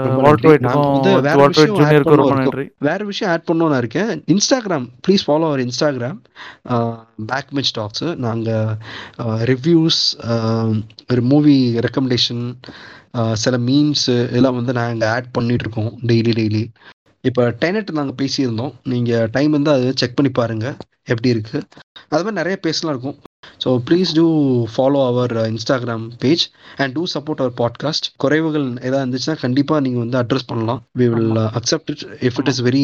[0.08, 0.54] ரொம்ப நன்றி.
[0.66, 2.66] நான் வந்து வால்ட்வைட்டுக்கும் வேற வால்ட்வைட் விஷயம் add ஜூனியருக்கு ரொம்ப நன்றி.
[2.88, 4.12] வேற விஷயம் ஆட் பண்ணணும்னு இருக்கேன்.
[4.34, 6.20] Instagram please follow our Instagram
[7.32, 8.74] back bench talks நாங்கள்
[9.52, 10.02] ரிவ்யூஸ்
[11.14, 11.58] ஒரு மூவி
[11.88, 12.44] ரெக்கமெண்டேஷன்
[13.44, 16.64] சில மீம்ஸ் இதெல்லாம் வந்து நாங்கள் ஆட் பண்ணிட்டு இருக்கோம் டெய்லி டெய்லி
[17.30, 18.74] இப்போ டெனட் நாங்கள் பேசியிருந்தோம்.
[18.94, 20.68] நீங்கள் டைம் வந்து அதை செக் பண்ணி பாருங்க.
[21.12, 21.58] எப்படி இருக்கு?
[22.14, 23.16] அது மாதிரி நிறைய பேசலாம் இருக்கும்.
[23.64, 24.26] So please do
[24.74, 26.44] follow our Instagram page
[26.82, 30.82] and do support our podcast குறைவுகள் ஏதாவது இருந்துச்சுன்னா கண்டிப்பாக நீங்கள் வந்து அட்ரஸ் பண்ணலாம்.
[31.00, 32.84] We will accept it if it is very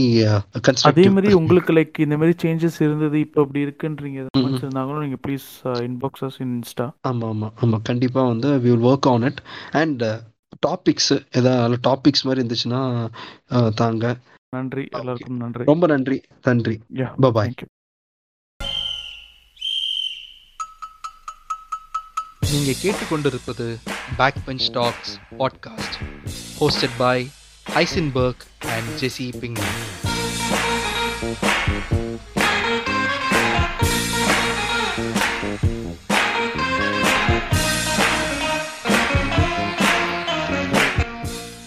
[0.91, 4.25] அதே மாதிரி உங்களுக்கு லைக் இந்த மாதிரி சேஞ்சஸ் இருந்தது இப்போ அப்படி இருக்குன்றீங்க.
[4.61, 5.47] இருந்தாங்களும் நீங்க ப்ளீஸ்
[5.89, 9.41] இன்பாக்ஸஸ் இன் இன்ஸ்டா ஆமாம் ஆமாம் ஆமாம் கண்டிப்பாக வந்து we will work on it
[9.83, 10.03] and
[10.67, 12.81] topics ஏதாவது டாபிக்ஸ் மாதிரி இருந்துச்சுன்னா
[13.73, 14.15] தாங்க.
[14.49, 14.87] நன்றி.
[14.91, 15.63] எல்லாருக்கும் நன்றி.
[15.63, 16.21] ரொம்ப நன்றி.
[16.41, 16.79] நன்றி.
[16.93, 17.47] யா Bye-bye.
[17.47, 17.67] தேங்க்யூ
[22.51, 23.77] நீங்கள் கேட்டுக்கொண்டிருப்பது
[24.17, 25.97] back bench talks podcast
[26.59, 27.17] hosted by
[27.75, 29.63] Heisenberg and Jesse Pink